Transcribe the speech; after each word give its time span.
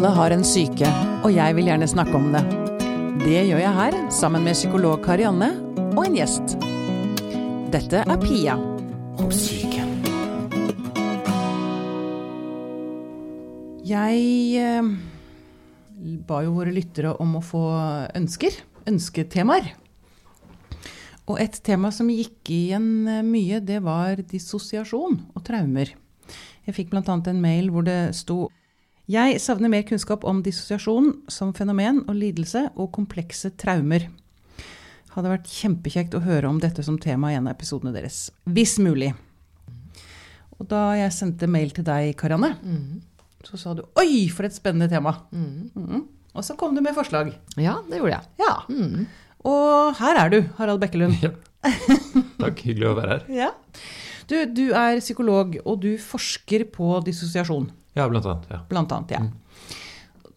Alle 0.00 0.14
har 0.16 0.32
en 0.32 0.44
syke, 0.48 0.88
og 1.20 1.34
jeg 1.34 1.52
vil 1.58 1.66
gjerne 1.68 1.84
snakke 1.84 2.14
om 2.16 2.30
det. 2.32 2.40
Det 3.20 3.42
gjør 3.50 3.58
jeg 3.60 3.76
her, 3.76 3.94
sammen 4.08 4.46
med 4.48 4.56
psykolog 4.56 5.02
Karianne 5.04 5.50
og 5.92 5.98
en 6.06 6.14
gjest. 6.16 6.54
Dette 7.68 8.00
er 8.00 8.22
Pia 8.22 8.54
om 9.20 9.28
syke. 9.28 9.82
Jeg 13.90 14.22
eh, 14.62 14.88
ba 16.30 16.38
jo 16.46 16.54
våre 16.56 16.72
lyttere 16.72 17.12
om 17.20 17.34
å 17.36 17.42
få 17.44 17.66
ønsker, 18.16 18.56
ønsketemaer. 18.88 19.68
Og 21.26 21.42
et 21.44 21.60
tema 21.60 21.90
som 21.92 22.08
gikk 22.08 22.54
igjen 22.56 22.88
eh, 23.04 23.20
mye, 23.20 23.60
det 23.60 23.82
var 23.84 24.24
dissosiasjon 24.32 25.20
og 25.36 25.44
traumer. 25.44 25.92
Jeg 26.64 26.78
fikk 26.78 26.96
bl.a. 26.96 27.04
en 27.04 27.44
mail 27.44 27.68
hvor 27.68 27.84
det 27.84 28.14
sto 28.16 28.46
Jeg 29.10 29.40
savner 29.42 29.70
mer 29.72 29.82
kunnskap 29.88 30.22
om 30.28 30.38
dissosiasjon 30.44 31.08
som 31.32 31.50
fenomen 31.56 32.04
og 32.04 32.14
lidelse 32.14 32.68
og 32.76 32.92
komplekse 32.94 33.50
traumer. 33.58 34.04
Hadde 35.16 35.32
vært 35.32 35.50
kjempekjekt 35.50 36.14
å 36.14 36.20
høre 36.22 36.46
om 36.46 36.60
dette 36.62 36.84
som 36.86 36.98
tema 37.00 37.32
i 37.32 37.38
en 37.38 37.48
av 37.48 37.56
episodene 37.56 37.90
deres. 37.96 38.28
Hvis 38.46 38.76
mulig. 38.78 39.08
Og 40.60 40.68
da 40.70 40.92
jeg 41.00 41.16
sendte 41.16 41.48
mail 41.50 41.72
til 41.74 41.88
deg, 41.88 42.12
Karianne, 42.20 42.52
så 43.42 43.58
sa 43.58 43.74
du 43.74 43.82
'oi, 43.98 44.28
for 44.28 44.46
et 44.46 44.54
spennende 44.54 44.86
tema'. 44.92 45.16
Mhm. 45.32 46.06
Og 46.34 46.44
så 46.44 46.56
kom 46.56 46.76
du 46.76 46.80
med 46.80 46.94
forslag. 46.94 47.34
Ja, 47.56 47.80
det 47.90 47.98
gjorde 47.98 48.20
jeg. 48.20 48.24
Ja. 48.38 48.62
Og 49.42 49.96
her 49.98 50.16
er 50.24 50.30
du, 50.30 50.42
Harald 50.58 50.80
Bekkelund. 50.80 51.18
Ja. 51.20 51.30
Takk, 52.38 52.62
hyggelig 52.62 52.86
å 52.86 52.94
være 52.94 53.10
her. 53.10 53.24
Ja. 53.34 53.50
Du, 54.28 54.36
du 54.46 54.70
er 54.70 55.00
psykolog, 55.00 55.56
og 55.66 55.80
du 55.82 55.96
forsker 55.98 56.64
på 56.70 57.00
dissosiasjon, 57.04 57.72
Ja, 57.98 58.08
blant 58.08 58.26
annet. 58.26 58.50
Ja. 58.50 58.60
blant 58.68 58.92
annet. 58.94 59.10
Ja. 59.16 59.78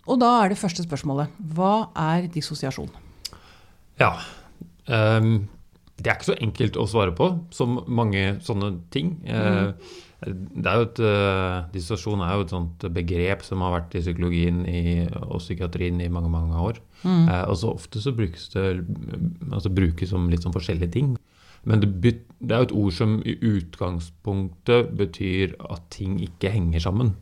Og 0.09 0.19
da 0.19 0.29
er 0.43 0.51
det 0.51 0.59
første 0.59 0.83
spørsmålet. 0.83 1.31
Hva 1.55 1.89
er 1.95 2.29
dissosiasjon? 2.33 2.91
ja. 4.01 4.15
Um, 4.83 5.45
det 6.03 6.09
er 6.09 6.17
ikke 6.17 6.31
så 6.31 6.39
enkelt 6.41 6.77
å 6.79 6.87
svare 6.89 7.13
på, 7.15 7.27
som 7.53 7.77
mange 7.85 8.23
sånne 8.43 8.71
ting. 8.93 9.13
Eh, 9.29 9.73
det 10.23 10.69
er 10.69 10.79
jo 10.79 10.87
et, 10.87 11.01
eh, 11.05 11.57
dissosiasjon 11.75 12.23
er 12.25 12.33
jo 12.33 12.45
et 12.45 12.53
sånt 12.53 12.85
begrep 12.95 13.43
som 13.45 13.61
har 13.61 13.75
vært 13.75 13.95
i 13.95 14.01
psykologien 14.01 14.63
i, 14.67 15.05
og 15.21 15.39
psykiatrien 15.39 16.01
i 16.01 16.09
mange 16.09 16.31
mange 16.33 16.55
år. 16.59 16.79
Eh, 17.05 17.43
og 17.45 17.55
så 17.59 17.73
ofte 17.75 18.01
så 18.01 18.15
brukes 18.15 18.49
det 18.55 18.85
altså 19.51 19.69
brukes 19.69 20.09
som 20.09 20.29
litt 20.31 20.43
sånn 20.43 20.55
forskjellige 20.55 20.91
ting. 20.91 21.15
Men 21.63 21.79
det, 21.79 21.93
det 22.41 22.51
er 22.51 22.63
jo 22.63 22.69
et 22.69 22.77
ord 22.83 22.93
som 22.97 23.21
i 23.23 23.37
utgangspunktet 23.37 24.95
betyr 24.99 25.55
at 25.69 25.85
ting 25.93 26.17
ikke 26.19 26.51
henger 26.51 26.83
sammen. 26.89 27.15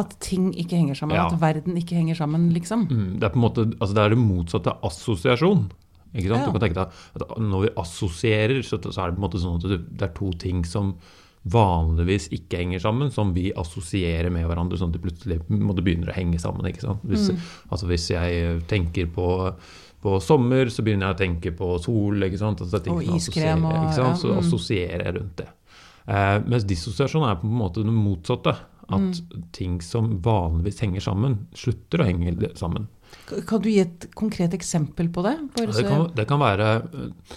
At 0.00 0.16
ting 0.24 0.50
ikke 0.56 0.78
henger 0.80 0.96
sammen, 0.98 1.16
Ja. 1.18 1.26
at 1.28 1.38
verden 1.42 1.76
ikke 1.76 1.98
henger 1.98 2.16
sammen, 2.18 2.48
liksom. 2.54 2.86
Mm, 2.88 3.18
Det 3.20 3.24
er 3.28 3.34
på 3.34 3.40
en 3.40 3.44
måte, 3.46 3.66
altså 3.78 3.94
det 3.94 4.04
er 4.06 4.14
det 4.14 4.18
motsatte 4.18 4.72
av 4.72 4.84
assosiasjon. 4.90 5.66
Ikke 6.14 6.28
sant? 6.32 6.40
Ja. 6.40 6.46
Du 6.46 6.52
kan 6.58 6.62
tenke 6.64 6.78
deg 6.80 6.88
at 7.20 7.38
når 7.38 7.66
vi 7.68 7.74
assosierer, 7.78 8.62
så, 8.66 8.80
så 8.82 9.02
er 9.04 9.10
det 9.10 9.18
på 9.18 9.20
en 9.20 9.26
måte 9.28 9.40
sånn 9.42 9.58
at 9.60 9.68
det, 9.70 10.02
er 10.08 10.14
to 10.16 10.30
ting 10.42 10.64
som 10.66 10.94
vanligvis 11.50 12.26
ikke 12.36 12.58
henger 12.60 12.80
sammen, 12.82 13.10
som 13.14 13.30
vi 13.36 13.50
assosierer 13.56 14.30
med 14.32 14.44
hverandre, 14.48 14.76
sånn 14.76 14.90
at 14.92 14.98
de 14.98 15.04
plutselig 15.06 15.38
måtte 15.48 15.84
begynner 15.86 16.10
å 16.12 16.16
henge 16.16 16.40
sammen. 16.42 16.66
Ikke 16.68 16.84
sant? 16.84 17.04
Hvis, 17.08 17.30
altså 17.72 17.88
hvis 17.88 18.08
jeg 18.12 18.60
tenker 18.68 19.08
på, 19.14 19.28
på 20.04 20.16
sommer, 20.24 20.68
så 20.72 20.84
begynner 20.84 21.10
jeg 21.10 21.16
å 21.16 21.20
tenke 21.22 21.54
på 21.56 21.70
sol. 21.82 22.20
Ikke 22.28 22.40
sant? 22.42 22.60
Altså 22.60 22.82
Og 22.92 23.02
iskrem 23.16 23.64
og- 23.64 23.78
ikke 23.86 23.96
sant? 24.02 24.20
Så 24.20 24.34
mm. 24.34 24.38
assosierer 24.42 25.04
jeg 25.06 25.16
rundt 25.16 25.36
det. 25.40 25.48
Eh, 26.10 26.38
mens 26.46 26.64
dissosiasjon 26.64 27.24
er 27.28 27.36
på 27.40 27.46
en 27.48 27.58
måte 27.60 27.84
det 27.84 27.94
motsatte. 27.94 28.56
At 28.90 29.20
Mm. 29.20 29.44
ting 29.52 29.80
som 29.80 30.20
vanligvis 30.22 30.80
henger 30.82 31.00
sammen, 31.00 31.38
slutter 31.54 32.02
å 32.02 32.06
henge 32.08 32.34
sammen. 32.58 32.88
Kan 33.46 33.62
du 33.62 33.68
gi 33.70 33.80
et 33.80 34.08
konkret 34.14 34.52
eksempel 34.54 35.08
på 35.10 35.22
det? 35.22 35.36
Bare 35.56 35.72
Det 35.72 35.86
kan, 35.86 36.10
det 36.14 36.26
kan 36.28 36.38
være 36.40 36.68
eh, 36.82 37.36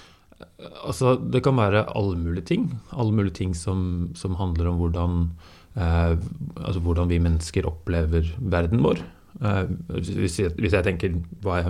Altså, 0.86 1.16
det 1.32 1.42
kan 1.44 1.56
være 1.56 1.86
alle 1.96 2.18
mulige 2.18 2.46
ting. 2.46 2.80
Alle 2.92 3.12
mulige 3.16 3.34
ting 3.34 3.54
som, 3.56 4.12
som 4.16 4.36
handler 4.36 4.68
om 4.68 4.78
hvordan 4.82 5.30
eh, 5.78 6.18
Altså 6.60 6.80
hvordan 6.84 7.08
vi 7.10 7.20
mennesker 7.20 7.66
opplever 7.70 8.28
verden 8.40 8.84
vår. 8.84 9.02
Eh, 9.42 9.64
hvis, 9.98 10.40
jeg, 10.40 10.52
hvis 10.60 10.74
jeg 10.74 10.84
tenker 10.84 11.10
jeg, 11.10 11.24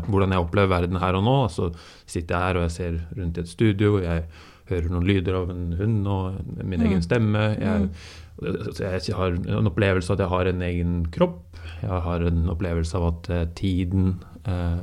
hvordan 0.08 0.32
jeg 0.32 0.40
opplever 0.40 0.68
verden 0.68 1.00
her 1.00 1.16
og 1.16 1.24
nå, 1.24 1.38
så 1.50 1.70
sitter 2.06 2.36
jeg 2.36 2.44
her 2.48 2.58
og 2.60 2.64
jeg 2.68 2.72
ser 2.72 2.98
rundt 3.20 3.38
i 3.38 3.42
et 3.42 3.48
studio, 3.52 3.98
og 3.98 4.04
jeg 4.04 4.26
hører 4.70 4.90
noen 4.92 5.08
lyder 5.08 5.36
av 5.36 5.50
en 5.52 5.74
hund 5.80 6.08
og 6.08 6.64
min 6.64 6.82
egen 6.82 7.02
stemme. 7.04 7.40
Jeg, 7.60 7.90
så 7.92 8.23
jeg 8.42 9.16
har 9.16 9.36
en 9.38 9.70
opplevelse 9.70 10.10
av 10.12 10.18
at 10.18 10.24
jeg 10.24 10.32
har 10.32 10.50
en 10.50 10.62
egen 10.66 10.94
kropp. 11.14 11.42
Jeg 11.84 12.02
har 12.06 12.24
en 12.28 12.48
opplevelse 12.52 12.98
av 12.98 13.06
at 13.12 13.30
eh, 13.30 13.44
tiden 13.56 14.16
eh, 14.48 14.80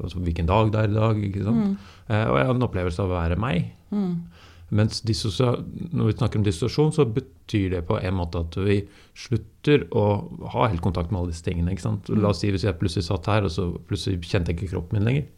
altså 0.00 0.22
Hvilken 0.24 0.48
dag 0.48 0.72
det 0.72 0.80
er 0.80 0.88
i 0.88 0.94
dag. 0.94 1.20
sant? 1.44 1.84
Eh, 2.08 2.24
og 2.30 2.38
jeg 2.38 2.46
har 2.48 2.54
en 2.54 2.66
opplevelse 2.68 3.02
av 3.02 3.12
å 3.12 3.18
være 3.18 3.38
meg. 3.40 3.70
Mens 4.74 5.02
når 5.04 6.06
vi 6.08 6.16
snakker 6.16 6.40
om 6.40 6.46
dissosiasjon, 6.46 6.94
så 6.96 7.04
betyr 7.06 7.76
det 7.76 7.84
på 7.86 7.98
en 8.00 8.16
måte 8.16 8.40
at 8.40 8.56
vi 8.58 8.80
slutter 9.14 9.84
å 9.94 10.06
ha 10.54 10.66
helt 10.66 10.82
kontakt 10.82 11.12
med 11.12 11.20
alle 11.20 11.34
disse 11.34 11.44
tingene. 11.46 11.76
sant? 11.78 12.08
La 12.08 12.32
oss 12.32 12.40
si 12.42 12.50
hvis 12.50 12.64
jeg 12.64 12.78
plutselig 12.80 13.06
satt 13.06 13.28
her, 13.30 13.46
og 13.46 13.52
så 13.54 13.68
plutselig 13.86 14.24
kjente 14.24 14.50
jeg 14.50 14.62
ikke 14.62 14.72
kroppen 14.74 14.98
min 14.98 15.06
lenger. 15.10 15.28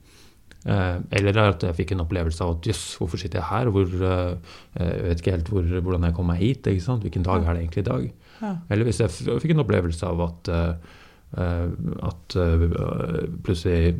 Eh, 0.66 0.98
eller 1.18 1.38
at 1.44 1.62
jeg 1.62 1.78
fikk 1.78 1.94
en 1.94 2.02
opplevelse 2.02 2.42
av 2.42 2.56
at 2.56 2.66
jøss, 2.66 2.84
hvorfor 2.98 3.20
sitter 3.22 3.38
jeg 3.38 3.50
her? 3.52 3.70
Hvor, 3.70 3.86
eh, 3.86 4.54
jeg 4.80 5.08
vet 5.08 5.22
ikke 5.22 5.34
helt 5.36 5.50
hvor, 5.52 5.72
hvordan 5.78 6.06
jeg 6.08 6.16
kom 6.18 6.30
meg 6.32 6.42
hit. 6.42 6.66
Hvilken 6.66 7.26
dag 7.26 7.42
er 7.42 7.52
det 7.54 7.62
egentlig 7.62 7.84
i 7.84 7.90
dag? 7.90 8.06
Ja. 8.42 8.54
Eller 8.70 8.88
hvis 8.88 9.00
jeg 9.00 9.12
fikk 9.14 9.54
en 9.54 9.62
opplevelse 9.64 10.06
av 10.06 10.24
at 10.26 10.56
eh, 10.60 10.94
at 11.36 12.34
plutselig, 13.44 13.96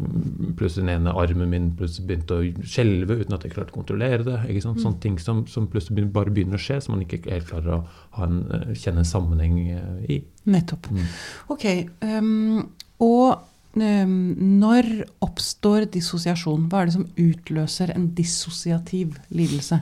plutselig 0.57 0.85
den 0.87 0.93
ene 0.93 1.13
armen 1.21 1.51
min 1.51 1.67
begynte 1.75 2.39
å 2.39 2.45
skjelve 2.65 3.19
uten 3.19 3.35
at 3.35 3.45
jeg 3.45 3.53
klarte 3.53 3.75
å 3.75 3.77
kontrollere 3.77 4.25
det. 4.25 4.37
ikke 4.49 4.63
sant? 4.63 4.81
Sånne 4.81 5.03
ting 5.03 5.19
som, 5.21 5.43
som 5.51 5.67
plutselig 5.69 6.07
bare 6.15 6.33
begynner 6.33 6.57
å 6.57 6.63
skje, 6.63 6.79
som 6.81 6.95
man 6.95 7.03
ikke 7.05 7.27
helt 7.27 7.51
klarer 7.51 7.75
å 7.75 7.81
ha 8.17 8.29
en, 8.31 8.39
kjenne 8.79 9.03
en 9.03 9.11
sammenheng 9.11 9.59
i. 10.07 10.21
Nettopp. 10.49 10.89
Mm. 10.95 11.05
Ok. 11.53 11.67
Um, 12.07 12.63
og 13.05 13.43
når 13.77 14.89
oppstår 15.25 15.89
dissosiasjon? 15.93 16.69
Hva 16.71 16.83
er 16.83 16.89
det 16.89 16.97
som 16.97 17.09
utløser 17.21 17.93
en 17.95 18.09
dissosiativ 18.17 19.19
lidelse? 19.29 19.81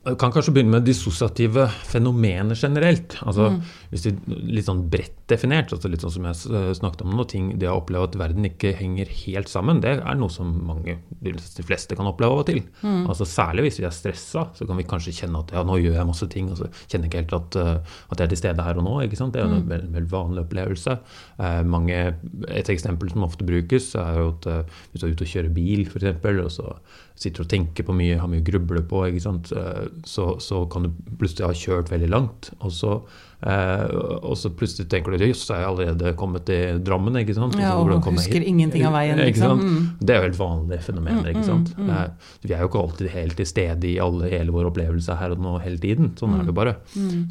Jeg 0.00 0.16
kan 0.16 0.32
kanskje 0.32 0.54
begynne 0.56 0.72
med 0.72 0.86
dissosiative 0.88 1.66
fenomener 1.84 2.56
generelt. 2.56 3.18
Altså, 3.20 3.50
Mm. 3.50 3.60
Hvis 3.90 4.02
det 4.02 4.12
er 4.14 4.38
Litt 4.50 4.64
sånn 4.64 4.88
bredt 4.90 5.16
definert, 5.30 5.72
altså 5.72 5.88
litt 5.90 6.00
sånn 6.00 6.12
som 6.14 6.24
jeg 6.24 6.74
snakket 6.78 7.02
om 7.02 7.14
nå, 7.14 7.24
ting, 7.28 7.58
det 7.58 7.68
å 7.68 7.76
oppleve 7.80 8.08
at 8.08 8.16
verden 8.18 8.46
ikke 8.48 8.72
henger 8.74 9.06
helt 9.26 9.48
sammen, 9.48 9.80
det 9.80 10.00
er 10.00 10.14
noe 10.18 10.30
som 10.32 10.48
mange, 10.66 10.96
de 11.22 11.64
fleste 11.66 11.96
kan 11.98 12.08
oppleve 12.10 12.32
av 12.32 12.42
og 12.42 12.46
til. 12.46 12.62
Mm. 12.82 13.06
Altså 13.10 13.26
Særlig 13.30 13.66
hvis 13.66 13.78
vi 13.80 13.86
er 13.86 13.94
stressa, 13.94 14.48
så 14.54 14.66
kan 14.66 14.78
vi 14.80 14.86
kanskje 14.88 15.14
kjenne 15.14 15.42
at 15.44 15.52
ja, 15.54 15.62
nå 15.66 15.78
gjør 15.78 15.98
jeg 16.00 16.08
masse 16.08 16.28
ting, 16.32 16.50
og 16.50 16.58
så 16.58 16.70
kjenner 16.88 17.06
jeg 17.06 17.10
ikke 17.10 17.22
helt 17.22 17.36
at, 17.38 17.60
uh, 17.60 18.00
at 18.10 18.18
jeg 18.18 18.26
er 18.26 18.32
til 18.32 18.42
stede 18.42 18.66
her 18.66 18.80
og 18.80 18.86
nå. 18.88 18.96
ikke 19.04 19.20
sant? 19.20 19.34
Det 19.34 19.42
er 19.42 19.46
jo 19.46 19.60
en 19.60 19.68
veldig, 19.70 19.92
veldig 19.98 20.10
vanlig 20.10 20.44
opplevelse. 20.46 20.96
Eh, 21.40 21.60
mange, 21.66 22.00
et 22.48 22.72
eksempel 22.72 23.12
som 23.12 23.26
ofte 23.26 23.46
brukes, 23.46 23.92
er 24.00 24.18
jo 24.18 24.32
at 24.32 24.50
eh, 24.50 24.80
hvis 24.90 25.02
du 25.02 25.06
er 25.06 25.14
ute 25.14 25.26
og 25.26 25.32
kjører 25.34 25.54
bil, 25.54 25.86
f.eks., 25.86 26.26
og 26.40 26.50
så 26.54 26.74
sitter 27.20 27.44
og 27.44 27.50
tenker 27.52 27.86
på 27.86 27.96
mye, 27.96 28.18
har 28.20 28.30
mye 28.30 28.42
å 28.42 28.46
gruble 28.46 28.82
på? 28.88 29.04
Eh, 29.06 29.82
så, 30.08 30.26
så 30.40 30.62
kan 30.72 30.86
du 30.86 30.92
plutselig 31.20 31.48
ha 31.48 31.56
kjørt 31.56 31.92
veldig 31.92 32.10
langt, 32.12 32.52
og 32.60 32.72
så, 32.74 32.96
og 33.42 34.34
så 34.36 34.50
plutselig 34.52 34.88
tenker 34.92 35.14
du 35.16 35.24
jøss, 35.24 35.46
er 35.50 35.62
jeg 35.62 35.68
allerede 35.70 36.12
kommet 36.20 36.44
til 36.48 36.80
Drammen, 36.84 37.16
ikke 37.22 37.34
sant? 37.36 37.56
Ja, 37.58 37.72
og 37.80 37.88
husker 38.04 38.42
ingenting 38.44 38.84
av 38.84 38.92
veien, 38.92 39.18
Ikke 39.18 39.30
liksom. 39.32 39.60
Mm. 39.64 39.86
Det 40.00 40.14
er 40.14 40.18
jo 40.20 40.26
helt 40.28 40.38
vanlige 40.40 40.82
fenomener. 40.84 41.30
ikke 41.32 41.44
sant? 41.46 41.72
Eh, 41.78 42.08
Vi 42.42 42.52
er 42.54 42.60
jo 42.64 42.68
ikke 42.68 42.82
alltid 42.82 43.08
helt 43.14 43.36
til 43.40 43.46
stede 43.48 43.88
i 43.88 43.98
alle, 43.98 44.28
hele 44.28 44.52
vår 44.52 44.68
opplevelse 44.72 45.16
her 45.20 45.30
og 45.32 45.40
nå 45.40 45.54
hele 45.64 45.78
tiden. 45.80 46.12
Sånn 46.20 46.34
er 46.36 46.44
det 46.44 46.52
jo 46.52 46.56
bare. 46.60 46.76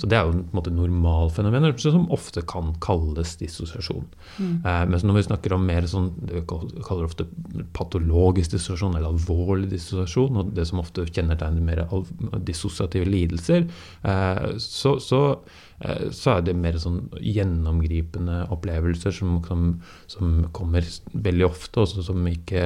Så 0.02 0.10
det 0.10 0.18
er 0.18 0.26
jo 0.26 0.34
en 0.40 0.44
måte 0.56 0.74
normalfenomener 0.74 1.78
som 1.80 2.08
ofte 2.12 2.42
kan 2.48 2.74
kalles 2.82 3.36
dissosiasjon. 3.38 4.06
Eh, 4.42 4.86
mens 4.90 5.04
når 5.06 5.20
vi 5.22 5.26
snakker 5.30 5.54
om 5.54 5.66
mer 5.66 5.82
sånn 5.90 6.10
vi 6.30 6.42
kall- 6.50 6.72
kaller 6.86 7.06
ofte 7.06 7.26
patologisk 7.74 8.52
dissosiasjon 8.56 8.96
eller 8.98 9.10
alvorlig 9.14 9.70
dissosiasjon, 9.70 10.38
og 10.38 10.54
det 10.56 10.66
som 10.68 10.80
ofte 10.82 11.06
kjennetegner 11.06 11.62
mer 11.62 11.86
dissosiative 12.46 13.06
lidelser, 13.10 13.68
eh, 14.04 14.58
så, 14.58 14.98
så, 15.04 15.22
eh, 15.32 15.66
så 16.12 16.34
er 16.34 16.42
det 16.44 16.56
mer 16.60 16.76
sånn 16.82 17.06
gjennomgripende 17.24 18.42
opplevelser 18.52 19.14
som, 19.16 19.38
som, 19.48 19.70
som 20.12 20.42
kommer 20.56 20.88
veldig 21.14 21.46
ofte, 21.48 21.86
og 21.86 22.04
som 22.04 22.28
ikke, 22.28 22.64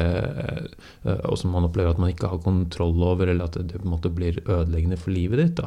eh, 1.06 1.20
og 1.30 1.38
som 1.38 1.54
man 1.54 1.68
opplever 1.68 1.94
at 1.94 2.02
man 2.02 2.14
ikke 2.14 2.32
har 2.32 2.42
kontroll 2.46 2.98
over, 3.06 3.30
eller 3.30 3.52
at 3.52 3.60
det, 3.60 3.78
på 3.78 3.86
en 3.86 3.94
måte 3.94 4.14
blir 4.14 4.42
ødeleggende 4.48 4.98
for 4.98 5.14
livet 5.14 5.44
ditt. 5.44 5.62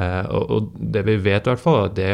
Eh, 0.00 0.24
og, 0.24 0.56
og 0.56 0.80
det 0.80 1.04
vi 1.08 1.20
vet 1.20 1.44
i 1.44 1.52
hvert 1.52 1.62
fall, 1.62 1.82
er 1.82 1.90
at 1.90 2.00
det, 2.00 2.10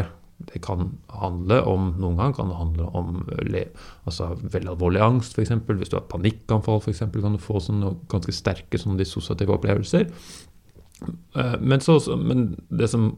det 0.51 0.63
kan 0.67 0.89
handle 1.15 1.61
om 1.71 1.93
Noen 2.03 2.19
gang 2.19 2.33
kan 2.35 2.51
det 2.51 2.59
handle 2.59 2.89
om 2.99 3.21
altså 3.31 4.33
veldig 4.43 4.73
alvorlig 4.75 5.05
angst, 5.05 5.39
f.eks. 5.39 5.55
Hvis 5.69 5.93
du 5.93 6.01
har 6.01 6.09
panikkanfall, 6.11 6.83
eksempel, 6.91 7.23
kan 7.23 7.39
du 7.39 7.43
få 7.43 7.63
sånne 7.63 7.95
ganske 8.11 8.35
sterke 8.35 8.83
sånne 8.83 8.99
dissosiative 8.99 9.55
opplevelser. 9.61 10.11
Eh, 11.37 11.55
Men, 11.61 11.81
så, 11.81 11.99
men 12.17 12.57
det 12.69 12.89
som 12.93 13.17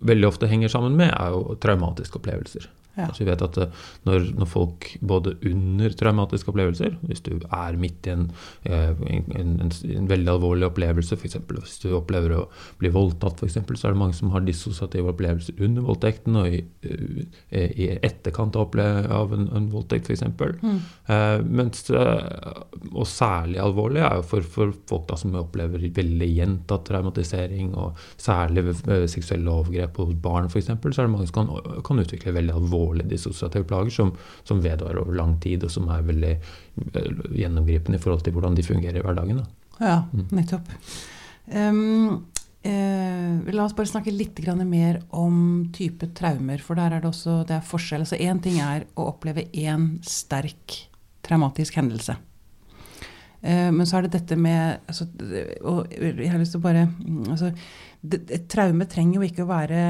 veldig 0.00 0.28
ofte 0.28 0.46
henger 0.50 0.68
sammen 0.72 0.96
med, 0.98 1.12
er 1.14 1.34
jo 1.34 1.56
traumatiske 1.62 2.18
opplevelser. 2.20 2.68
Ja. 2.92 3.06
Altså 3.08 3.24
vi 3.24 3.30
vet 3.30 3.42
at 3.44 3.56
eh, 3.62 3.84
når, 4.04 4.26
når 4.36 4.48
folk 4.52 4.88
både 5.00 5.32
under 5.48 5.94
traumatiske 5.96 6.52
opplevelser, 6.52 6.98
hvis 7.08 7.22
du 7.24 7.32
er 7.40 7.78
midt 7.80 8.08
i 8.08 8.12
en, 8.12 8.26
eh, 8.68 8.90
en, 9.16 9.30
en, 9.64 9.70
en 9.72 10.10
veldig 10.10 10.32
alvorlig 10.34 10.68
opplevelse, 10.68 11.16
f.eks. 11.16 11.38
hvis 11.48 11.78
du 11.84 11.94
opplever 11.96 12.36
å 12.36 12.42
bli 12.82 12.90
voldtatt, 12.92 13.38
for 13.40 13.48
eksempel, 13.48 13.78
så 13.80 13.88
er 13.88 13.96
det 13.96 14.02
mange 14.02 14.18
som 14.18 14.32
har 14.34 14.44
dissosiative 14.44 15.14
opplevelser 15.14 15.62
under 15.64 15.86
voldtekten 15.88 16.36
og 16.42 16.58
i, 16.58 16.60
eh, 16.84 17.72
i 17.72 17.88
etterkant 17.96 18.58
av, 18.60 18.76
en, 18.76 19.48
en 19.48 19.70
voldtekt, 19.72 20.12
f.eks. 20.12 20.26
Mm. 20.60 20.82
Eh, 21.16 21.38
mens, 21.48 21.86
og 21.92 23.08
særlig 23.08 23.62
alvorlig 23.62 24.04
er 24.04 24.20
jo 24.20 24.28
for, 24.34 24.44
for 24.58 24.76
folk 24.90 25.08
da 25.08 25.16
som 25.20 25.40
opplever 25.40 25.88
veldig 25.96 26.28
gjentatt 26.28 26.84
traumatisering, 26.90 27.72
og 27.72 27.96
særlig 28.20 28.76
seksuelle 29.08 29.56
overgrep 29.62 29.96
hos 30.04 30.14
barn 30.20 30.52
f.eks., 30.52 30.68
så 30.68 30.92
er 30.92 31.08
det 31.08 31.12
mange 31.14 31.30
som 31.30 31.40
kan, 31.40 31.80
kan 31.86 32.04
utvikle 32.04 32.36
veldig 32.36 32.60
alvorlige 32.82 33.08
dissosiative 33.14 33.64
plager 33.68 33.90
som, 33.94 34.12
som 34.44 34.60
vedvarer 34.62 35.00
over 35.02 35.14
lang 35.14 35.38
tid, 35.40 35.64
og 35.64 35.70
som 35.70 35.88
er 35.92 36.02
veldig 36.02 36.32
eh, 36.34 37.24
gjennomgripende 37.38 37.98
i 37.98 38.02
forhold 38.02 38.24
til 38.26 38.34
hvordan 38.36 38.58
de 38.58 38.66
fungerer 38.66 38.98
i 38.98 39.04
hverdagen. 39.04 39.42
Da. 39.42 39.46
Ja, 39.80 39.96
Mm. 40.12 40.26
nettopp. 40.30 40.68
Um, 41.52 42.26
eh, 42.62 43.52
la 43.52 43.64
oss 43.64 43.74
bare 43.74 43.86
snakke 43.90 44.12
litt 44.14 44.38
mer 44.64 45.02
om 45.10 45.70
type 45.72 46.06
traumer, 46.14 46.58
for 46.60 46.74
der 46.74 46.92
er 46.92 47.00
det 47.00 47.10
også 47.10 47.46
det 47.46 47.56
er 47.56 47.60
forskjell. 47.66 48.06
Så 48.06 48.18
én 48.18 48.40
ting 48.42 48.60
er 48.60 48.84
å 48.96 49.08
oppleve 49.12 49.50
én 49.52 49.98
sterk 50.02 50.88
traumatisk 51.22 51.74
hendelse. 51.74 52.16
Eh, 53.42 53.70
men 53.72 53.86
så 53.86 53.98
er 53.98 54.02
det 54.02 54.12
dette 54.20 54.36
med 54.38 54.78
altså, 54.86 55.08
Og 55.66 55.90
jeg 55.90 56.30
har 56.30 56.38
lyst 56.38 56.52
til 56.54 56.60
å 56.60 56.62
bare 56.62 56.84
altså, 57.28 57.52
det, 58.02 58.46
traume 58.48 58.86
trenger 58.86 59.18
jo 59.18 59.26
ikke 59.26 59.42
å 59.42 59.50
være 59.50 59.80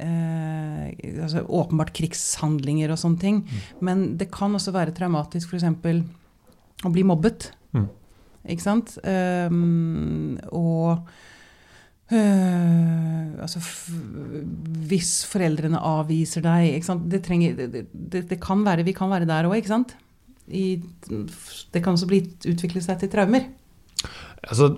eh, 0.00 0.90
altså, 1.22 1.44
åpenbart 1.46 1.94
krigshandlinger 1.96 2.92
og 2.92 3.00
sånne 3.00 3.22
ting. 3.22 3.40
Men 3.84 4.12
det 4.20 4.30
kan 4.34 4.54
også 4.56 4.74
være 4.76 4.94
traumatisk 4.96 5.52
f.eks. 5.52 5.66
å 6.84 6.92
bli 6.92 7.06
mobbet. 7.06 7.50
Mm. 7.76 7.88
Ikke 8.54 8.68
sant? 8.68 8.96
Um, 9.04 10.38
og 10.50 11.10
Uh, 12.10 13.38
altså 13.38 13.60
Hvis 14.90 15.20
foreldrene 15.30 15.78
avviser 15.78 16.42
deg? 16.42 16.82
Det, 17.06 17.20
trenger, 17.22 17.54
det, 17.54 17.84
det, 17.86 18.24
det 18.32 18.38
kan 18.42 18.64
være, 18.66 18.82
Vi 18.82 18.96
kan 18.98 19.12
være 19.12 19.28
der 19.30 19.46
òg, 19.46 19.60
ikke 19.60 19.70
sant? 19.70 19.94
I, 20.50 20.82
det 21.06 21.84
kan 21.84 21.94
også 21.94 22.08
bli, 22.10 22.24
utvikle 22.50 22.82
seg 22.82 22.98
til 22.98 23.12
traumer. 23.12 23.46
Altså, 24.42 24.72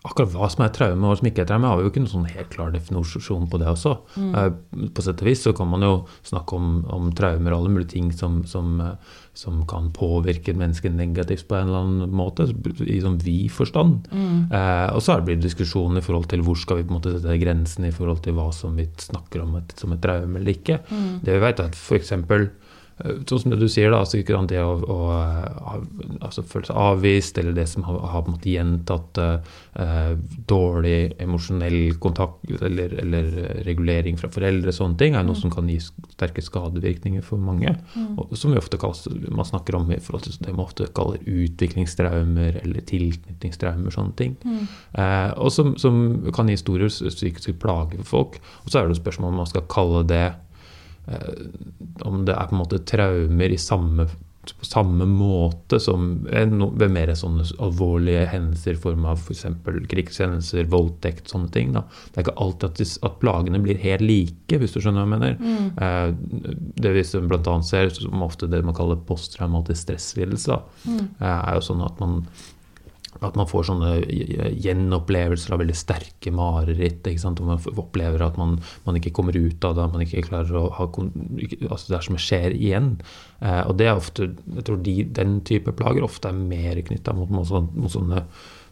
akkurat 0.00 0.30
hva 0.32 0.46
som 0.48 0.64
er 0.64 0.70
traume 0.72 1.04
og 1.04 1.10
hva 1.12 1.16
som 1.20 1.26
ikke 1.28 1.42
er 1.44 1.48
traume, 1.50 1.68
har 1.68 1.76
vi 1.76 1.84
jo 1.84 1.90
ikke 1.92 2.00
noen 2.00 2.12
sånn 2.14 2.28
helt 2.32 2.52
klar 2.54 2.70
definisjon 2.72 3.48
på 3.52 3.58
det 3.60 3.66
også. 3.68 3.92
Eh, 4.16 4.86
På 4.96 5.04
sett 5.04 5.20
og 5.20 5.28
vis 5.28 5.42
så 5.44 5.52
kan 5.56 5.68
man 5.68 5.84
jo 5.84 5.90
snakke 6.24 6.56
om, 6.56 6.70
om 6.88 7.10
traumer 7.16 7.52
og 7.52 7.58
alle 7.60 7.74
mulige 7.74 7.92
ting 7.96 8.08
som, 8.16 8.38
som, 8.48 8.80
eh, 8.80 9.18
som 9.36 9.60
kan 9.68 9.90
påvirke 9.92 10.54
et 10.54 10.60
menneske 10.60 10.88
negativt 10.88 11.44
på 11.48 11.58
en 11.58 11.68
eller 11.68 11.84
annen 11.84 12.16
måte, 12.16 12.48
i 12.86 12.96
sånn 13.04 13.20
vid 13.20 13.50
forstand. 13.52 14.08
Eh, 14.56 14.88
og 14.94 15.04
så 15.04 15.12
er 15.14 15.20
det 15.20 15.28
blitt 15.28 15.44
diskusjon 15.44 16.00
i 16.00 16.04
forhold 16.04 16.30
til 16.32 16.44
hvor 16.46 16.56
skal 16.56 16.80
vi 16.80 16.88
på 16.88 16.94
en 16.94 17.00
måte 17.00 17.14
sette 17.18 17.36
grensen 17.42 17.84
i 17.84 17.92
forhold 17.92 18.24
til 18.24 18.38
hva 18.38 18.48
som 18.56 18.80
vi 18.80 18.88
snakker 19.04 19.44
om 19.44 19.56
et, 19.60 19.76
som 19.76 19.92
et 19.92 20.00
traume 20.00 20.40
eller 20.40 20.56
ikke. 20.56 20.80
Det 21.24 21.36
vi 21.36 21.44
vet 21.44 21.60
er 21.60 21.68
at 21.68 21.76
for 21.76 22.00
eksempel 22.00 22.48
Sånn 23.00 23.42
som 23.44 23.54
du 23.56 23.66
sier, 23.70 23.90
da, 23.92 24.02
altså 24.02 24.20
det 24.20 24.60
å, 24.60 24.72
å 24.84 24.98
altså 26.20 26.44
føle 26.44 26.68
seg 26.68 26.76
avvist, 26.76 27.38
eller 27.40 27.54
det 27.56 27.66
som 27.70 27.84
har, 27.86 27.98
har 28.12 28.24
på 28.24 28.30
en 28.30 28.36
måte 28.36 28.52
gjentatt 28.52 29.20
uh, 29.20 30.12
dårlig 30.50 31.14
emosjonell 31.22 31.96
kontakt 32.02 32.50
eller, 32.60 32.92
eller 33.00 33.30
regulering 33.66 34.18
fra 34.20 34.30
foreldre, 34.32 34.74
sånne 34.74 35.00
ting, 35.00 35.16
er 35.16 35.24
noe 35.26 35.38
som 35.38 35.52
kan 35.52 35.68
gi 35.70 35.78
sterke 35.80 36.44
skadevirkninger 36.44 37.24
for 37.24 37.40
mange. 37.40 37.72
Og, 38.20 38.34
som 38.38 38.52
vi 38.52 38.60
ofte 38.60 38.80
kalles, 38.80 39.06
man 39.30 39.48
snakker 39.48 39.78
om 39.78 39.88
i 39.94 40.00
forhold 40.02 40.26
til 40.26 40.36
det 40.44 40.54
man 40.54 40.66
ofte 40.66 40.88
kaller 40.96 41.22
utviklingstraumer 41.24 42.60
eller 42.62 42.84
tilknytningstraumer, 42.90 43.94
sånne 43.94 44.16
ting. 44.18 44.36
Eh, 44.92 45.30
og 45.40 45.52
som, 45.54 45.74
som 45.80 46.02
kan 46.36 46.50
gi 46.50 46.58
store 46.60 46.90
psykiske 46.90 47.56
plager 47.62 48.02
for 48.04 48.10
folk. 48.10 48.38
Og 48.64 48.70
så 48.70 48.80
er 48.80 48.86
det 48.86 48.96
jo 48.96 49.02
spørsmål 49.02 49.32
om 49.32 49.42
man 49.44 49.50
skal 49.50 49.68
kalle 49.70 50.04
det 50.10 50.24
eh, 50.28 50.38
om 52.06 52.24
det 52.26 52.34
er 52.34 52.50
på 52.50 52.56
en 52.56 52.60
måte 52.60 52.82
traumer 52.86 53.52
i 53.52 53.58
samme, 53.60 54.06
på 54.50 54.66
samme 54.66 55.04
måte 55.04 55.78
som 55.82 56.24
ved 56.24 56.92
mer 56.92 57.12
sånne 57.18 57.44
alvorlige 57.62 58.24
hendelser 58.30 58.76
i 58.76 58.80
form 58.80 59.04
av 59.10 59.20
f.eks. 59.20 59.44
krigshendelser, 59.90 60.68
voldtekt, 60.72 61.28
sånne 61.30 61.50
ting. 61.54 61.74
Da. 61.76 61.84
Det 62.08 62.20
er 62.20 62.26
ikke 62.26 62.36
alltid 62.44 62.68
at, 62.70 62.80
de, 62.80 62.86
at 63.08 63.18
plagene 63.22 63.60
blir 63.62 63.82
helt 63.82 64.06
like, 64.06 64.60
hvis 64.62 64.76
du 64.76 64.80
skjønner 64.80 65.04
hva 65.04 65.08
jeg 65.08 65.14
mener. 65.16 65.36
Mm. 65.40 66.70
det 66.80 66.94
vi 66.96 67.04
annet 67.12 67.68
ser, 67.68 67.92
som 67.96 68.26
ofte 68.26 68.48
det 68.50 68.62
man 68.64 68.76
kaller 68.76 69.02
posttraumatisk 69.08 69.84
stresslidelse, 69.86 70.56
da, 70.56 70.96
eh, 71.20 71.36
er 71.36 71.58
jo 71.58 71.68
sånn 71.68 71.84
at 71.86 72.00
man 72.02 72.22
at 73.26 73.36
man 73.36 73.48
får 73.50 73.66
sånne 73.68 73.90
gjenopplevelser 74.64 75.54
av 75.54 75.60
veldig 75.62 75.76
sterke 75.76 76.32
mareritt. 76.34 77.04
ikke 77.06 77.22
sant? 77.22 77.40
Og 77.42 77.50
man 77.50 77.80
opplever 77.80 78.24
at 78.24 78.38
man, 78.40 78.58
man 78.86 78.96
ikke 79.00 79.12
kommer 79.16 79.36
ut 79.36 79.64
av 79.66 79.76
det, 79.76 79.88
man 79.92 80.04
ikke 80.06 80.26
klarer 80.28 80.56
å 80.56 80.68
ha 80.78 80.88
altså 81.70 81.94
Det 81.94 82.02
som 82.06 82.20
skjer 82.20 82.56
igjen. 82.56 82.94
Eh, 83.40 83.62
og 83.66 83.76
det 83.80 83.90
er 83.90 84.00
ofte, 84.00 84.30
jeg 84.56 84.66
tror 84.68 84.80
de, 84.84 84.96
den 85.20 85.40
type 85.46 85.74
plager 85.76 86.06
ofte 86.06 86.30
er 86.30 86.40
mer 86.40 86.80
knytta 86.86 87.14
mot, 87.16 87.30
mot, 87.32 87.46
sånne- 87.46 88.24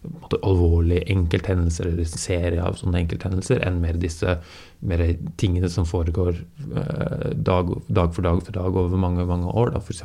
måte, 0.06 0.38
alvorlige 0.46 1.06
enkelthendelser 1.12 1.90
eller 1.90 2.08
serie 2.08 2.62
av 2.62 2.78
sånne 2.78 3.02
enkelthendelser, 3.02 3.62
enn 3.66 3.80
mer 3.82 3.98
disse 4.00 4.38
mer 4.86 5.02
tingene 5.40 5.68
som 5.72 5.86
foregår 5.88 6.36
eh, 6.38 7.30
dag, 7.34 7.70
dag 7.90 8.12
for 8.14 8.22
dag 8.22 8.42
for 8.46 8.54
dag 8.54 8.76
over 8.78 9.00
mange 9.00 9.24
mange 9.26 9.50
år. 9.50 9.74
F.eks. 9.80 10.04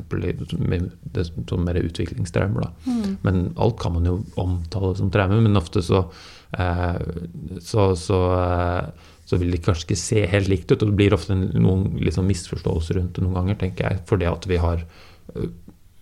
med 0.57 0.89
det 1.13 1.27
som 1.27 1.45
som 1.49 1.65
mer 1.65 1.77
utviklingstraumer. 1.77 2.65
da. 2.65 3.17
Men 3.21 3.53
alt 3.57 3.79
kan 3.81 3.93
man 3.93 4.09
jo 4.09 4.23
omtale 4.35 4.95
som 4.97 5.11
traume, 5.13 5.41
men 5.45 5.57
ofte 5.57 5.83
så, 5.85 6.07
eh, 6.57 6.97
så, 7.61 7.93
så, 7.95 8.19
eh, 8.39 8.89
så 9.25 9.37
vil 9.37 9.53
det 9.53 9.61
kanskje 9.65 9.91
ikke 9.91 10.01
se 10.01 10.25
helt 10.25 10.49
likt 10.49 10.71
ut. 10.71 10.81
Og 10.81 10.89
det 10.89 10.97
blir 10.97 11.13
ofte 11.13 11.37
noen 11.37 11.99
liksom 12.01 12.25
misforståelser 12.31 12.97
rundt 12.97 13.13
det 13.13 13.25
noen 13.25 13.37
ganger, 13.37 13.61
tenker 13.61 13.91
jeg, 13.91 14.05
fordi 14.09 14.29
at 14.31 14.49
vi 14.49 14.57
har 14.57 14.87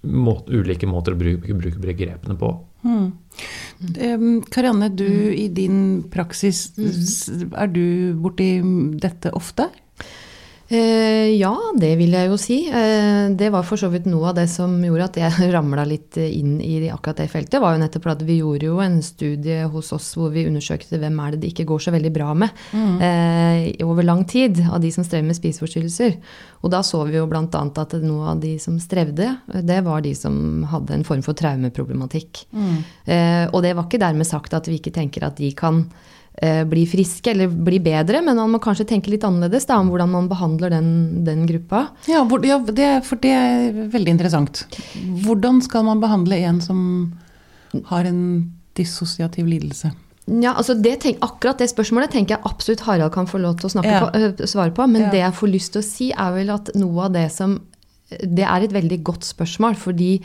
eh, 0.04 0.10
må, 0.10 0.38
ulike 0.50 0.90
måter 0.90 1.16
å 1.16 1.20
bruke, 1.20 1.56
bruke 1.58 1.82
begrepene 1.82 2.38
på. 2.40 2.52
Mm. 2.82 3.08
Um, 4.02 4.42
Karianne, 4.50 4.90
du 4.94 5.08
i 5.34 5.48
din 5.54 6.02
praksis, 6.14 6.72
mm. 6.78 7.52
er 7.54 7.72
du 7.72 7.86
borti 8.22 8.54
dette 9.02 9.34
ofte? 9.38 9.70
Eh, 10.72 11.34
ja, 11.36 11.52
det 11.76 11.90
vil 12.00 12.14
jeg 12.16 12.30
jo 12.30 12.38
si. 12.40 12.58
Eh, 12.72 13.26
det 13.36 13.50
var 13.52 13.66
for 13.68 13.80
så 13.80 13.90
vidt 13.92 14.06
noe 14.08 14.30
av 14.30 14.38
det 14.38 14.46
som 14.48 14.78
gjorde 14.80 15.08
at 15.10 15.18
jeg 15.20 15.50
ramla 15.56 15.84
litt 15.88 16.16
inn 16.22 16.62
i 16.64 16.78
akkurat 16.88 17.20
det 17.20 17.28
feltet. 17.34 17.60
var 17.60 17.76
jo 17.76 17.82
nettopp 17.82 18.08
at 18.14 18.22
Vi 18.24 18.38
gjorde 18.40 18.70
jo 18.70 18.78
en 18.80 19.02
studie 19.04 19.66
hos 19.68 19.92
oss 19.92 20.14
hvor 20.16 20.32
vi 20.32 20.46
undersøkte 20.48 21.02
hvem 21.02 21.20
er 21.20 21.34
det 21.36 21.42
det 21.42 21.50
ikke 21.52 21.66
går 21.74 21.84
så 21.84 21.92
veldig 21.92 22.12
bra 22.16 22.30
med 22.38 22.64
eh, 23.04 23.84
over 23.84 24.08
lang 24.08 24.24
tid 24.24 24.62
av 24.64 24.80
de 24.84 24.94
som 24.96 25.04
strever 25.04 25.28
med 25.28 25.40
spiseforstyrrelser. 25.42 26.16
Og 26.64 26.72
da 26.72 26.80
så 26.88 27.04
vi 27.10 27.20
jo 27.20 27.28
bl.a. 27.28 27.44
at 27.52 27.98
noe 28.00 28.32
av 28.32 28.40
de 28.40 28.54
som 28.62 28.80
strevde, 28.80 29.28
det 29.52 29.82
var 29.84 30.06
de 30.06 30.16
som 30.16 30.64
hadde 30.72 30.96
en 30.96 31.04
form 31.08 31.26
for 31.26 31.36
traumeproblematikk. 31.36 32.46
Eh, 32.54 33.44
og 33.52 33.60
det 33.66 33.76
var 33.76 33.90
ikke 33.90 34.04
dermed 34.06 34.30
sagt 34.30 34.56
at 34.56 34.72
vi 34.72 34.80
ikke 34.80 34.96
tenker 34.96 35.28
at 35.28 35.42
de 35.42 35.52
kan 35.52 35.84
bli 36.40 36.86
friske 36.88 37.28
eller 37.34 37.48
bli 37.52 37.78
bedre, 37.84 38.22
men 38.24 38.38
man 38.40 38.50
må 38.54 38.60
kanskje 38.64 38.88
tenke 38.88 39.12
litt 39.12 39.24
annerledes 39.28 39.66
da, 39.68 39.78
om 39.78 39.90
hvordan 39.92 40.10
man 40.10 40.30
behandler 40.32 40.72
den, 40.72 40.88
den 41.28 41.46
gruppa. 41.46 41.90
Ja, 42.08 42.24
hvor, 42.26 42.40
ja 42.48 42.58
det, 42.66 43.04
for 43.06 43.20
det 43.22 43.34
er 43.36 43.72
veldig 43.92 44.14
interessant. 44.16 44.64
Hvordan 45.26 45.60
skal 45.62 45.84
man 45.86 46.00
behandle 46.02 46.40
en 46.48 46.62
som 46.64 46.80
har 47.92 48.08
en 48.08 48.24
dissosiativ 48.80 49.46
lidelse? 49.46 49.92
Ja, 50.32 50.54
altså 50.54 50.76
det 50.80 51.00
tenk, 51.04 51.18
Akkurat 51.26 51.60
det 51.60 51.68
spørsmålet 51.72 52.14
tenker 52.14 52.38
jeg 52.38 52.46
absolutt 52.48 52.84
Harald 52.86 53.12
kan 53.12 53.28
få 53.28 53.40
lov 53.42 53.58
til 53.60 53.68
å 53.68 53.74
snakke 53.74 53.92
Ja. 53.92 54.00
på, 54.06 54.12
øh, 54.16 54.48
svare 54.48 54.72
på. 54.72 54.88
Men 54.88 55.02
Ja. 55.02 55.10
det 55.12 55.20
jeg 55.20 55.34
får 55.34 55.52
lyst 55.52 55.72
til 55.74 55.82
å 55.82 55.86
si, 55.86 56.12
er 56.14 56.32
vel 56.32 56.50
at 56.50 56.70
noe 56.76 57.06
av 57.06 57.12
det 57.14 57.32
som 57.32 57.60
Det 58.12 58.44
er 58.44 58.64
et 58.64 58.74
veldig 58.74 59.04
godt 59.04 59.24
spørsmål, 59.24 59.76
fordi 59.80 60.22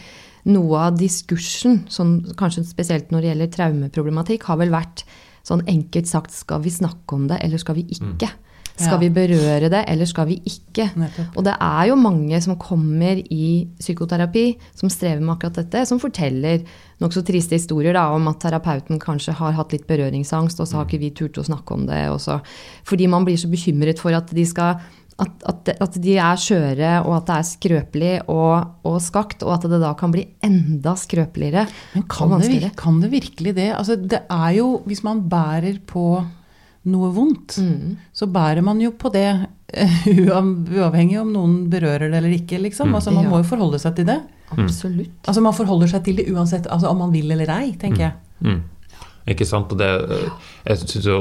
noe 0.47 0.75
av 0.89 0.97
diskursen, 0.99 1.85
sånn, 1.89 2.35
kanskje 2.35 2.65
spesielt 2.67 3.11
når 3.11 3.21
det 3.23 3.31
gjelder 3.31 3.53
traumeproblematikk, 3.55 4.43
har 4.43 4.57
vel 4.59 4.71
vært 4.71 5.05
sånn 5.47 5.63
enkelt 5.71 6.11
sagt 6.11 6.35
skal 6.35 6.65
vi 6.65 6.73
snakke 6.75 7.15
om 7.15 7.29
det, 7.31 7.39
eller 7.47 7.63
skal 7.63 7.79
vi 7.79 7.87
ikke? 7.95 8.33
Skal 8.77 8.93
Ja. 8.93 8.97
vi 9.01 9.09
berøre 9.09 9.71
det, 9.73 9.85
eller 9.89 10.05
skal 10.05 10.27
vi 10.29 10.35
ikke? 10.45 10.91
Nettopp. 11.01 11.37
Og 11.39 11.45
det 11.47 11.55
er 11.59 11.87
jo 11.89 11.95
mange 11.97 12.37
som 12.45 12.59
kommer 12.61 13.17
i 13.33 13.67
psykoterapi, 13.81 14.59
som 14.75 14.91
strever 14.93 15.23
med 15.23 15.33
akkurat 15.39 15.55
dette, 15.63 15.87
som 15.89 15.99
forteller 15.99 16.61
nokså 17.01 17.25
triste 17.25 17.57
historier 17.57 17.95
da, 17.97 18.11
om 18.13 18.29
at 18.29 18.39
terapeuten 18.41 18.99
kanskje 19.01 19.33
har 19.39 19.53
hatt 19.57 19.73
litt 19.73 19.87
berøringsangst, 19.89 20.61
og 20.61 20.69
så 20.69 20.77
har 20.77 20.85
ikke 20.91 21.01
vi 21.01 21.11
turt 21.11 21.39
å 21.41 21.47
snakke 21.49 21.73
om 21.73 21.87
det. 21.87 22.03
Også. 22.11 22.43
fordi 22.85 23.07
man 23.09 23.25
blir 23.25 23.37
så 23.39 23.49
bekymret 23.51 23.99
for 23.99 24.13
at 24.13 24.29
de 24.29 24.45
skal 24.45 24.79
at, 25.19 25.31
at, 25.49 25.69
at 25.81 25.95
de 26.05 26.15
er 26.21 26.37
skjøre, 26.37 26.89
og 27.07 27.15
at 27.17 27.27
det 27.31 27.37
er 27.39 27.47
skrøpelig 27.49 28.15
og, 28.29 28.67
og 28.85 28.99
skakt, 29.01 29.43
og 29.47 29.55
at 29.55 29.63
det 29.71 29.79
da 29.81 29.95
kan 29.97 30.13
bli 30.13 30.27
enda 30.45 30.93
skrøpeligere. 31.01 31.63
Men 31.95 32.05
kan 32.13 32.33
og 32.37 32.43
det, 32.45 32.73
kan 32.77 32.99
det 33.01 33.11
virkelig 33.15 33.55
det? 33.57 33.71
Altså, 33.79 33.97
det 33.97 34.21
er 34.29 34.51
jo, 34.59 34.83
hvis 34.85 35.01
man 35.07 35.23
bærer 35.33 35.79
på 35.89 36.05
noe 36.87 37.09
vondt, 37.17 37.57
Mm. 37.59 37.97
så 38.15 38.29
bærer 38.31 38.63
man 38.63 38.79
jo 38.81 38.93
på 38.95 39.11
det 39.11 39.25
uavhengig 40.77 41.19
om 41.21 41.33
noen 41.35 41.57
berører 41.71 42.11
det 42.11 42.21
eller 42.21 42.35
ikke, 42.37 42.61
liksom. 42.63 42.91
Mm. 42.93 42.95
Altså 43.01 43.11
man 43.15 43.25
Ja. 43.25 43.31
må 43.31 43.41
jo 43.43 43.49
forholde 43.49 43.79
seg 43.83 43.97
til 43.97 44.07
det. 44.07 44.21
Absolutt. 44.53 45.11
Altså 45.27 45.43
man 45.43 45.53
forholder 45.57 45.91
seg 45.91 46.05
til 46.05 46.17
det 46.21 46.29
uansett, 46.31 46.67
altså 46.71 46.89
om 46.93 46.99
man 46.99 47.13
vil 47.13 47.31
eller 47.35 47.51
ei, 47.57 47.73
tenker 47.81 48.03
jeg. 48.05 48.13
Mm. 48.41 48.63
Ikke 49.27 49.47
sant? 49.49 49.73
Og 49.73 49.79
det 49.79 49.89
eh, 49.89 50.29
Jeg 50.69 50.79
syns 50.85 51.07
jo 51.07 51.17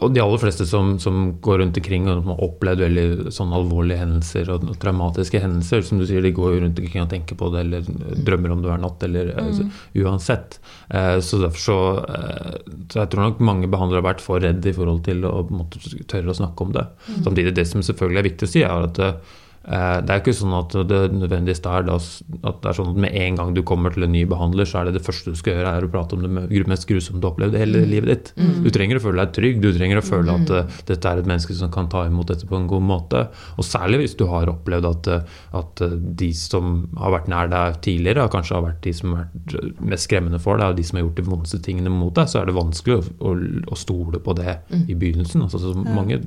Og 0.00 0.12
de 0.14 0.20
aller 0.22 0.40
fleste 0.40 0.66
som, 0.68 0.92
som 1.02 1.18
går 1.42 1.60
rundt 1.62 1.78
omkring 1.80 2.06
og 2.10 2.26
har 2.28 2.42
opplevd 2.44 2.84
veldig 2.84 3.32
sånn 3.34 3.54
alvorlige 3.56 4.02
hendelser 4.02 4.52
og, 4.54 4.66
traumatiske 4.82 5.40
hendelser, 5.42 5.82
som 5.86 6.00
du 6.00 6.06
sier, 6.08 6.22
de 6.24 6.32
går 6.36 6.58
rundt 6.60 6.80
omkring 6.82 7.04
og 7.04 7.10
tenker 7.12 7.38
på 7.40 7.50
det 7.54 7.64
eller 7.64 7.88
drømmer 8.26 8.54
om 8.54 8.62
det 8.62 8.70
hver 8.70 8.82
natt, 8.84 9.06
eller 9.08 9.32
mm. 9.34 9.50
så, 9.56 9.68
uansett. 10.04 10.60
Eh, 10.88 11.16
så 11.24 11.42
derfor 11.42 11.64
så 11.64 11.78
eh, 12.04 12.56
Så 12.90 13.02
jeg 13.02 13.12
tror 13.12 13.26
nok 13.26 13.44
mange 13.44 13.70
behandlere 13.70 14.02
har 14.02 14.10
vært 14.12 14.24
for 14.24 14.42
redde 14.44 14.70
i 14.70 14.76
forhold 14.76 15.04
til 15.08 15.24
å 15.28 15.46
måtte, 15.50 15.82
tørre 16.10 16.34
å 16.34 16.40
snakke 16.40 16.66
om 16.66 16.74
det. 16.76 16.86
Samtidig, 17.20 17.56
det 17.56 17.68
som 17.70 17.84
selvfølgelig 17.84 18.22
er 18.22 18.30
viktig 18.30 18.48
å 18.48 18.52
si, 18.54 18.66
er 18.66 18.90
at 18.90 19.00
Eh, 19.00 19.14
Det 19.60 20.08
er 20.08 20.20
ikke 20.22 20.32
sånn 20.32 20.54
at 20.56 20.72
det 20.88 20.98
nødvendigvis 21.12 21.60
er 21.68 21.84
at 21.90 22.60
det 22.62 22.70
er 22.70 22.76
sånn 22.76 22.94
at 22.94 23.00
med 23.04 23.16
en 23.20 23.36
gang 23.36 23.50
du 23.54 23.60
kommer 23.66 23.92
til 23.92 24.06
en 24.06 24.12
ny 24.14 24.22
behandler, 24.28 24.64
så 24.68 24.80
er 24.80 24.88
det 24.88 24.94
det 24.96 25.04
første 25.04 25.34
du 25.34 25.36
skal 25.38 25.58
gjøre, 25.58 25.74
er 25.76 25.84
å 25.84 25.90
prate 25.92 26.16
om 26.16 26.24
det 26.24 26.62
mest 26.70 26.86
grusomme 26.88 27.20
du 27.20 27.26
har 27.28 27.34
opplevd 27.34 27.58
i 27.58 27.60
hele 27.60 27.82
livet 27.88 28.08
ditt. 28.08 28.30
Du 28.64 28.70
trenger 28.72 28.96
å 28.96 29.02
føle 29.04 29.20
deg 29.20 29.34
trygg, 29.36 29.60
du 29.60 29.68
trenger 29.76 30.00
å 30.00 30.04
føle 30.06 30.36
at 30.40 30.52
eh, 30.56 30.78
dette 30.88 31.10
er 31.10 31.20
et 31.20 31.28
menneske 31.28 31.56
som 31.58 31.70
kan 31.74 31.90
ta 31.92 32.06
imot 32.08 32.32
dette 32.32 32.48
på 32.48 32.56
en 32.56 32.68
god 32.70 32.86
måte. 32.88 33.22
Og 33.60 33.66
særlig 33.68 34.00
hvis 34.02 34.16
du 34.16 34.24
har 34.30 34.48
opplevd 34.50 34.88
at, 34.88 35.10
eh, 35.12 35.38
at 35.60 35.84
eh, 35.84 35.96
de 36.22 36.30
som 36.36 36.86
har 36.96 37.14
vært 37.18 37.28
nær 37.32 37.52
deg 37.52 37.80
tidligere, 37.84 38.30
kanskje 38.32 38.56
har 38.56 38.66
vært 38.70 38.82
de 38.86 38.94
som 38.96 39.14
har 39.14 39.28
vært 39.28 39.56
eh, 39.60 39.70
mest 39.92 40.08
skremmende 40.08 40.40
for 40.40 40.56
deg, 40.56 40.72
og 40.72 40.80
de 40.80 40.88
som 40.88 40.98
har 40.98 41.04
gjort 41.04 41.20
de 41.20 41.26
vondeste 41.28 41.62
tingene 41.68 41.92
mot 41.92 42.14
deg, 42.16 42.32
så 42.32 42.40
er 42.40 42.48
det 42.48 42.56
vanskelig 42.56 42.96
å, 42.96 43.04
å, 43.28 43.36
å 43.76 43.78
stole 43.78 44.22
på 44.24 44.36
det 44.40 44.56
i 44.88 44.96
begynnelsen. 44.96 45.44
Altså, 45.44 45.60
så 45.60 45.74
mange, 45.84 46.20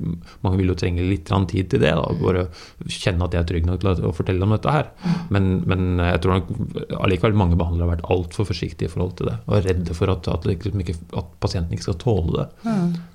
mange 0.46 0.60
vil 0.60 0.70
jo 0.70 0.78
trenge 0.78 1.04
litt 1.04 1.26
tid 1.50 1.70
til 1.72 1.82
det, 1.82 1.92
da, 1.98 2.06
bare 2.20 2.46
kjenne 2.86 3.23
at 3.26 3.36
jeg 3.36 3.44
er 3.44 3.48
trygg 3.50 3.68
nok 3.68 3.82
til 3.82 3.90
å, 4.08 4.12
fortelle 4.16 4.46
om 4.46 4.54
dette 4.54 4.74
her. 4.74 4.90
Men, 5.34 5.50
men 5.70 6.02
jeg 6.02 6.22
tror 6.24 6.40
nok 6.40 6.52
allikevel 7.00 7.38
mange 7.38 7.58
behandlere 7.60 7.88
har 7.88 7.94
vært 7.96 8.10
altfor 8.14 8.48
forsiktige 8.50 8.90
i 8.90 8.92
forhold 8.92 9.16
til 9.18 9.30
det, 9.30 9.38
og 9.46 9.56
er 9.58 9.68
redde 9.70 9.96
for 9.96 10.12
at, 10.12 10.28
at, 10.30 10.48
liksom 10.48 10.84
ikke, 10.84 10.96
at 11.20 11.32
pasienten 11.44 11.76
ikke 11.76 11.88
skal 11.88 12.00
tåle 12.02 12.36
det. 12.36 12.46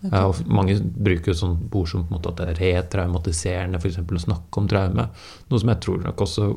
Ja, 0.10 0.26
og 0.26 0.42
mange 0.50 0.80
bruker 0.80 1.34
jo 1.34 1.40
sånn 1.44 1.60
ord 1.70 1.92
som 1.92 2.08
at 2.18 2.32
det 2.40 2.50
er 2.50 2.60
retraumatiserende 2.64 3.82
eksempel, 3.90 4.20
å 4.20 4.26
snakke 4.28 4.62
om 4.62 4.68
traume, 4.70 5.10
noe 5.50 5.62
som 5.62 5.72
jeg 5.74 5.84
tror 5.86 6.04
nok 6.06 6.26
også 6.26 6.50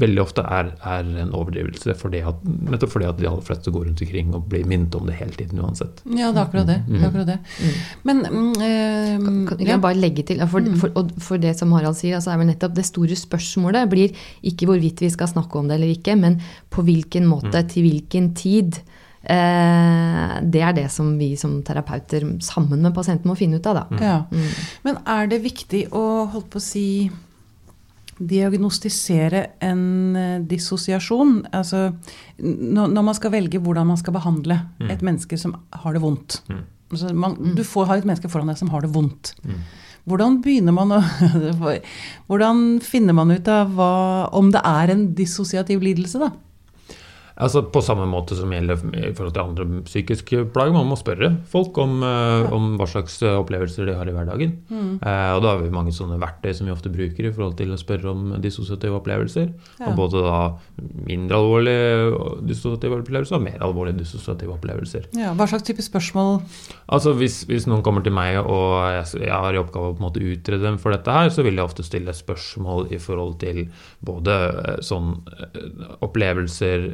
veldig 0.00 0.22
ofte 0.22 0.44
er, 0.44 0.72
er 0.86 1.08
en 1.22 1.32
overdrivelse, 1.36 1.94
fordi 2.00 2.22
at, 2.26 2.40
nettopp 2.44 2.94
fordi 2.94 3.08
at 3.08 3.18
de 3.20 3.28
aller 3.28 3.44
fleste 3.46 3.72
går 3.74 3.86
rundt 3.88 4.02
omkring 4.04 4.32
og 4.36 4.46
blir 4.50 4.66
minnet 4.68 4.96
om 4.98 5.08
det 5.08 5.16
hele 5.18 5.36
tiden 5.36 5.60
uansett. 5.62 6.02
Ja, 6.08 6.30
det 6.30 6.40
er 6.40 6.44
akkurat 6.46 6.68
det. 6.70 6.78
det, 6.88 7.00
er 7.00 7.08
akkurat 7.10 7.30
det. 7.30 7.38
Men 8.08 8.22
mm, 8.26 8.52
eh, 8.66 9.14
Kan 9.20 9.40
kan 9.50 9.64
ja. 9.66 9.74
jeg 9.74 9.84
bare 9.84 10.00
legge 10.00 10.24
til, 10.26 10.40
for, 10.50 10.70
for, 10.80 11.12
for 11.20 11.42
det 11.42 11.54
som 11.58 11.72
Harald 11.76 11.98
sier, 11.98 12.18
altså 12.18 12.32
er 12.34 12.40
vel 12.40 12.50
nettopp 12.50 12.76
det 12.76 12.86
store 12.88 13.18
spørsmålet 13.18 13.90
blir 13.90 14.16
ikke 14.46 14.68
hvorvidt 14.70 15.04
vi 15.04 15.12
skal 15.12 15.30
snakke 15.30 15.60
om 15.60 15.68
det 15.68 15.78
eller 15.78 15.92
ikke, 15.92 16.16
men 16.18 16.40
på 16.72 16.84
hvilken 16.86 17.28
måte, 17.28 17.64
til 17.70 17.88
hvilken 17.88 18.32
tid. 18.38 18.80
Eh, 19.20 20.36
det 20.48 20.62
er 20.64 20.76
det 20.76 20.86
som 20.92 21.12
vi 21.20 21.34
som 21.36 21.58
terapeuter 21.66 22.24
sammen 22.40 22.80
med 22.80 22.94
pasienten 22.96 23.28
må 23.28 23.36
finne 23.36 23.60
ut 23.60 23.66
av, 23.68 23.82
da. 23.82 24.00
Ja. 24.00 24.20
Mm. 24.32 24.46
Men 24.86 25.02
er 25.04 25.28
det 25.32 25.42
viktig 25.44 25.88
å 25.92 26.04
holde 26.30 26.48
på 26.48 26.60
å 26.62 26.64
si 26.64 26.86
diagnostisere 28.20 29.44
en 29.64 29.84
eh, 30.16 30.40
dissosiasjon? 30.50 31.38
Altså 31.56 31.88
når 32.40 33.04
man 33.04 33.16
skal 33.16 33.32
velge 33.34 33.60
hvordan 33.60 33.88
man 33.90 34.00
skal 34.00 34.14
behandle 34.16 34.56
et 34.88 35.02
menneske 35.04 35.38
som 35.40 35.56
har 35.82 35.96
det 35.96 36.02
vondt. 36.02 36.40
Mm. 36.48 36.64
Altså, 36.90 37.12
man, 37.14 37.36
du 37.54 37.62
får 37.66 37.86
ha 37.86 37.98
et 38.00 38.06
menneske 38.08 38.30
foran 38.32 38.50
deg 38.50 38.58
som 38.58 38.70
har 38.72 38.82
det 38.84 38.90
vondt. 38.94 39.34
Mm. 39.44 39.60
Hvordan 40.10 40.38
begynner 40.42 40.74
man 40.74 40.94
å 40.96 41.00
Hvordan 42.28 42.80
finner 42.84 43.16
man 43.16 43.30
ut 43.30 43.50
av 43.52 43.74
hva, 43.76 43.92
om 44.36 44.50
det 44.52 44.62
er 44.66 44.94
en 44.94 45.04
dissosiativ 45.16 45.84
lidelse, 45.84 46.22
da? 46.22 46.32
Altså 47.40 47.62
På 47.72 47.82
samme 47.84 48.06
måte 48.10 48.36
som 48.36 48.52
gjelder 48.52 48.80
i 49.00 49.12
forhold 49.16 49.34
til 49.34 49.42
andre 49.42 49.82
psykiske 49.86 50.42
plager. 50.54 50.74
Man 50.76 50.88
må 50.90 50.98
spørre 50.98 51.32
folk 51.50 51.78
om, 51.80 52.02
eh, 52.04 52.52
om 52.52 52.74
hva 52.78 52.88
slags 52.90 53.20
eh, 53.22 53.38
opplevelser 53.38 53.88
de 53.88 53.96
har 53.96 54.08
i 54.08 54.14
hverdagen. 54.14 54.56
Eh, 54.70 55.30
og 55.34 55.42
Da 55.42 55.54
har 55.54 55.62
vi 55.62 55.72
mange 55.72 55.94
sånne 55.96 56.20
verktøy 56.20 56.52
som 56.54 56.68
vi 56.68 56.74
ofte 56.74 56.92
bruker 56.92 57.26
i 57.28 57.32
forhold 57.32 57.56
til 57.56 57.72
å 57.72 57.80
spørre 57.80 58.12
om 58.12 58.34
dissosiative 58.42 59.00
opplevelser. 59.00 59.52
Ja. 59.80 59.88
Og 59.90 59.96
både 59.96 60.24
da 60.24 60.40
mindre 61.08 61.40
alvorlige 61.40 62.42
dissosiative 62.46 63.00
opplevelser 63.00 63.38
og 63.38 63.46
mer 63.46 63.58
alvorlige 63.64 64.02
dissosiative 64.02 64.54
opplevelser. 64.58 65.08
Ja, 65.18 65.32
hva 65.34 65.48
slags 65.48 65.66
type 65.66 65.82
spørsmål 65.84 66.40
Altså 66.90 67.12
hvis, 67.14 67.44
hvis 67.46 67.66
noen 67.70 67.84
kommer 67.86 68.02
til 68.02 68.14
meg 68.14 68.38
og 68.40 68.82
jeg, 68.90 69.22
jeg 69.26 69.32
har 69.32 69.54
i 69.54 69.60
oppgave 69.60 69.92
å 69.92 69.94
på 69.94 70.02
en 70.02 70.06
måte 70.08 70.22
utrede 70.24 70.64
dem 70.64 70.78
for 70.82 70.94
dette 70.94 71.12
her, 71.14 71.30
så 71.32 71.44
vil 71.46 71.58
jeg 71.58 71.66
ofte 71.66 71.86
stille 71.86 72.14
spørsmål 72.14 72.90
i 72.94 72.98
forhold 73.02 73.38
til 73.42 73.62
både 74.06 74.36
eh, 74.50 74.80
sånn 74.84 75.12
eh, 75.46 75.94
opplevelser 76.02 76.86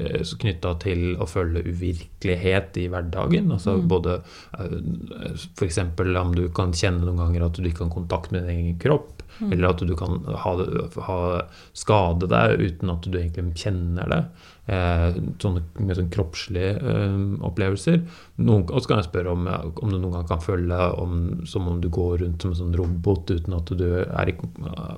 knytta 0.43 0.75
til 0.83 1.17
å 1.21 1.29
føle 1.29 1.65
uvirkelighet 1.67 2.79
i 2.83 2.87
hverdagen. 2.93 3.53
Altså 3.55 3.77
både 3.81 4.19
f.eks. 4.57 5.81
om 5.83 6.35
du 6.37 6.47
kan 6.57 6.75
kjenne 6.77 7.05
noen 7.05 7.23
ganger 7.25 7.47
at 7.49 7.61
du 7.61 7.69
ikke 7.69 7.85
kan 7.85 7.95
kontakt 7.99 8.35
med 8.35 8.47
din 8.47 8.57
egen 8.57 8.81
kropp. 8.83 9.13
Eller 9.45 9.69
at 9.69 9.83
du 9.85 9.93
kan 9.99 10.23
ha, 10.25 10.53
ha 11.09 11.19
skade 11.77 12.29
deg 12.33 12.61
uten 12.63 12.93
at 12.93 13.05
du 13.05 13.19
egentlig 13.19 13.61
kjenner 13.61 14.09
det. 14.13 14.23
Eh, 14.67 15.19
sånne 15.43 15.63
med 15.79 15.95
sånne 15.95 16.11
kroppslige 16.15 16.73
eh, 16.81 17.19
opplevelser. 17.47 18.01
Noen, 18.37 18.67
og 18.69 18.83
så 18.83 18.91
kan 18.91 18.99
jeg 19.01 19.07
spørre 19.09 19.33
om, 19.33 19.47
om 19.49 19.93
du 19.93 19.97
noen 19.97 20.13
gang 20.19 20.27
kan 20.29 20.43
føle 20.45 20.77
om, 21.01 21.13
som 21.49 21.71
om 21.71 21.79
du 21.81 21.87
går 21.93 22.19
rundt 22.21 22.45
som 22.45 22.51
en 22.53 22.59
sånn 22.59 22.75
robot 22.77 23.31
uten 23.33 23.55
at 23.57 23.71
du 23.81 23.85
er 24.03 24.29
i, 24.29 24.35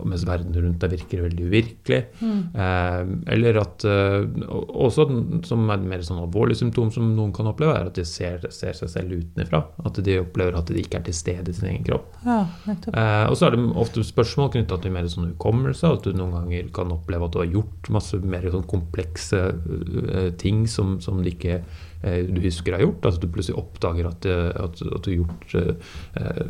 mens 0.03 0.25
verden 0.27 0.57
rundt 0.57 0.83
deg 0.83 0.97
virker 0.97 1.23
veldig 1.29 1.47
uvirkelig. 1.47 2.01
Eh, 2.19 3.13
eller 3.35 3.61
at 3.61 3.85
eh, 3.87 4.27
Også 4.49 5.07
som 5.47 5.71
et 5.71 5.85
mer 5.87 6.03
sånn 6.03 6.19
alvorlig 6.25 6.57
symptom 6.59 6.91
som 6.95 7.13
noen 7.15 7.31
kan 7.37 7.47
oppleve, 7.51 7.77
er 7.79 7.93
at 7.93 8.01
de 8.01 8.05
ser, 8.09 8.43
ser 8.55 8.75
seg 8.75 8.91
selv 8.91 9.15
utenfra. 9.21 9.63
At 9.87 10.01
de 10.03 10.19
opplever 10.25 10.59
at 10.59 10.73
de 10.73 10.83
ikke 10.83 10.99
er 10.99 11.07
til 11.07 11.17
stede 11.17 11.53
i 11.53 11.57
sin 11.57 11.71
egen 11.71 11.87
kropp. 11.87 12.19
Ja. 12.27 12.41
Eh, 12.67 13.27
og 13.29 13.39
så 13.39 13.49
er 13.49 13.55
det 13.55 13.63
ofte 13.79 14.03
spørsmål 14.07 14.51
knytta 14.57 14.81
til 14.83 14.97
mer 14.97 15.07
sånn 15.13 15.31
hukommelse. 15.31 15.95
At 15.95 16.09
du 16.09 16.17
noen 16.17 16.35
ganger 16.41 16.73
kan 16.75 16.91
oppleve 16.97 17.31
at 17.31 17.37
du 17.37 17.43
har 17.45 17.53
gjort 17.61 17.93
masse 17.95 18.19
mer 18.19 18.51
sånn 18.51 18.67
komplekse 18.67 19.45
eh, 19.53 20.33
ting 20.43 20.67
som, 20.67 20.99
som 21.05 21.23
de 21.23 21.37
ikke 21.37 21.63
du 22.03 22.41
husker 22.45 22.73
har 22.77 22.85
gjort. 22.85 23.05
Altså 23.09 23.21
du 23.21 23.29
plutselig 23.35 23.59
oppdager 23.59 24.07
at, 24.07 24.27
eh, 24.31 24.49
at, 24.55 24.81
at 24.83 25.03
du 25.05 25.11
har 25.11 25.19
gjort 25.19 25.55
eh, 25.59 26.49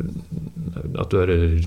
At 0.99 1.09
du 1.09 1.17
har 1.17 1.31
eh, 1.33 1.65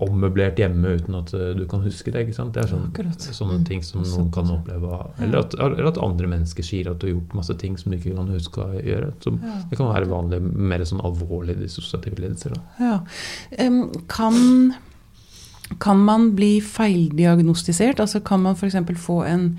ommøblert 0.00 0.56
hjemme 0.62 0.92
uten 0.96 1.16
at 1.18 1.32
eh, 1.36 1.50
du 1.58 1.64
kan 1.68 1.82
huske 1.84 2.12
det. 2.14 2.22
ikke 2.26 2.36
sant? 2.36 2.54
Det 2.54 2.62
er 2.62 2.70
sånn, 2.70 2.84
Akkurat. 2.92 3.26
sånne 3.34 3.58
ting 3.66 3.82
som 3.84 4.04
Såpass, 4.04 4.14
noen 4.16 4.30
kan 4.32 4.52
oppleve. 4.54 5.00
Eller 5.20 5.40
at, 5.42 5.56
eller 5.58 5.88
at 5.90 5.98
andre 6.00 6.30
mennesker 6.30 6.64
sier 6.64 6.88
at 6.92 7.00
du 7.02 7.08
har 7.08 7.14
gjort 7.16 7.34
masse 7.40 7.56
ting 7.60 7.74
som 7.80 7.90
du 7.92 7.98
ikke 7.98 8.14
kan 8.16 8.30
huske 8.32 8.62
å 8.62 8.78
gjøre. 8.78 9.10
Som, 9.24 9.40
Ja. 9.42 9.56
Det 9.70 9.78
kan 9.80 9.90
være 9.90 10.08
vanlig, 10.10 10.38
mer 10.46 10.84
sånn 10.88 11.02
alvorlige 11.04 11.64
dissosiative 11.66 12.22
lidelser. 12.22 12.54
Ja. 12.80 13.00
Um, 13.66 13.80
kan, 14.08 14.38
kan 15.82 15.98
man 16.06 16.30
bli 16.38 16.60
feildiagnostisert? 16.62 18.00
Altså 18.00 18.22
kan 18.24 18.46
man 18.46 18.54
f.eks. 18.56 18.78
få 19.02 19.24
en 19.26 19.50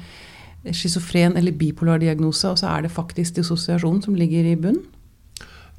schizofren 0.72 1.38
eller 1.38 1.56
bipolar 1.56 2.02
diagnose, 2.02 2.50
og 2.50 2.60
så 2.60 2.72
er 2.72 2.86
det 2.86 2.92
faktisk 2.92 3.38
dissosiasjon 3.38 4.02
som 4.06 4.16
ligger 4.18 4.52
i 4.52 4.56
bunnen? 4.56 4.84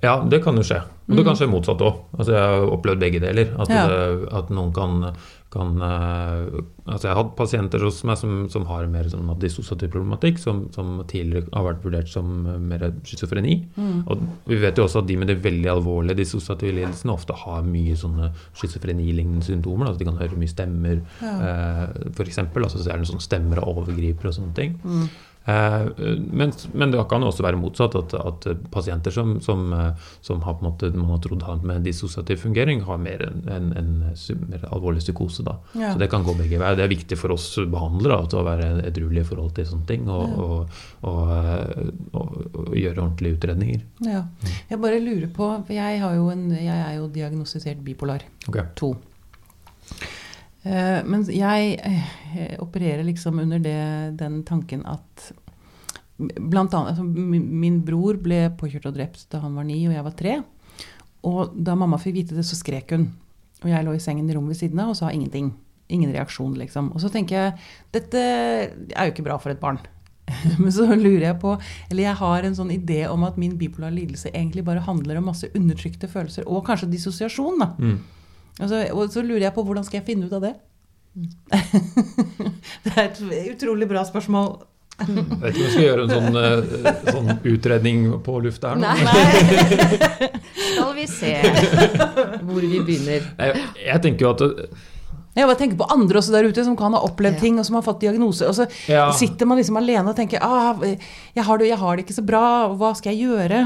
Ja, 0.03 0.21
det 0.31 0.43
kan 0.45 0.57
jo 0.57 0.63
skje. 0.63 0.83
Og 1.09 1.17
det 1.17 1.25
kan 1.25 1.37
skje 1.41 1.47
motsatt 1.49 1.81
òg. 1.81 2.03
Altså, 2.19 2.33
jeg 2.37 2.43
har 2.53 2.71
opplevd 2.77 3.01
begge 3.01 3.21
deler. 3.25 3.53
At, 3.59 3.69
Mm. 3.69 3.75
Ja. 3.75 4.39
at 4.39 4.51
noen 4.53 4.73
kan, 4.77 5.15
kan 5.51 5.81
eh, 5.81 6.61
Altså, 6.89 7.05
jeg 7.09 7.13
har 7.15 7.19
hatt 7.23 7.35
pasienter 7.37 7.83
hos 7.85 8.03
meg 8.09 8.17
som, 8.17 8.49
som 8.49 8.65
har 8.69 8.87
mer 8.89 9.05
sånn 9.13 9.29
dissosiativ 9.41 9.91
problematikk, 9.93 10.39
som, 10.41 10.67
som 10.73 11.03
tidligere 11.09 11.49
har 11.53 11.65
vært 11.67 11.83
vurdert 11.85 12.09
som 12.09 12.47
eh, 12.49 12.59
mer 12.59 12.85
schizofreni. 13.05 13.59
Mm. 13.77 14.03
Og 14.09 14.23
vi 14.49 14.57
vet 14.63 14.77
jo 14.81 14.85
også 14.87 15.03
at 15.03 15.09
de 15.09 15.17
med 15.21 15.29
de 15.29 15.37
veldig 15.37 15.69
alvorlige 15.73 16.17
dissosiative 16.23 16.73
lidelsene 16.79 17.13
ofte 17.13 17.37
har 17.37 17.63
mye 17.69 17.97
sånne 17.97 18.31
schizofrenilignende 18.57 19.45
symptomer. 19.45 19.89
Altså 19.91 19.99
de 20.05 20.09
kan 20.11 20.21
høre 20.21 20.37
mye 20.41 20.53
stemmer, 20.53 21.01
Ja. 21.23 21.35
eh, 21.41 22.25
eksempel. 22.25 22.65
Altså, 22.65 22.79
så 22.85 22.93
er 22.93 22.99
det 22.99 23.09
sånn 23.09 23.21
stemmer 23.25 23.61
og 23.65 23.77
overgriper 23.85 24.29
og 24.29 24.35
sånne 24.37 24.55
ting. 24.55 24.79
Mm. 24.85 25.09
Eh, 25.49 25.87
men, 26.33 26.53
men 26.73 26.91
det 26.93 27.01
kan 27.09 27.25
også 27.25 27.45
være 27.47 27.57
motsatt, 27.57 27.95
at, 27.97 28.15
at 28.21 28.49
pasienter 28.73 29.15
som, 29.15 29.39
som, 29.41 29.71
eh, 29.73 30.11
som 30.25 30.43
har 30.45 30.59
måte, 30.65 30.91
man 30.93 31.15
har 31.15 31.23
trodd 31.25 31.47
har 31.47 31.63
med 31.65 31.87
dissosiativ 31.89 32.43
fungering, 32.43 32.83
har 32.85 33.01
mer 33.01 33.25
en, 33.25 33.41
en, 33.55 33.71
en 33.79 33.89
mer 34.51 34.67
alvorlig 34.69 35.01
psykose. 35.07 35.47
Ja. 35.73 35.95
Så 35.95 36.03
det 36.03 36.11
kan 36.13 36.27
gå 36.27 36.35
begge 36.37 36.61
veier. 36.61 36.77
Det 36.77 36.85
er 36.85 36.93
viktig 36.93 37.17
for 37.21 37.33
oss 37.33 37.49
behandlere 37.71 38.21
da, 38.29 38.43
å 38.43 38.45
være 38.45 38.69
edruelige 38.91 39.25
i 39.25 39.31
forhold 39.31 39.57
til 39.57 39.71
sånne 39.73 39.89
ting, 39.89 40.09
og, 40.13 40.29
Ja. 40.29 40.45
og, 40.45 40.79
og, 41.09 41.33
eh, 41.33 41.91
og, 42.19 42.75
gjøre 42.77 43.01
ordentlige 43.01 43.39
utredninger. 43.39 43.85
Ja. 44.05 44.25
Jeg 44.69 44.81
bare 44.83 45.01
lurer 45.01 45.29
på 45.33 45.49
Jeg, 45.73 46.01
en, 46.03 46.45
jeg 46.53 46.77
er 46.77 46.95
jo 46.99 47.09
diagnostisert 47.13 47.81
bipolar 47.85 48.25
okay. 48.49 48.67
2. 48.77 48.93
Eh, 50.69 51.01
men 51.09 51.25
jeg 51.33 51.77
eh, 51.81 52.57
opererer 52.61 53.07
liksom 53.07 53.41
under 53.41 53.63
det, 53.63 53.81
den 54.21 54.43
tanken 54.49 54.85
at 54.89 55.31
Blant 56.19 56.73
annet, 56.75 56.97
altså, 56.97 57.05
min, 57.07 57.77
bror 57.87 58.17
ble 58.19 58.49
påkjørt 58.59 58.89
og 58.91 58.97
drept 58.97 59.21
da 59.31 59.39
han 59.39 59.53
var 59.55 59.63
ni 59.69 59.77
og 59.87 59.93
jeg 59.95 60.03
var 60.03 60.17
tre. 60.19 60.33
Og 61.31 61.53
da 61.55 61.77
mamma 61.79 61.95
fikk 62.03 62.17
vite 62.17 62.35
det, 62.35 62.43
så 62.43 62.59
skrek 62.59 62.91
hun. 62.91 63.05
Og 63.63 63.69
jeg 63.71 63.87
lå 63.87 63.95
i 63.95 64.01
sengen 64.03 64.27
i 64.27 64.35
rommet 64.35 64.57
ved 64.57 64.59
siden 64.59 64.83
av 64.83 64.91
og 64.91 64.99
sa 64.99 65.13
ingenting. 65.15 65.53
Ingen 65.95 66.11
reaksjon, 66.11 66.57
liksom. 66.59 66.91
Og 66.91 67.05
så 67.05 67.13
tenker 67.15 67.39
jeg 67.39 67.55
dette 67.95 68.25
er 68.25 69.07
jo 69.07 69.15
ikke 69.15 69.29
bra 69.29 69.39
for 69.39 69.55
et 69.55 69.63
barn. 69.63 69.79
Men 70.59 70.75
så 70.75 70.89
lurer 70.91 71.29
jeg 71.29 71.39
på 71.41 71.55
Eller 71.87 72.03
jeg 72.03 72.19
har 72.19 72.45
en 72.45 72.59
sånn 72.59 72.75
idé 72.75 73.05
om 73.09 73.23
at 73.25 73.39
min 73.41 73.55
bipolare 73.61 73.95
lidelse 73.95 74.35
egentlig 74.35 74.67
bare 74.67 74.83
handler 74.85 75.23
om 75.23 75.31
masse 75.31 75.49
undertrykte 75.55 76.11
følelser, 76.11 76.51
og 76.51 76.67
kanskje 76.67 76.91
dissosiasjon, 76.97 77.63
da. 77.63 77.71
Mm. 77.79 78.18
Altså, 78.59 78.83
og 78.93 79.13
så 79.15 79.23
lurer 79.23 79.49
jeg 79.49 79.55
på 79.55 79.65
hvordan 79.67 79.87
skal 79.87 80.01
jeg 80.01 80.09
finne 80.09 80.27
ut 80.27 80.35
av 80.35 80.43
det? 80.49 80.55
det 82.85 82.93
er 82.95 83.05
et 83.05 83.23
utrolig 83.55 83.89
bra 83.91 84.05
spørsmål. 84.07 84.59
Jeg 84.99 85.15
vet 85.15 85.55
ikke 85.55 85.63
om 85.63 85.67
vi 85.67 85.71
skal 85.71 85.85
gjøre 85.85 86.05
en 86.05 86.11
sånn, 86.11 86.37
eh, 86.43 87.03
sånn 87.15 87.29
utredning 87.47 88.07
på 88.27 88.41
lufta 88.43 88.73
her 88.73 88.81
nå. 88.83 88.89
Nei. 89.07 90.31
Skal 90.73 90.95
vi 90.97 91.05
se 91.07 91.35
hvor 92.49 92.65
vi 92.65 92.81
begynner. 92.83 93.29
Jeg, 93.39 93.63
jeg 93.85 94.03
tenker 94.03 94.27
jo 94.27 94.33
at 94.33 94.43
Jeg 95.39 95.47
bare 95.47 95.59
tenker 95.61 95.79
på 95.79 95.87
andre 95.95 96.19
også 96.19 96.35
der 96.35 96.49
ute 96.51 96.65
som 96.67 96.75
kan 96.79 96.97
ha 96.97 97.01
opplevd 97.07 97.39
Ja. 97.39 97.41
ting, 97.41 97.59
og 97.61 97.67
som 97.67 97.79
har 97.79 97.85
fått 97.87 98.01
diagnose. 98.03 98.49
Og 98.49 98.55
så 98.57 98.67
Ja. 98.89 99.11
sitter 99.13 99.47
man 99.47 99.59
liksom 99.59 99.77
alene 99.79 100.11
og 100.11 100.17
tenker 100.17 100.43
ah, 100.43 100.75
jeg, 100.83 101.45
har 101.45 101.59
det, 101.59 101.69
'Jeg 101.69 101.79
har 101.79 101.97
det 101.97 102.05
ikke 102.07 102.19
så 102.19 102.27
bra. 102.27 102.75
Hva 102.75 102.95
skal 102.97 103.15
jeg 103.15 103.29
gjøre?' 103.29 103.65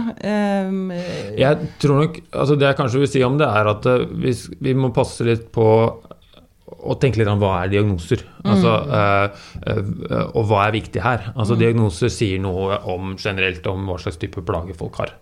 Um, 0.68 0.90
Jeg 0.90 1.58
tror 1.80 2.02
nok, 2.02 2.20
altså 2.32 2.58
Det 2.58 2.66
jeg 2.68 2.76
kanskje 2.76 2.98
vil 2.98 3.08
si 3.08 3.22
om 3.22 3.38
det, 3.38 3.48
er 3.48 3.66
at 3.66 3.86
eh, 3.86 4.06
vi, 4.12 4.32
vi 4.60 4.74
må 4.74 4.92
passe 4.92 5.24
litt 5.24 5.50
på 5.52 5.66
å 6.82 6.94
tenke 6.98 7.20
litt 7.20 7.28
om 7.28 7.38
hva 7.38 7.64
er 7.64 7.68
diagnoser. 7.72 8.24
Altså, 8.44 8.72
mm. 8.84 8.92
øh, 9.68 9.82
øh, 10.10 10.36
og 10.36 10.46
hva 10.48 10.66
er 10.66 10.72
viktig 10.72 11.02
her. 11.02 11.32
Altså 11.36 11.56
Diagnoser 11.58 12.08
sier 12.08 12.40
noe 12.42 12.78
om 12.90 13.14
generelt 13.16 13.66
om 13.70 13.86
hva 13.86 13.98
slags 14.02 14.18
type 14.22 14.42
plager 14.42 14.74
folk 14.74 14.96
har. 14.96 15.14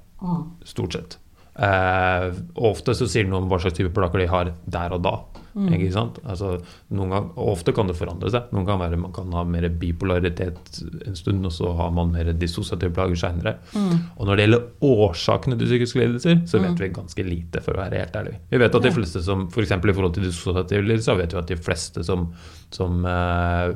Stort 0.65 0.97
sett. 0.97 1.19
Eh, 1.59 2.27
ofte 2.71 2.95
så 2.95 3.09
sier 3.11 3.27
det 3.27 3.33
noe 3.33 3.43
om 3.43 3.51
hva 3.51 3.59
slags 3.63 3.79
type 3.79 3.93
plager 3.97 4.23
de 4.23 4.31
har 4.31 4.55
der 4.71 4.97
og 4.97 5.05
da. 5.05 5.15
Ikke 5.51 5.91
sant? 5.91 6.21
Altså, 6.31 6.53
noen 6.95 7.11
gang, 7.11 7.25
ofte 7.43 7.73
kan 7.75 7.89
det 7.91 7.97
forandre 7.99 8.31
seg. 8.31 8.53
Noen 8.55 8.67
kan 8.69 8.79
være, 8.81 8.99
Man 9.01 9.13
kan 9.15 9.33
ha 9.35 9.43
mer 9.45 9.67
bipolaritet 9.81 10.79
en 11.07 11.17
stund, 11.19 11.43
og 11.47 11.53
så 11.53 11.73
har 11.79 11.91
man 11.95 12.13
mer 12.15 12.31
dissosiative 12.39 12.95
plager 12.95 13.19
seinere. 13.19 13.57
Og 13.75 14.29
når 14.29 14.37
det 14.37 14.47
gjelder 14.47 14.69
årsakene 14.91 15.59
til 15.59 15.71
psykiske 15.73 15.99
lidelser, 15.99 16.45
så 16.47 16.63
vet 16.63 16.79
vi 16.81 16.93
ganske 16.95 17.27
lite, 17.27 17.65
for 17.65 17.75
å 17.75 17.83
være 17.83 18.05
helt 18.05 18.21
ærlig. 18.23 18.37
Vi 18.53 18.63
vet 18.63 18.79
at 18.79 18.87
de 18.87 18.95
fleste 18.95 19.25
som, 19.27 19.49
for 19.51 19.67
i 19.67 19.97
forhold 19.99 20.15
til 20.15 20.29
dissosiative 20.29 20.87
lidelser, 20.87 21.19
vet 21.19 21.35
vi 21.35 21.43
at 21.43 21.51
de 21.51 21.59
fleste 21.59 22.07
som, 22.07 22.31
som 22.71 23.05
eh, 23.05 23.75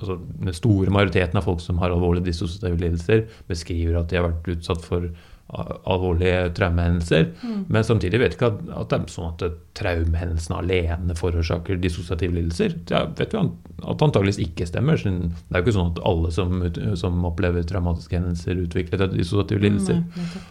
altså 0.00 0.18
Den 0.42 0.54
store 0.56 0.90
majoriteten 0.90 1.38
av 1.38 1.46
folk 1.46 1.62
som 1.62 1.78
har 1.78 1.94
alvorlige 1.94 2.32
dissosiative 2.32 2.82
lidelser, 2.82 3.26
beskriver 3.46 4.00
at 4.00 4.10
de 4.10 4.18
har 4.18 4.26
vært 4.26 4.56
utsatt 4.56 4.82
for 4.84 5.06
alvorlige 5.46 6.50
traumehendelser. 6.56 7.28
Men 7.70 7.84
samtidig 7.86 8.18
vet 8.18 8.34
ikke 8.34 8.48
at, 8.50 8.62
at 8.80 8.90
det 8.90 8.98
er 8.98 9.12
sånn 9.12 9.28
at 9.30 9.44
traumehendelsene 9.78 10.58
alene 10.58 11.16
forårsaker 11.18 11.78
dissosiative 11.82 12.34
lidelser. 12.34 12.74
Det 12.88 13.02
vet 13.20 13.36
vi 13.36 13.42
at 13.42 14.02
antageligvis 14.02 14.40
ikke 14.42 14.66
stemmer. 14.66 14.98
Det 14.98 15.12
er 15.12 15.60
jo 15.60 15.64
ikke 15.64 15.76
sånn 15.76 15.92
at 15.94 16.02
alle 16.10 16.32
som, 16.34 16.66
som 16.98 17.22
opplever 17.28 17.66
traumatiske 17.68 18.18
hendelser, 18.18 18.64
utvikler 18.66 19.06
dissosiative 19.14 19.62
lidelser. 19.62 20.02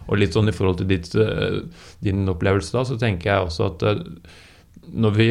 Og 0.08 0.22
litt 0.22 0.38
sånn 0.38 0.52
i 0.52 0.56
forhold 0.56 0.80
til 0.80 0.90
ditt, 0.94 1.12
eh, 1.20 1.60
din 2.06 2.24
opplevelse 2.32 2.78
da, 2.78 2.86
så 2.88 3.00
tenker 3.02 3.34
jeg 3.34 3.50
også 3.50 3.70
at 3.74 3.88
eh, 3.90 4.04
når 4.96 5.16
vi 5.20 5.30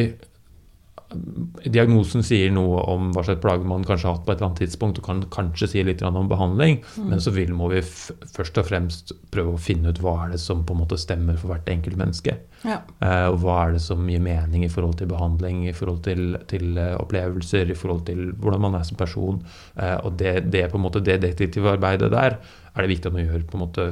Diagnosen 1.65 2.23
sier 2.25 2.49
noe 2.53 2.81
om 2.89 3.11
hva 3.13 3.21
slags 3.25 3.41
plager 3.43 3.67
man 3.69 3.83
kanskje 3.85 4.07
har 4.09 4.15
hatt 4.17 4.25
på 4.25 4.33
et 4.33 4.39
eller 4.39 4.49
annet 4.49 4.61
tidspunkt, 4.63 4.99
og 4.99 5.05
kan 5.05 5.21
kanskje 5.33 5.69
si 5.69 5.83
litt 5.85 6.01
om 6.05 6.29
behandling, 6.31 6.79
men 7.05 7.21
så 7.21 7.33
vil, 7.35 7.53
må 7.53 7.69
vi 7.71 7.83
først 7.85 8.57
og 8.61 8.67
fremst 8.69 9.13
prøve 9.33 9.53
å 9.53 9.61
finne 9.61 9.93
ut 9.93 10.01
hva 10.01 10.15
er 10.23 10.33
det 10.33 10.41
som 10.41 10.63
på 10.65 10.73
en 10.73 10.81
måte 10.81 10.99
stemmer 11.01 11.37
for 11.37 11.53
hvert 11.53 11.69
enkelt 11.71 11.99
menneske. 12.01 12.37
ja. 12.65 12.79
Uh, 13.03 13.29
og 13.29 13.39
hva 13.43 13.59
er 13.65 13.75
det 13.75 13.83
som 13.85 14.09
gir 14.09 14.23
mening 14.23 14.65
i 14.65 14.71
forhold 14.71 14.97
til 14.99 15.11
behandling, 15.11 15.63
i 15.69 15.75
forhold 15.77 16.01
til, 16.07 16.39
til 16.49 16.79
uh, 16.79 16.95
opplevelser, 17.03 17.69
i 17.69 17.77
forhold 17.77 18.05
til 18.09 18.31
hvordan 18.41 18.65
man 18.65 18.79
er 18.79 18.85
som 18.87 18.97
person. 18.97 19.41
Uh, 19.77 19.97
og 20.07 20.17
det, 20.19 20.47
det, 20.49 20.67
på 20.71 20.79
en 20.79 20.87
måte, 20.87 21.03
det 21.05 21.21
detektivarbeidet 21.23 22.09
der 22.13 22.39
er 22.75 22.83
det 22.83 22.91
viktig 22.91 23.11
at 23.11 23.15
man 23.15 23.27
gjør 23.27 23.45
på 23.49 23.57
en 23.57 23.63
måte 23.63 23.87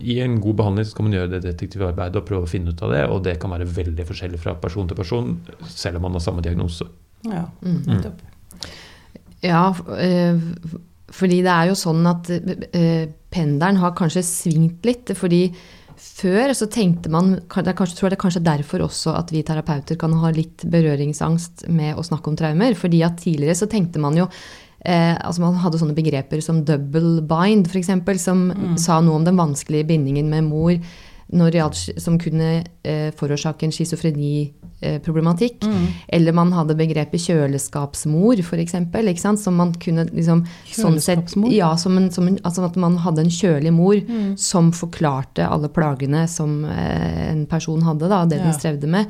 i 0.00 0.16
en 0.24 0.38
god 0.40 0.56
behandling 0.56 0.86
skal 0.88 1.06
man 1.06 1.14
gjøre 1.16 1.32
det 1.34 1.42
detektive 1.44 1.90
arbeidet 1.90 2.20
og 2.20 2.28
prøve 2.28 2.48
å 2.48 2.50
finne 2.50 2.72
ut 2.72 2.84
av 2.86 2.94
det, 2.94 3.02
og 3.12 3.24
det 3.26 3.36
kan 3.42 3.52
være 3.52 3.68
veldig 3.68 4.06
forskjellig 4.08 4.40
fra 4.40 4.54
person 4.60 4.88
til 4.88 4.96
person, 4.96 5.34
selv 5.68 6.00
om 6.00 6.08
man 6.08 6.16
har 6.16 6.24
samme 6.24 6.44
diagnose. 6.44 6.88
ja. 7.28 7.46
Mm. 7.60 8.12
Ja, 9.40 9.74
eh, 9.96 10.36
fordi 11.10 11.40
det 11.42 11.52
er 11.52 11.70
jo 11.70 11.76
sånn 11.78 12.04
at 12.06 12.28
eh, 12.30 13.08
pendelen 13.32 13.80
har 13.80 13.94
kanskje 13.98 14.22
svingt 14.26 14.84
litt. 14.86 15.12
Fordi 15.16 15.46
før 16.00 16.52
så 16.56 16.68
tenkte 16.70 17.12
man 17.12 17.38
kanskje, 17.50 17.96
tror 17.98 18.12
det 18.12 18.18
er 18.18 18.24
kanskje 18.24 18.44
derfor 18.46 18.84
også 18.86 19.14
at 19.18 19.32
vi 19.34 19.42
terapeuter 19.46 19.98
kan 20.00 20.14
ha 20.22 20.32
litt 20.34 20.66
berøringsangst 20.70 21.66
med 21.72 21.98
å 21.98 22.04
snakke 22.06 22.30
om 22.30 22.38
traumer. 22.38 22.76
Fordi 22.78 23.02
at 23.06 23.20
tidligere 23.24 23.58
så 23.58 23.70
tenkte 23.70 24.02
man 24.02 24.18
jo 24.20 24.28
eh, 24.84 25.14
altså 25.14 25.44
Man 25.44 25.60
hadde 25.62 25.80
sånne 25.80 25.96
begreper 25.96 26.42
som 26.44 26.64
double 26.64 27.20
bind, 27.28 27.68
f.eks., 27.70 27.92
som 28.22 28.48
sa 28.80 29.00
noe 29.04 29.20
om 29.20 29.28
den 29.28 29.40
vanskelige 29.40 29.88
bindingen 29.92 30.30
med 30.32 30.48
mor 30.48 30.76
når 31.32 31.50
det 31.54 31.62
som 32.02 32.16
kunne 32.18 32.64
eh, 32.82 33.10
forårsake 33.14 33.62
en 33.68 33.72
schizofreniproblematikk. 33.72 35.62
Eller 36.08 36.32
man 36.34 36.52
hadde 36.56 36.74
begrepet 36.78 37.20
kjøleskapsmor, 37.22 38.40
f.eks. 38.42 38.74
Som 39.44 39.54
man 39.60 39.72
kunne 39.78 40.06
liksom 40.10 40.44
sånn 40.72 40.98
sett? 41.02 41.34
Ja, 41.54 41.76
som 41.78 41.96
en, 42.00 42.10
som 42.14 42.26
en, 42.30 42.38
altså 42.42 42.64
at 42.66 42.76
man 42.80 42.96
hadde 43.04 43.22
en 43.26 43.30
kjølig 43.30 43.72
mor 43.76 44.00
som 44.40 44.72
forklarte 44.74 45.46
alle 45.46 45.68
plagene 45.72 46.24
som 46.30 46.64
eh, 46.64 47.30
en 47.30 47.46
person 47.50 47.82
hadde, 47.86 48.08
da, 48.10 48.24
det 48.26 48.40
Ja. 48.40 48.44
den 48.48 48.56
strevde 48.58 48.88
med. 48.90 49.06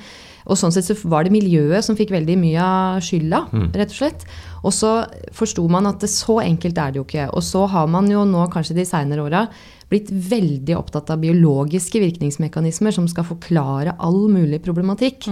Og 0.50 0.56
sånn 0.58 0.72
sett 0.72 0.84
så 0.88 0.96
var 1.08 1.24
det 1.24 1.32
miljøet 1.32 1.84
som 1.84 1.94
fikk 1.96 2.10
veldig 2.10 2.36
mye 2.40 2.60
av 2.64 3.00
skylda, 3.04 3.44
rett 3.76 3.92
og 3.92 3.98
slett. 4.00 4.24
Og 4.64 4.72
så 4.74 5.04
forsto 5.36 5.62
man 5.70 5.86
at 5.86 6.00
det, 6.02 6.08
så 6.10 6.40
enkelt 6.42 6.76
er 6.80 6.90
det 6.92 6.98
jo 7.00 7.04
ikke. 7.06 7.28
Og 7.36 7.42
så 7.44 7.66
har 7.70 7.86
man 7.86 8.08
jo 8.10 8.24
nå 8.28 8.46
kanskje 8.52 8.74
de 8.76 8.84
seinere 8.88 9.22
åra 9.24 9.44
blitt 9.90 10.10
veldig 10.10 10.76
opptatt 10.78 11.10
av 11.10 11.20
biologiske 11.22 12.00
virkningsmekanismer 12.02 12.94
som 12.94 13.08
skal 13.10 13.26
forklare 13.26 13.96
all 13.98 14.22
mulig 14.30 14.62
problematikk. 14.62 15.26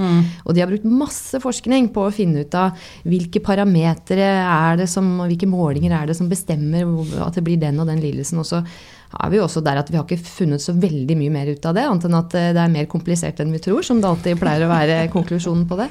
Og 0.45 0.55
de 0.55 0.65
har 0.65 0.71
brukt 0.71 0.87
masse 0.89 1.39
forskning 1.43 1.93
på 1.95 2.09
å 2.09 2.15
finne 2.15 2.43
ut 2.43 2.59
av 2.59 2.89
hvilke 3.07 3.43
parametere 3.45 4.29
er 4.43 4.81
det 4.83 4.89
som, 4.91 5.15
og 5.23 5.31
hvilke 5.31 5.49
målinger 5.51 5.95
er 5.95 6.11
det 6.11 6.19
som 6.19 6.31
bestemmer 6.31 6.89
at 7.25 7.39
det 7.39 7.47
blir 7.47 7.61
den 7.63 7.79
og 7.79 7.87
den 7.91 8.03
lidelsen. 8.03 8.43
Og 8.43 8.49
så 8.51 8.65
er 9.09 9.31
vi 9.33 9.41
også 9.41 9.63
der 9.65 9.81
at 9.81 9.89
vi 9.89 9.97
har 9.97 10.05
ikke 10.05 10.21
funnet 10.21 10.63
så 10.63 10.75
veldig 10.77 11.17
mye 11.17 11.33
mer 11.33 11.49
ut 11.55 11.65
av 11.69 11.79
det, 11.79 11.87
annet 11.89 12.05
enn 12.09 12.19
at 12.19 12.35
eh, 12.37 12.51
det 12.57 12.61
er 12.61 12.75
mer 12.75 12.91
komplisert 12.91 13.41
enn 13.41 13.55
vi 13.55 13.63
tror, 13.65 13.81
som 13.87 14.03
det 14.03 14.11
alltid 14.11 14.41
pleier 14.41 14.67
å 14.67 14.73
være 14.73 14.99
konklusjonen 15.15 15.65
på 15.71 15.79
det. 15.81 15.89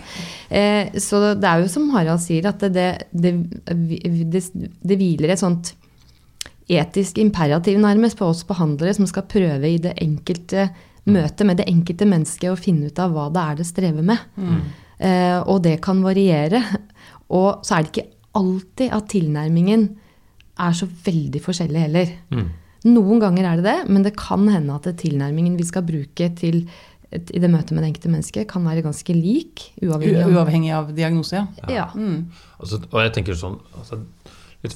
Eh, 0.50 0.94
så 1.02 1.34
det 1.40 1.50
er 1.50 1.64
jo 1.64 1.72
som 1.72 1.90
Harald 1.96 2.22
sier, 2.24 2.52
at 2.52 2.68
det, 2.74 2.88
det, 3.12 3.34
det, 3.66 4.44
det 4.62 5.00
hviler 5.00 5.34
et 5.34 5.42
sånt 5.42 5.74
etisk 6.68 7.20
imperativ 7.22 7.80
nærmest 7.80 8.18
på 8.20 8.28
oss 8.28 8.44
behandlere 8.48 8.96
som 8.98 9.08
skal 9.08 9.28
prøve 9.30 9.70
i 9.70 9.80
det 9.82 9.96
enkelte 10.04 10.70
møtet 11.08 11.48
med 11.48 11.62
det 11.62 11.70
enkelte 11.72 12.08
mennesket 12.10 12.52
å 12.52 12.60
finne 12.60 12.90
ut 12.90 13.00
av 13.00 13.14
hva 13.16 13.30
det 13.32 13.44
er 13.44 13.60
det 13.62 13.68
strever 13.70 14.06
med. 14.06 14.26
Eh, 14.98 15.40
og 15.40 15.62
det 15.64 15.78
kan 15.86 16.02
variere. 16.04 16.62
Og 17.32 17.64
så 17.66 17.78
er 17.78 17.86
det 17.86 17.94
ikke 17.94 18.10
alltid 18.38 18.94
at 18.98 19.10
tilnærmingen 19.14 19.88
er 20.58 20.76
så 20.76 20.88
veldig 20.88 21.42
forskjellig 21.44 21.86
heller. 21.86 22.12
Mm. 22.34 22.48
Noen 22.88 23.22
ganger 23.22 23.48
er 23.48 23.60
det 23.60 23.66
det, 23.68 23.80
men 23.92 24.04
det 24.06 24.18
kan 24.20 24.46
hende 24.52 24.76
at 24.76 24.88
tilnærmingen 25.00 25.58
vi 25.60 25.66
skal 25.68 25.86
bruke 25.88 26.30
til 26.38 26.66
i 27.08 27.40
det 27.40 27.48
møtet 27.48 27.72
med 27.72 27.86
det 27.86 27.92
enkelte 27.94 28.10
mennesket, 28.12 28.48
kan 28.52 28.66
være 28.68 28.84
ganske 28.84 29.14
lik. 29.16 29.70
Uavhengig 29.80 30.18
U 30.18 30.26
av 30.26 30.34
uavhengig 30.36 30.72
av 30.76 30.90
diagnose, 30.96 31.40
ja. 31.40 31.70
ja. 31.72 31.86
Mm. 31.96 32.26
Altså, 32.60 32.82
og 32.84 32.98
jeg 33.00 33.14
tenker 33.16 33.38
sånn 33.40 33.56
altså, 33.80 34.02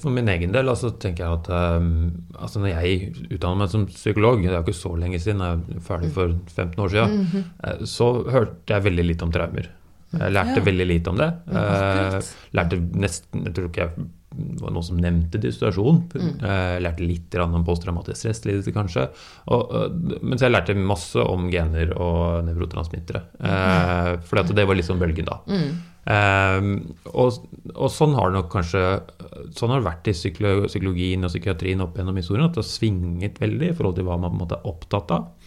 for 0.01 0.13
min 0.13 0.27
egen 0.29 0.51
del 0.53 0.69
altså, 0.69 0.91
tenker 1.01 1.25
jeg 1.25 1.39
at 1.41 1.77
um, 1.81 2.11
altså, 2.39 2.59
når 2.61 2.67
jeg 2.71 3.13
utdannet 3.33 3.57
meg 3.63 3.69
som 3.73 3.85
psykolog, 3.89 4.41
det 4.43 4.51
er 4.53 4.59
jo 4.59 4.63
ikke 4.67 4.77
så 4.77 4.91
lenge 4.95 5.19
siden, 5.19 5.41
jeg 5.41 5.75
er 5.75 5.83
ferdig 5.83 6.11
for 6.15 6.35
15 6.55 6.79
år 6.85 6.93
siden, 6.93 7.45
eh, 7.65 7.81
så 7.89 8.11
hørte 8.29 8.71
jeg 8.75 8.83
veldig 8.87 9.05
lite 9.09 9.23
om 9.27 9.31
traumer. 9.33 9.67
Jeg 10.11 10.31
lærte 10.35 10.57
Ja. 10.59 10.63
veldig 10.63 10.87
lite 10.87 11.07
om 11.09 11.17
det. 11.17 11.29
Ja, 11.51 11.59
akkurat. 11.65 12.31
lærte 12.53 12.79
nesten 12.99 13.45
Jeg 13.45 13.53
tror 13.55 13.69
ikke 13.69 13.81
jeg 13.87 14.07
var 14.31 14.71
noen 14.71 14.85
som 14.85 14.99
nevnte 15.01 15.41
dissosiasjon. 15.43 16.01
Jeg 16.15 16.83
lærte 16.85 17.05
litt 17.05 17.35
om 17.41 17.65
posttraumatisk 17.67 18.21
stresslidelse, 18.21 18.73
kanskje. 18.75 19.07
Og, 19.51 19.75
eh, 19.75 20.19
mens 20.23 20.43
jeg 20.43 20.53
lærte 20.53 20.75
masse 20.77 21.19
om 21.19 21.49
gener 21.51 21.93
og 21.97 22.45
nevrotransmittere. 22.47 23.25
Mm. 23.41 24.21
For 24.27 24.53
det 24.55 24.67
var 24.67 24.79
liksom 24.79 25.01
bølgen 25.01 25.27
da. 25.27 25.41
Eh, 26.01 26.69
og, 27.11 27.41
og 27.75 27.91
sånn 27.93 28.15
har 28.17 28.31
det 28.31 28.39
nok 28.39 28.47
kanskje 28.49 28.79
Sånn 29.53 29.69
har 29.69 29.83
det 29.83 29.85
vært 29.85 30.07
i 30.09 30.15
psykologien 30.15 31.27
og 31.27 31.29
psykiatrien 31.29 31.83
opp 31.83 31.99
gjennom 31.99 32.17
historien, 32.17 32.47
at 32.47 32.55
det 32.55 32.63
har 32.63 32.71
svinget 32.71 33.37
veldig 33.41 33.69
i 33.69 33.75
forhold 33.77 33.99
til 33.99 34.07
hva 34.07 34.17
man 34.17 34.31
på 34.31 34.37
en 34.37 34.41
måte 34.43 34.57
er 34.57 34.69
opptatt 34.69 35.13
av. 35.15 35.40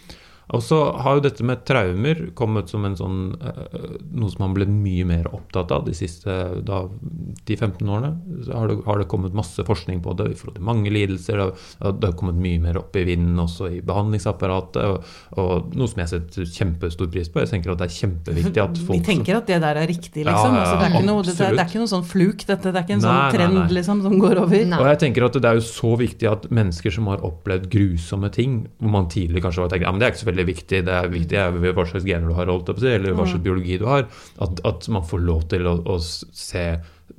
Og 0.53 0.61
så 0.63 0.77
har 1.01 1.17
jo 1.17 1.23
dette 1.25 1.45
med 1.45 1.63
traumer 1.65 2.19
kommet 2.37 2.69
som 2.69 2.85
en 2.85 2.97
sånn, 2.97 3.19
uh, 3.41 3.95
noe 4.13 4.29
som 4.29 4.43
man 4.45 4.53
ble 4.57 4.67
mye 4.69 5.05
mer 5.07 5.29
opptatt 5.33 5.71
av 5.73 5.87
de 5.87 5.95
siste 5.97 6.29
10-15 6.65 7.81
årene. 7.81 8.11
Så 8.45 8.53
har 8.53 8.69
det, 8.69 8.77
har 8.85 9.01
det, 9.01 9.07
kommet 9.09 9.37
masse 9.37 9.65
forskning 9.65 10.03
på 10.05 10.13
det 10.19 10.29
i 10.33 10.37
forhold 10.37 10.59
til 10.59 10.67
mange 10.67 10.91
lidelser. 10.93 11.41
Det 11.41 11.47
har, 11.47 11.95
det 11.97 12.11
har 12.11 12.17
kommet 12.19 12.37
mye 12.41 12.61
mer 12.61 12.79
opp 12.81 12.95
i 12.97 13.05
vinden 13.07 13.39
også 13.41 13.71
i 13.73 13.81
behandlingsapparatet. 13.85 14.85
Og, 14.85 15.15
og, 15.41 15.73
noe 15.75 15.89
som 15.89 16.03
jeg 16.03 16.13
setter 16.13 16.51
kjempestor 16.59 17.09
pris 17.13 17.31
på. 17.31 17.41
Jeg 17.41 17.53
tenker 17.55 17.73
at 17.73 17.81
det 17.81 17.89
er 17.89 17.97
kjempeviktig 17.97 18.63
at 18.63 18.81
folk 18.85 18.99
Vi 18.99 19.07
tenker 19.07 19.39
at 19.39 19.49
det 19.49 19.59
der 19.65 19.81
er 19.81 19.89
riktig, 19.89 20.27
liksom. 20.27 20.53
Ja, 20.53 20.61
ja, 20.61 20.65
altså, 20.65 20.77
det, 20.83 20.91
er 20.91 21.09
noe, 21.09 21.25
det, 21.25 21.35
er, 21.39 21.57
det, 21.57 21.63
er 21.65 21.71
ikke 21.71 21.81
noe, 21.81 21.93
sånn 21.95 22.05
fluk, 22.05 22.45
dette. 22.45 22.69
Det 22.69 22.81
er 22.81 22.85
ikke 22.85 22.97
en 22.99 23.05
sånn 23.07 23.17
nei, 23.17 23.33
trend 23.33 23.57
nei, 23.57 23.65
nei. 23.65 23.77
Liksom, 23.79 24.05
som 24.05 24.17
går 24.21 24.43
over. 24.45 24.69
Og 24.77 24.91
jeg 24.91 25.01
tenker 25.07 25.25
at 25.25 25.41
det 25.41 25.49
er 25.49 25.59
jo 25.59 25.65
så 25.65 25.95
viktig 25.99 26.29
at 26.29 26.47
mennesker 26.53 26.93
som 26.93 27.09
har 27.09 27.25
opplevd 27.25 27.69
grusomme 27.73 28.29
ting, 28.35 28.61
hvor 28.77 28.93
man 28.93 29.09
tidligere 29.09 29.47
kanskje 29.47 29.65
har 29.65 29.73
tenkt 29.73 29.85
ja, 29.85 29.91
men 29.93 30.01
det 30.01 30.07
er 30.07 30.13
ikke 30.13 30.23
så 30.23 30.27
veldig 30.29 30.34
viktig, 30.43 30.81
det 30.85 30.91
er 30.91 31.07
viktig 31.07 31.37
er 31.39 31.55
hva 31.55 31.85
slags 31.87 32.05
gener 32.05 32.27
du 32.27 32.35
har, 32.35 32.51
eller 32.51 33.15
hva 33.15 33.23
slags 33.23 33.39
mm. 33.39 33.45
biologi 33.45 33.79
du 33.79 33.85
har, 33.87 34.09
at, 34.43 34.59
at 34.67 34.89
man 34.91 35.05
får 35.07 35.23
lov 35.23 35.47
til 35.53 35.65
å, 35.69 35.77
å 35.87 35.97
se 36.03 36.65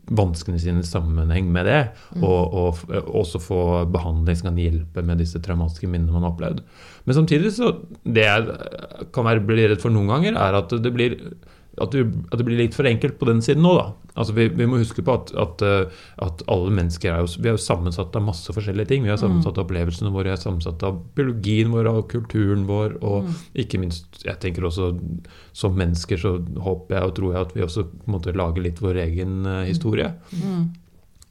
vanskene 0.06 0.58
sine 0.60 0.82
i 0.84 0.86
sammenheng 0.86 1.48
med 1.52 1.66
det, 1.66 1.80
mm. 2.14 2.22
og, 2.26 2.54
og, 2.54 2.84
også 3.22 3.40
få 3.42 3.60
behandling 3.90 4.38
som 4.38 4.50
kan 4.50 4.60
hjelpe 4.60 5.02
med 5.06 5.18
disse 5.22 5.40
traumatiske 5.42 5.88
minnene 5.90 6.14
man 6.14 6.26
har 6.26 6.34
opplevd. 6.34 6.62
Men 7.06 7.14
samtidig 7.14 7.52
så 7.54 7.72
Det 8.02 8.24
jeg 8.24 9.10
kan 9.14 9.26
være 9.26 9.44
bli 9.46 9.66
redd 9.66 9.82
for 9.82 9.94
noen 9.94 10.10
ganger, 10.10 10.38
er 10.38 10.58
at 10.60 10.74
det 10.82 10.92
blir 10.94 11.16
at, 11.76 11.92
du, 11.92 12.12
at, 12.30 12.38
det 12.38 12.46
blir 12.46 12.60
litt 12.60 12.76
for 12.76 12.88
enkelt 12.88 13.18
på 13.20 13.28
den 13.28 13.42
siden 13.44 13.64
nå, 13.64 13.74
da. 13.76 13.86
Altså 14.16 14.32
vi, 14.36 14.46
vi 14.56 14.68
må 14.68 14.78
huske 14.80 15.04
på 15.04 15.12
at, 15.12 15.32
at, 15.36 15.62
eh, 15.66 15.98
at, 16.24 16.44
alle 16.52 16.72
mennesker 16.72 17.12
er 17.12 17.20
jo, 17.20 17.28
vi 17.36 17.50
er 17.50 17.56
jo 17.58 17.60
sammensatt 17.60 18.16
av 18.16 18.24
masse 18.24 18.54
forskjellige 18.56 18.88
ting. 18.92 19.04
Vi 19.04 19.12
er 19.12 19.20
sammensatt 19.20 19.58
av 19.58 19.66
opplevelsene 19.66 20.12
våre, 20.14 20.30
vi 20.30 20.36
er 20.36 20.40
sammensatt 20.40 20.86
av 20.88 21.02
biologien 21.18 21.74
vår, 21.74 21.90
av 21.90 22.00
kulturen 22.12 22.64
vår, 22.70 22.96
og 23.04 23.28
mm. 23.28 23.36
ikke 23.66 23.82
minst 23.82 24.24
jeg 24.24 24.40
tenker 24.42 24.64
også 24.64 24.94
som 25.56 25.76
mennesker 25.76 26.20
så 26.20 26.36
håper 26.64 26.96
jeg 26.96 27.10
og 27.10 27.14
tror 27.18 27.36
jeg 27.36 27.48
at 27.48 27.54
vi 27.56 27.66
også 27.66 27.86
måtte 28.08 28.36
lage 28.36 28.64
litt 28.64 28.80
vår 28.82 29.02
egen 29.04 29.38
uh, 29.44 29.62
historie. 29.68 30.10
Mm. 30.32 30.66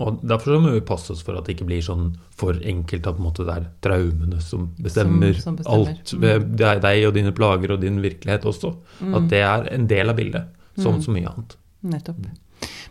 Og 0.04 0.20
Derfor 0.28 0.58
så 0.58 0.60
må 0.60 0.74
vi 0.74 0.84
passe 0.84 1.14
oss 1.14 1.24
for 1.24 1.38
at 1.40 1.48
det 1.48 1.56
ikke 1.56 1.68
blir 1.70 1.84
sånn 1.84 2.10
for 2.36 2.58
enkelt 2.68 3.06
at 3.08 3.20
det 3.38 3.54
er 3.54 3.68
traumene 3.86 4.42
som 4.44 4.68
bestemmer, 4.76 5.38
som, 5.40 5.56
som 5.56 5.60
bestemmer. 5.62 5.94
alt 5.94 6.16
ved 6.20 6.48
mm. 6.50 6.82
deg 6.84 7.06
og 7.08 7.14
dine 7.16 7.32
plager 7.36 7.76
og 7.78 7.84
din 7.84 8.02
virkelighet 8.04 8.48
også. 8.52 8.74
Mm. 9.00 9.14
At 9.22 9.30
det 9.32 9.44
er 9.48 9.70
en 9.78 9.88
del 9.88 10.12
av 10.12 10.20
bildet, 10.20 10.50
som 10.76 10.98
mm. 10.98 11.04
så 11.06 11.16
mye 11.16 11.32
annet. 11.32 11.56
Nettopp. 11.96 12.26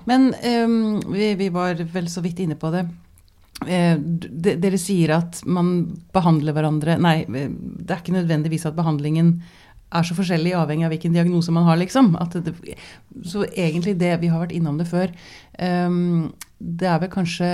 Men 0.09 0.31
um, 0.33 1.01
vi, 1.13 1.35
vi, 1.41 1.51
var 1.53 1.81
vel 1.93 2.09
så 2.13 2.25
vidt 2.25 2.41
inne 2.45 2.57
på 2.61 2.73
det. 2.73 2.87
Eh, 3.69 4.01
dere 4.01 4.81
sier 4.81 5.15
at 5.15 5.39
man 5.47 5.69
behandler 6.13 6.57
hverandre 6.57 6.97
Nei, 7.01 7.21
det 7.25 7.87
er 7.87 8.01
ikke 8.01 8.17
nødvendigvis 8.17 8.67
at 8.67 8.75
behandlingen 8.77 9.37
er 9.95 10.07
så 10.07 10.17
forskjellig 10.17 10.55
avhengig 10.59 10.87
av 10.87 10.95
hvilken 10.95 11.15
diagnose 11.15 11.53
man 11.55 11.67
har, 11.69 11.79
liksom. 11.81 12.15
Det, 12.35 12.55
så 13.27 13.45
egentlig 13.53 13.97
det 14.01 14.17
Vi 14.23 14.31
har 14.33 14.43
vært 14.43 14.57
innom 14.57 14.79
det 14.81 14.89
før. 14.91 15.13
Um, 15.59 16.33
det 16.59 16.89
er 16.89 17.01
vel 17.03 17.11
kanskje 17.13 17.49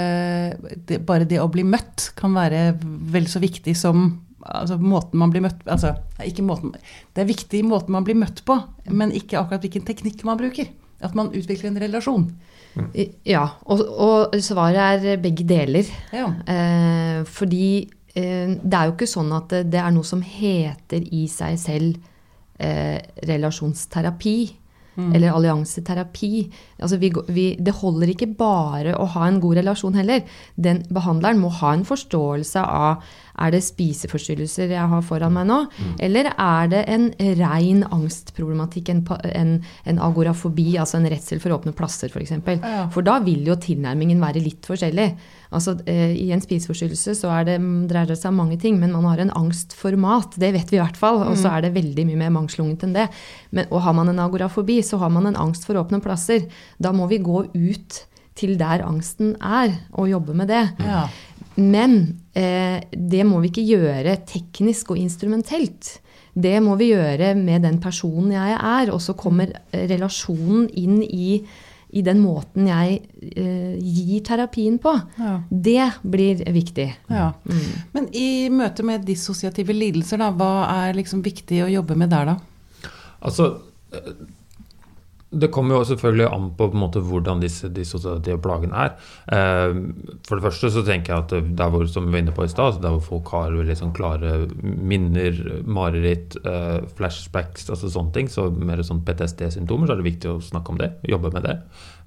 det, 0.86 1.00
Bare 1.08 1.26
det 1.28 1.40
å 1.42 1.50
bli 1.50 1.64
møtt 1.66 2.10
kan 2.18 2.34
være 2.36 2.78
vel 2.80 3.26
så 3.28 3.42
viktig 3.42 3.74
som 3.76 4.20
altså, 4.46 4.78
måten 4.80 5.20
man 5.20 5.32
blir 5.32 5.44
møtt 5.44 5.64
altså, 5.68 5.94
ikke 6.24 6.44
måten, 6.46 6.74
Det 7.14 7.24
er 7.24 7.28
viktig 7.28 7.64
måten 7.66 7.96
man 7.96 8.06
blir 8.06 8.18
møtt 8.18 8.44
på, 8.46 8.56
men 8.88 9.12
ikke 9.16 9.40
akkurat 9.40 9.64
hvilken 9.66 9.86
teknikk 9.88 10.24
man 10.28 10.40
bruker. 10.40 10.70
At 11.00 11.14
man 11.16 11.32
utvikler 11.32 11.70
en 11.70 11.80
relasjon. 11.80 12.26
Ja, 13.26 13.46
og, 13.64 13.80
og 13.80 14.34
svaret 14.44 15.06
er 15.06 15.22
begge 15.22 15.46
deler. 15.48 15.88
Ja. 16.12 16.28
Eh, 16.44 17.22
fordi 17.26 17.88
eh, 18.14 18.52
det 18.52 18.76
er 18.76 18.90
jo 18.90 18.94
ikke 18.94 19.08
sånn 19.08 19.32
at 19.34 19.48
det, 19.50 19.62
det 19.72 19.80
er 19.80 19.94
noe 19.96 20.06
som 20.06 20.20
heter 20.22 21.08
i 21.08 21.24
seg 21.32 21.56
selv 21.60 22.09
eh, 22.60 22.98
relasjonsterapi. 23.28 24.38
Mm. 24.98 25.12
Eller 25.14 25.32
allianseterapi. 25.32 26.50
Altså 26.82 26.98
vi, 27.00 27.12
vi, 27.30 27.44
det 27.56 27.76
holder 27.78 28.10
ikke 28.10 28.32
bare 28.36 28.96
å 28.98 29.06
ha 29.14 29.28
en 29.28 29.38
god 29.40 29.60
relasjon 29.60 29.96
heller. 29.96 30.24
Den 30.58 30.82
behandleren 30.92 31.40
må 31.40 31.52
ha 31.60 31.72
en 31.76 31.86
forståelse 31.88 32.64
av 32.64 33.06
er 33.38 33.54
det 33.54 33.62
spiseforstyrrelser 33.64 34.74
jeg 34.74 34.92
har 34.92 35.04
foran 35.06 35.34
meg 35.34 35.48
nå, 35.50 35.58
mm. 35.70 35.92
eller 36.06 36.30
er 36.32 36.70
det 36.72 36.84
en 36.92 37.08
rein 37.40 37.84
angstproblematikk, 37.86 38.90
en, 38.92 39.04
en, 39.30 39.52
en, 39.84 40.00
agorafobi, 40.10 40.72
altså 40.80 40.98
en 40.98 41.10
redsel 41.10 41.42
for 41.42 41.54
åpne 41.56 41.74
plasser 41.76 42.12
f.eks. 42.12 42.34
For, 42.44 42.56
ja. 42.58 42.86
for 42.92 43.06
da 43.06 43.18
vil 43.24 43.46
jo 43.48 43.58
tilnærmingen 43.60 44.20
være 44.22 44.42
litt 44.44 44.68
forskjellig. 44.68 45.10
Altså, 45.50 45.74
eh, 45.90 46.14
I 46.14 46.28
en 46.34 46.42
spiseforstyrrelse 46.42 47.16
så 47.18 47.32
det, 47.46 47.56
dreier 47.90 48.10
det 48.10 48.18
seg 48.20 48.30
om 48.30 48.38
mange 48.44 48.58
ting, 48.60 48.78
men 48.80 48.94
man 48.94 49.08
har 49.10 49.22
en 49.22 49.32
angst 49.38 49.74
for 49.76 49.96
mat. 49.98 50.36
Det 50.38 50.52
vet 50.54 50.70
vi 50.70 50.78
i 50.78 50.82
hvert 50.82 50.98
fall. 50.98 51.24
Og 51.26 51.34
så 51.34 51.48
mm. 51.48 51.54
er 51.54 51.64
det 51.64 51.72
veldig 51.74 52.06
mye 52.10 52.20
mer 52.20 52.36
mangslungent 52.36 52.86
enn 52.86 52.94
det. 52.94 53.08
Men, 53.50 53.66
og 53.70 53.82
har 53.86 53.96
man 53.98 54.12
en 54.12 54.22
agorafobi, 54.22 54.78
så 54.86 55.00
har 55.02 55.10
man 55.12 55.26
en 55.30 55.40
angst 55.48 55.66
for 55.66 55.80
åpne 55.80 56.02
plasser. 56.04 56.46
Da 56.78 56.94
må 56.94 57.10
vi 57.10 57.22
gå 57.22 57.44
ut 57.50 58.04
til 58.38 58.54
der 58.60 58.84
angsten 58.86 59.34
er, 59.42 59.74
og 59.92 60.08
jobbe 60.08 60.36
med 60.38 60.48
det. 60.52 60.62
Ja. 60.86 61.02
Men 61.60 61.96
eh, 62.36 62.80
det 62.90 63.24
må 63.28 63.40
vi 63.42 63.50
ikke 63.52 63.66
gjøre 63.68 64.20
teknisk 64.28 64.94
og 64.94 65.00
instrumentelt. 65.00 65.98
Det 66.34 66.56
må 66.62 66.76
vi 66.80 66.92
gjøre 66.92 67.34
med 67.38 67.66
den 67.66 67.80
personen 67.82 68.32
jeg 68.36 68.54
er. 68.56 68.92
Og 68.94 69.02
så 69.04 69.16
kommer 69.18 69.52
relasjonen 69.72 70.70
inn 70.78 71.02
i 71.04 71.42
i 71.90 72.02
den 72.06 72.20
måten 72.22 72.68
jeg 72.68 73.00
eh, 73.34 73.74
gir 73.82 74.22
terapien 74.26 74.76
på. 74.82 74.92
Ja. 75.18 75.32
Det 75.50 75.86
blir 76.06 76.42
viktig. 76.54 76.86
Ja. 77.10 77.32
Mm. 77.42 77.64
Men 77.96 78.08
i 78.14 78.28
møte 78.54 78.86
med 78.86 79.06
dissosiative 79.08 79.74
lidelser, 79.74 80.20
da, 80.22 80.30
hva 80.30 80.52
er 80.84 80.98
liksom 80.98 81.24
viktig 81.24 81.64
å 81.64 81.70
jobbe 81.72 81.98
med 81.98 82.12
der, 82.14 82.30
da? 82.30 82.90
Altså, 83.26 83.50
det 85.30 85.50
kommer 85.54 85.76
jo 85.76 85.86
selvfølgelig 85.86 86.26
an 86.26 86.48
på, 86.58 86.66
på 86.72 86.78
måte, 86.80 87.02
hvordan 87.06 87.42
disse 87.42 87.68
dissosiative 87.70 88.40
plagene 88.42 88.86
er. 88.86 88.96
Eh, 89.30 89.76
for 90.26 90.38
det 90.38 90.46
første 90.48 90.72
så 90.74 90.82
tenker 90.86 91.14
jeg 91.14 91.24
at 91.24 91.52
der 91.60 91.70
hvor, 91.70 91.86
som 91.86 92.08
vi 92.08 92.16
var 92.16 92.24
inne 92.24 92.34
på 92.34 92.46
i 92.46 92.50
sted, 92.50 92.80
der 92.82 92.96
hvor 92.96 93.04
folk 93.06 93.30
har 93.36 93.54
veldig 93.54 93.76
sånn 93.78 93.94
klare 93.94 94.32
minner, 94.60 95.38
mareritt, 95.62 96.34
eh, 96.42 96.80
flashbacks, 96.98 97.68
altså 97.70 97.92
sånne 97.92 98.14
ting, 98.16 98.32
så 98.32 98.48
mer 98.50 98.82
sånn 98.86 99.04
PTSD-symptomer, 99.06 99.86
så 99.86 99.94
er 99.94 100.02
det 100.02 100.10
viktig 100.10 100.32
å 100.32 100.40
snakke 100.42 100.74
om 100.74 100.82
det, 100.82 100.92
jobbe 101.14 101.30
med 101.36 101.46
det. 101.46 101.56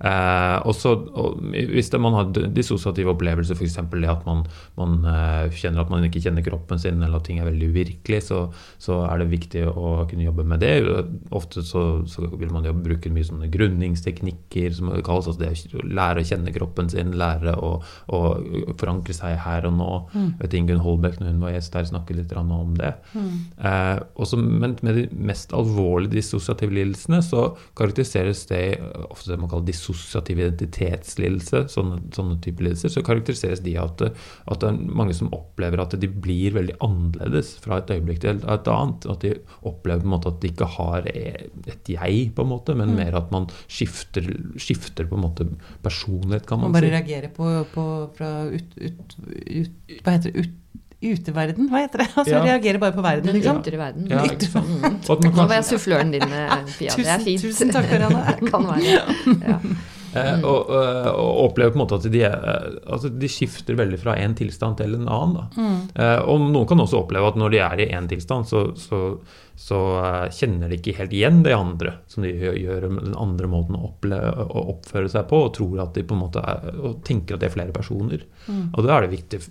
Eh, 0.03 0.57
også, 0.67 0.91
og 1.15 1.39
hvis 1.53 1.91
det, 1.93 1.99
man 2.03 2.17
har 2.17 2.31
dissosiative 2.51 3.13
opplevelser, 3.13 3.55
f.eks. 3.55 3.77
det 3.93 4.09
at 4.11 4.25
man, 4.27 4.43
man 4.75 4.97
eh, 5.07 5.53
kjenner 5.55 5.85
at 5.85 5.93
man 5.93 6.03
ikke 6.03 6.25
kjenner 6.25 6.43
kroppen 6.43 6.81
sin, 6.81 6.99
eller 6.99 7.21
at 7.21 7.27
ting 7.29 7.39
er 7.39 7.47
veldig 7.47 7.71
uvirkelig, 7.71 8.19
så, 8.27 8.43
så, 8.81 8.99
er 9.07 9.21
det 9.21 9.31
viktig 9.31 9.63
å 9.69 10.03
kunne 10.09 10.27
jobbe 10.27 10.43
med 10.47 10.63
det. 10.63 10.73
Ofte 11.31 11.63
så, 11.63 11.85
så 12.09 12.27
vil 12.27 12.51
man 12.51 12.67
jo 12.67 12.75
bruke 12.75 13.12
mye 13.13 13.27
sånne 13.27 13.49
grunningsteknikker, 13.53 14.73
som 14.77 14.91
det 14.93 15.03
kalles. 15.05 15.29
Altså 15.29 15.41
det 15.43 15.79
å 15.79 15.85
lære 15.87 16.23
å 16.23 16.27
kjenne 16.27 16.53
kroppen 16.55 16.89
sin, 16.91 17.13
lære 17.19 17.55
å, 17.57 17.71
å 18.13 18.21
forankre 18.79 19.15
seg 19.15 19.37
her 19.43 19.67
og 19.69 19.77
nå. 19.79 19.91
Mm. 20.13 20.29
vet 20.41 20.57
Ingunn 20.57 20.83
Holbæk, 20.83 21.19
når 21.19 21.33
hun 21.33 21.43
var 21.45 21.55
gjest 21.55 21.77
her, 21.77 21.87
snakket 21.89 22.19
litt 22.19 22.35
om 22.43 22.73
det. 22.79 22.93
Mm. 23.13 23.31
Eh, 23.69 23.99
også, 24.19 24.39
men 24.41 24.75
med 24.85 24.99
de 24.99 25.05
mest 25.13 25.53
alvorlige 25.55 26.17
dissosiative 26.17 26.73
lidelsene 26.73 27.21
så 27.25 27.45
karakteriseres 27.77 28.45
det 28.49 28.63
ofte 29.09 29.31
det 29.31 29.39
man 29.41 29.51
kaller 29.51 29.67
dissosiativ 29.67 30.41
identitetslidelse, 30.43 31.65
sånne, 31.73 32.01
sånne 32.15 32.39
typer 32.43 32.69
lidelser, 32.69 32.93
så 32.93 33.05
karakteriseres 33.05 33.63
de 33.65 33.75
at, 33.81 34.03
at 34.03 34.63
det 34.63 34.71
er 34.71 34.79
mange 35.01 35.15
som 35.17 35.31
opplever 35.35 35.81
at 35.83 35.95
de 35.99 36.09
blir 36.09 36.55
veldig 36.57 36.77
annerledes 36.83 37.55
fra 37.63 37.79
et 37.79 37.93
øyeblikk 37.93 38.23
til 38.23 38.41
et 38.41 38.71
annet. 38.71 39.07
At 39.09 39.25
de 39.25 39.35
opplever 39.67 40.03
på 40.03 40.09
en 40.09 40.15
måte 40.15 40.33
at 40.33 40.41
de 40.43 40.51
ikke 40.53 40.69
har 40.77 41.09
et 41.09 41.93
jeg, 41.93 42.29
på 42.35 42.45
en 42.45 42.53
måte, 42.53 42.75
men 42.77 42.93
mm 42.93 43.01
mer 43.03 43.19
at 43.19 43.29
man 43.35 43.47
skifter, 43.67 44.31
skifter, 44.57 45.07
på 45.09 45.19
en 45.19 45.25
måte 45.27 45.47
personlighet, 45.85 46.47
kan 46.49 46.61
man, 46.63 46.71
man 46.71 46.79
bare 46.79 46.89
si. 46.89 46.95
reagerer 46.97 47.31
på, 47.35 47.53
på 47.75 47.87
fra 48.17 48.33
ut, 48.49 48.75
ut, 48.79 49.17
ut, 49.21 49.97
Hva 50.01 50.17
heter 50.17 50.33
det? 50.33 50.49
uteverden, 51.03 51.67
hva 51.71 51.83
heter 51.83 52.03
det? 52.03 52.09
Altså 52.19 52.35
ja. 52.35 52.43
reagerer 52.45 52.79
bare 52.81 52.95
på 52.95 53.03
verden, 53.03 53.33
liksom. 53.35 53.59
Den 53.59 53.67
ytre 53.67 53.79
verden. 53.81 54.07
Ja, 54.07 54.23
mm. 54.23 55.33
Nå 55.35 55.47
var 55.47 55.57
jeg 55.59 55.67
suffløren 55.73 56.13
din, 56.13 56.23
Pia. 56.23 56.61
Pia. 56.77 56.95
Det 56.95 57.09
er 57.17 57.25
fint. 57.25 57.43
Tusen 57.43 57.73
takk, 57.73 57.89
Karianne. 57.91 58.37
kan 58.51 58.69
være. 58.69 58.95
Ja. 59.43 59.59
Eh, 60.13 60.35
mm. 60.37 60.43
og, 60.45 60.69
eh, 60.77 61.07
og, 61.09 61.31
opplever 61.47 61.73
på 61.73 61.79
en 61.79 61.81
måte 61.81 61.97
at 61.97 62.03
de, 62.13 62.19
eh, 62.27 62.65
altså 62.85 63.09
de 63.09 63.29
skifter 63.31 63.77
veldig 63.79 63.97
fra 64.03 64.13
en 64.21 64.35
tilstand 64.37 64.77
til 64.77 64.93
en 64.99 65.07
annen. 65.09 65.47
Mm. 65.57 65.79
Eh, 65.97 66.19
og 66.29 66.43
noen 66.45 66.67
kan 66.69 66.83
også 66.83 67.01
oppleve 67.01 67.31
at 67.33 67.39
når 67.41 67.55
de 67.55 67.63
er 67.65 67.81
i 67.81 67.89
én 67.97 68.09
tilstand, 68.11 68.45
så, 68.49 68.67
så, 68.77 69.01
så 69.55 69.77
uh, 70.01 70.31
kjenner 70.33 70.71
de 70.71 70.79
ikke 70.79 70.95
helt 70.97 71.13
igjen 71.13 71.43
det 71.45 71.53
andre 71.53 71.91
som 72.09 72.25
de 72.25 72.31
gjør 72.33 72.87
den 72.87 73.13
andre 73.19 73.49
måten 73.49 73.77
å, 73.77 73.91
oppføre 74.73 75.11
seg 75.11 75.27
på, 75.29 75.43
og 75.45 75.51
tror 75.57 75.83
at 75.83 75.93
de 75.97 76.05
på 76.07 76.15
en 76.15 76.23
måte 76.23 76.41
er, 76.41 76.71
og 76.81 77.03
tenker 77.05 77.35
at 77.35 77.43
det 77.43 77.49
er 77.51 77.55
flere 77.55 77.75
personer. 77.75 78.23
Mm. 78.47 78.63
Og 78.71 78.87
da 78.87 78.95
er 78.95 79.05
det 79.05 79.13
viktig 79.13 79.41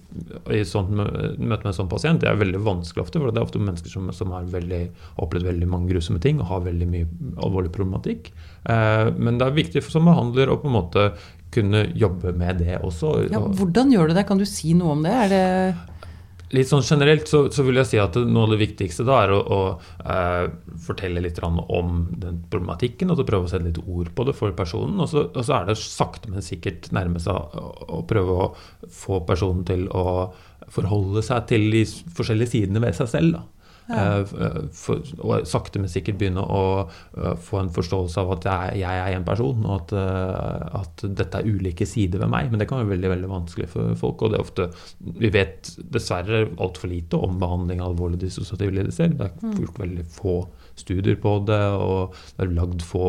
i 0.58 0.62
sånt 0.68 0.90
møte 0.92 1.38
med 1.38 1.70
en 1.70 1.76
sånn 1.76 1.90
pasient. 1.92 2.22
Det 2.24 2.30
er 2.30 2.40
veldig 2.40 2.62
vanskelig 2.66 3.04
ofte, 3.04 3.22
for 3.22 3.30
det 3.30 3.38
er 3.38 3.46
ofte 3.46 3.62
mennesker 3.62 3.94
som, 3.94 4.10
som 4.16 4.34
har 4.34 4.50
veldig, 4.50 4.82
opplevd 5.22 5.52
veldig 5.52 5.70
mange 5.70 5.92
grusomme 5.92 6.22
ting 6.22 6.42
og 6.42 6.50
har 6.50 6.66
veldig 6.66 6.90
mye 6.90 7.12
alvorlig 7.46 7.72
problematikk. 7.74 8.32
Eh, 8.66 9.12
men 9.14 9.38
det 9.38 9.46
er 9.46 9.56
viktig 9.62 9.84
for 9.84 9.94
som 9.94 10.10
behandler 10.10 10.50
å 10.50 10.58
på 10.62 10.70
en 10.70 10.76
måte 10.80 11.06
kunne 11.52 11.84
jobbe 11.98 12.32
med 12.36 12.62
det 12.64 12.78
også. 12.80 13.14
Ja, 13.30 13.42
hvordan 13.44 13.92
gjør 13.92 14.10
du 14.10 14.16
det? 14.16 14.26
Kan 14.28 14.40
du 14.40 14.46
si 14.48 14.72
noe 14.76 14.96
om 14.96 15.02
det? 15.04 15.12
Er 15.12 15.32
det 15.32 15.46
Litt 16.52 16.68
sånn 16.68 16.84
generelt 16.84 17.30
så, 17.30 17.46
så, 17.54 17.64
vil 17.64 17.80
jeg 17.80 17.88
si 17.88 17.98
at 18.00 18.16
noe 18.28 18.44
av 18.44 18.52
det 18.52 18.60
viktigste 18.60 19.06
da 19.08 19.22
er 19.24 19.32
å, 19.32 19.38
å 19.40 19.60
eh, 20.04 20.50
fortelle 20.84 21.22
litt 21.24 21.40
om 21.42 22.02
den 22.12 22.42
problematikken, 22.52 23.08
og 23.08 23.16
så 23.16 23.26
prøve 23.28 23.48
å 23.48 23.52
sette 23.52 23.70
litt 23.70 23.80
ord 23.86 24.12
på 24.12 24.26
det 24.28 24.36
for 24.36 24.52
personen. 24.56 25.00
Og 25.00 25.08
så, 25.08 25.24
og 25.30 25.46
så 25.48 25.56
er 25.58 25.70
det 25.70 25.78
sakte, 25.80 26.28
men 26.32 26.44
sikkert 26.44 26.90
nærme 26.92 27.22
seg 27.22 27.32
å, 27.36 27.72
å 28.00 28.02
prøve 28.08 28.36
å 28.36 28.50
få 28.92 29.22
personen 29.28 29.64
til 29.68 29.88
å 29.88 30.04
forholde 30.72 31.24
seg 31.24 31.48
til 31.50 31.66
de 31.72 31.82
forskjellige 31.88 32.54
sidene 32.54 32.84
ved 32.84 33.00
seg 33.00 33.10
selv. 33.12 33.38
da. 33.38 33.61
Ja. 33.88 34.20
Eh, 34.22 34.58
for, 34.76 35.02
og 35.20 35.46
sakte, 35.48 35.80
men 35.82 35.90
sikkert 35.90 36.20
begynne 36.20 36.44
å 36.44 36.62
uh, 36.86 37.32
få 37.40 37.60
en 37.62 37.72
forståelse 37.74 38.22
av 38.22 38.32
at 38.36 38.46
jeg, 38.48 38.80
jeg 38.82 39.02
er 39.02 39.16
en 39.16 39.26
person, 39.26 39.66
og 39.66 39.74
at, 39.80 39.94
at, 40.82 41.04
dette 41.22 41.40
er 41.40 41.48
ulike 41.48 41.86
sider 41.88 42.22
ved 42.22 42.32
meg. 42.32 42.50
Men 42.52 42.62
det 42.62 42.68
kan 42.70 42.82
være 42.82 42.94
veldig 42.94 43.12
veldig 43.16 43.32
vanskelig 43.32 43.68
for 43.72 43.94
folk. 43.98 44.22
Og 44.22 44.32
det 44.32 44.38
er 44.38 44.46
ofte 44.46 44.68
Vi 45.22 45.32
vet 45.34 45.72
dessverre 45.92 46.44
altfor 46.62 46.92
lite 46.92 47.18
om 47.18 47.38
behandling 47.42 47.82
av 47.82 47.92
alvorlige 47.92 48.26
dissosiative 48.26 48.76
lidelser. 48.78 49.16
Det 49.18 49.28
er 49.28 49.36
mm. 49.42 49.72
veldig 49.78 50.06
få 50.12 50.42
studier 50.78 51.16
på 51.20 51.36
det, 51.48 51.60
og 51.76 52.16
det 52.36 52.46
er 52.46 52.52
lagd 52.56 52.84
få 52.86 53.04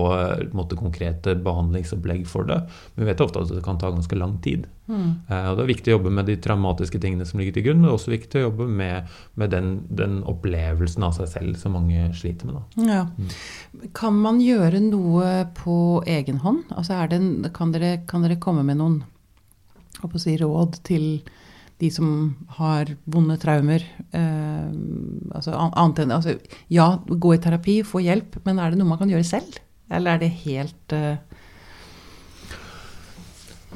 måte, 0.56 0.78
konkrete 0.80 1.36
behandlingsopplegg 1.43 2.26
for 2.30 2.47
det. 2.49 2.60
Men 2.93 3.06
vi 3.06 3.12
vet 3.12 3.23
ofte 3.23 3.43
at 3.43 3.52
det 3.54 3.63
kan 3.65 3.80
ta 3.82 3.91
ganske 3.93 4.17
lang 4.19 4.38
tid. 4.43 4.67
Mm. 4.88 5.12
Uh, 5.30 5.45
og 5.49 5.58
Det 5.58 5.63
er 5.63 5.69
viktig 5.69 5.91
å 5.91 5.97
jobbe 5.97 6.12
med 6.12 6.28
de 6.28 6.36
traumatiske 6.43 6.99
tingene 6.99 7.28
som 7.28 7.39
ligger 7.39 7.56
til 7.58 7.67
grunn, 7.67 7.80
men 7.80 7.88
det 7.88 7.93
er 7.93 7.99
også 7.99 8.13
viktig 8.13 8.39
å 8.39 8.45
jobbe 8.47 8.67
med, 8.67 9.13
med 9.39 9.54
den, 9.56 9.69
den, 9.88 10.17
opplevelsen 10.28 11.06
av 11.08 11.15
seg 11.17 11.32
selv 11.32 11.62
som 11.62 11.78
mange 11.78 12.10
sliter 12.17 12.52
med. 12.52 12.82
Ja. 12.89 13.06
Mm. 13.15 13.88
Kan 13.95 14.19
man 14.23 14.41
gjøre 14.43 14.82
noe 14.84 15.32
på 15.58 15.78
egen 16.10 16.43
hånd? 16.43 16.65
Altså 16.76 16.99
en, 17.15 17.47
kan, 17.56 17.71
dere, 17.76 17.95
kan, 18.10 18.26
dere, 18.26 18.41
komme 18.43 18.65
med 18.67 18.82
noen 18.82 19.02
si, 20.19 20.36
råd 20.41 20.82
til 20.84 21.08
de 21.81 21.89
som 21.91 22.07
har 22.59 22.93
vonde 23.09 23.38
traumer? 23.41 23.86
Eh, 24.13 24.69
altså, 25.33 25.55
annet 25.55 26.03
enn, 26.03 26.15
altså, 26.15 26.38
ja, 26.73 26.88
gå 27.07 27.36
i 27.36 27.41
terapi, 27.43 27.81
få 27.88 28.03
hjelp, 28.05 28.39
men 28.47 28.62
er 28.62 28.71
det 28.71 28.81
noe 28.81 28.91
man 28.93 29.01
kan 29.01 29.12
gjøre 29.12 29.27
selv? 29.27 29.59
Eller 29.93 30.15
er 30.15 30.25
det 30.25 30.33
helt 30.45 30.97
eh... 30.97 31.15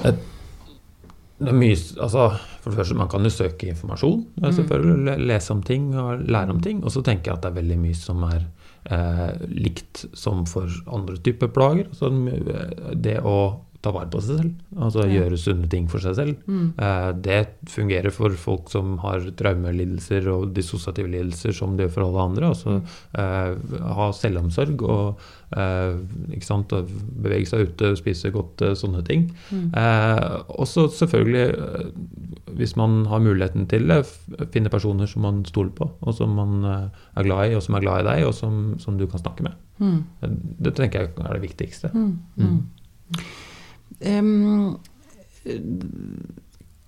Et 0.06 0.26
det 1.38 1.52
er 1.52 1.58
mye, 1.58 1.78
altså, 2.02 2.32
for 2.64 2.74
det 2.74 2.80
første, 2.80 2.96
Man 2.98 3.10
kan 3.12 3.24
jo 3.24 3.30
søke 3.30 3.70
informasjon, 3.70 4.26
mm. 4.42 4.52
selvfølgelig, 4.58 5.18
lese 5.30 5.54
om 5.54 5.62
ting 5.64 5.92
og 5.96 6.24
lære 6.26 6.54
om 6.56 6.62
ting. 6.62 6.84
Og 6.84 6.92
så 6.92 7.04
tenker 7.06 7.32
jeg 7.32 7.38
at 7.38 7.44
det 7.44 7.52
er 7.52 7.60
veldig 7.60 7.78
mye 7.84 7.98
som 7.98 8.24
er 8.26 8.48
eh, 8.90 9.46
likt 9.46 10.06
som 10.18 10.46
for 10.50 10.72
andre 10.90 11.20
typer 11.22 11.52
plager. 11.54 11.92
Altså, 11.92 12.10
det 12.96 13.20
å 13.22 13.38
ta 13.82 13.94
vare 13.94 14.10
på 14.12 14.22
seg 14.24 14.42
selv, 14.42 14.54
altså 14.76 15.06
ja. 15.06 15.20
gjøre 15.20 15.40
sunne 15.42 15.70
ting 15.72 15.88
for 15.92 16.04
seg 16.04 16.16
selv. 16.18 16.38
Mm. 16.50 16.68
Eh, 16.82 17.10
det 17.28 17.40
fungerer 17.72 18.14
for 18.14 18.34
folk 18.40 18.72
som 18.74 18.98
har 19.04 19.26
traumelidelser 19.40 20.30
og 20.34 20.52
dissosiative 20.58 21.12
lidelser 21.14 21.56
som 21.56 21.78
det 21.78 21.88
gjør 21.88 21.96
for 21.98 22.08
alle 22.08 22.30
andre. 22.32 22.54
Altså 22.54 22.78
mm. 22.80 22.96
eh, 23.24 23.92
ha 24.00 24.12
selvomsorg 24.18 24.88
og 24.88 25.28
Eh, 25.56 26.40
sant? 26.44 26.74
Bevege 27.24 27.48
seg 27.48 27.70
ute, 27.70 27.94
spise 28.00 28.32
godt, 28.36 28.62
eh, 28.66 28.76
sånne 28.76 29.04
ting. 29.08 29.30
Mm. 29.52 29.70
Eh, 29.72 30.42
og 30.60 30.68
så 30.68 30.88
selvfølgelig, 30.92 31.46
hvis 32.60 32.76
man 32.76 33.06
har 33.08 33.24
muligheten 33.24 33.68
til 33.68 33.88
det, 33.88 34.02
finne 34.52 34.70
personer 34.70 35.08
som 35.08 35.24
man 35.24 35.44
stoler 35.46 35.72
på, 35.72 35.90
og 36.02 36.14
som 36.14 36.36
man 36.36 36.66
er 36.66 37.24
glad 37.24 37.52
i, 37.52 37.56
og 37.56 37.64
som 37.64 37.76
er 37.76 37.86
glad 37.86 38.04
i 38.04 38.10
deg, 38.10 38.28
og 38.28 38.34
som, 38.34 38.76
som 38.80 38.98
du 38.98 39.08
kan 39.08 39.24
snakke 39.24 39.44
med. 39.48 39.56
Mm. 39.80 40.04
Det 40.60 40.76
tenker 40.76 41.06
jeg 41.06 41.14
er 41.16 41.38
det 41.38 41.46
viktigste. 41.46 41.94
Mm. 41.94 42.66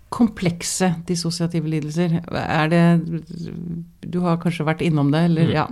Komplekse 0.09 0.91
dissosiative 1.07 1.69
lidelser, 1.69 2.19
er 2.27 2.71
det 2.71 2.83
Du 4.09 4.19
har 4.25 4.39
kanskje 4.41 4.65
vært 4.67 4.81
innom 4.85 5.11
det, 5.13 5.23
eller 5.29 5.49
mm. 5.49 5.53
ja. 5.53 5.65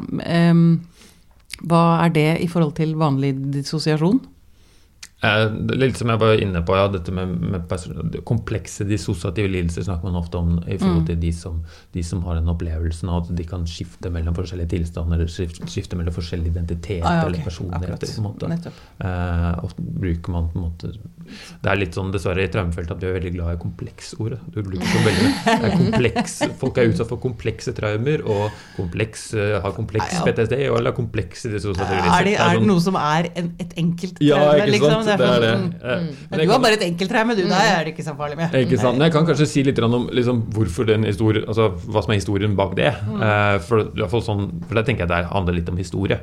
Hva 1.68 1.84
er 2.06 2.13
det 2.13 2.30
i 2.46 2.50
forhold 2.52 2.76
til 2.78 2.94
vanlig 3.00 3.34
dissosiasjon? 3.56 4.20
Eh, 5.25 5.47
litt 5.73 5.97
som 5.97 6.12
jeg 6.12 6.19
var 6.21 6.38
inne 6.38 6.60
på, 6.62 6.75
ja, 6.77 6.86
dette 6.93 7.10
med, 7.10 7.32
med 7.41 8.17
komplekse 8.27 8.86
dissosiative 8.86 9.49
lidelser 9.49 9.88
snakker 9.88 10.12
man 10.12 10.19
ofte 10.19 10.38
om 10.38 10.60
i 10.60 10.75
forhold 10.77 11.08
mm. 11.10 11.21
de 11.23 11.32
som, 11.34 11.56
de 11.95 12.03
som 12.06 12.21
har 12.27 12.38
den 12.38 12.51
opplevelsen 12.53 13.10
av 13.10 13.23
at 13.23 13.32
de 13.39 13.45
kan 13.49 13.65
skifte 13.65 14.12
mellom 14.13 14.36
forskjellige 14.38 14.75
tilstander, 14.75 15.23
skifte, 15.25 15.65
skifte 15.73 15.97
mellom 15.97 16.13
forskjellige 16.13 16.53
identiteter 16.53 17.01
ah, 17.01 17.15
ja, 17.15 17.23
okay. 17.23 17.32
eller 17.32 17.47
personligheter. 17.49 18.12
på 18.13 18.21
en 18.21 18.27
måte. 18.27 18.73
Eh, 19.10 19.47
ofte 19.65 19.88
bruker 20.06 20.36
man 20.36 20.51
på 20.53 20.60
en 20.60 20.67
måte 20.67 20.91
Det 20.93 21.71
er 21.71 21.82
litt 21.82 21.97
sånn 21.97 22.13
dessverre 22.13 22.45
i 22.45 22.53
traumefeltet 22.53 22.93
at 22.99 23.01
vi 23.01 23.10
er 23.10 23.17
veldig 23.17 23.34
glad 23.39 23.58
i 23.58 23.62
kompleksordet. 23.65 24.39
Du 24.53 24.62
bruker 24.62 24.86
så 24.93 25.01
veldig 25.08 25.34
er 25.56 25.67
kompleks, 25.80 26.38
Folk 26.62 26.77
er 26.77 26.91
utsatt 26.91 27.10
for 27.10 27.23
komplekse 27.25 27.73
traumer 27.77 28.21
og 28.21 28.53
kompleks, 28.77 29.32
uh, 29.34 29.58
har 29.65 29.73
kompleks 29.73 30.21
PTSD 30.21 30.60
eller 30.67 30.93
komplekse 30.93 31.49
dissosiative 31.58 32.06
lidelser. 32.06 32.21
Er 32.21 32.30
det, 32.30 32.38
er 32.38 32.53
det 32.53 32.62
sånn- 32.62 32.69
noe 32.69 32.86
som 32.86 33.01
er 33.01 33.32
en, 33.34 33.51
et 33.65 33.75
enkelt 33.82 34.21
traume, 34.21 34.30
Ja, 34.30 34.69
liksom? 34.69 35.07
Det 35.08 35.28
er 35.28 35.43
det. 35.43 35.52
Mm, 35.58 35.67
mm. 35.82 36.08
Men 36.32 36.41
du 36.43 36.52
har 36.52 36.63
bare 36.63 36.78
et 36.80 36.86
enkelttraume, 36.88 37.36
du. 37.38 37.43
Da 37.50 37.62
er 37.74 37.88
det 37.88 37.93
ikke 37.96 38.06
så 38.06 38.15
farlig 38.20 38.39
med. 38.39 38.56
Ikke 38.62 38.80
sant. 38.82 38.98
Men 38.98 39.08
jeg 39.08 39.15
kan 39.15 39.30
kanskje 39.30 39.50
si 39.50 39.63
litt 39.67 39.80
om 39.84 40.10
liksom, 40.13 40.43
hvorfor 40.56 40.89
den 40.89 41.08
historien, 41.08 41.48
altså 41.48 41.70
hva 41.88 42.04
som 42.06 42.13
er 42.13 42.22
historien 42.22 42.58
bak 42.60 42.76
det. 42.80 42.91
Mm. 43.08 43.22
Uh, 43.24 43.56
for, 43.63 44.20
sånn, 44.24 44.50
for 44.67 44.80
det 44.80 44.88
tenker 44.89 45.06
jeg 45.06 45.13
det 45.13 45.32
handler 45.32 45.60
litt 45.60 45.72
om 45.72 45.80
historie. 45.80 46.20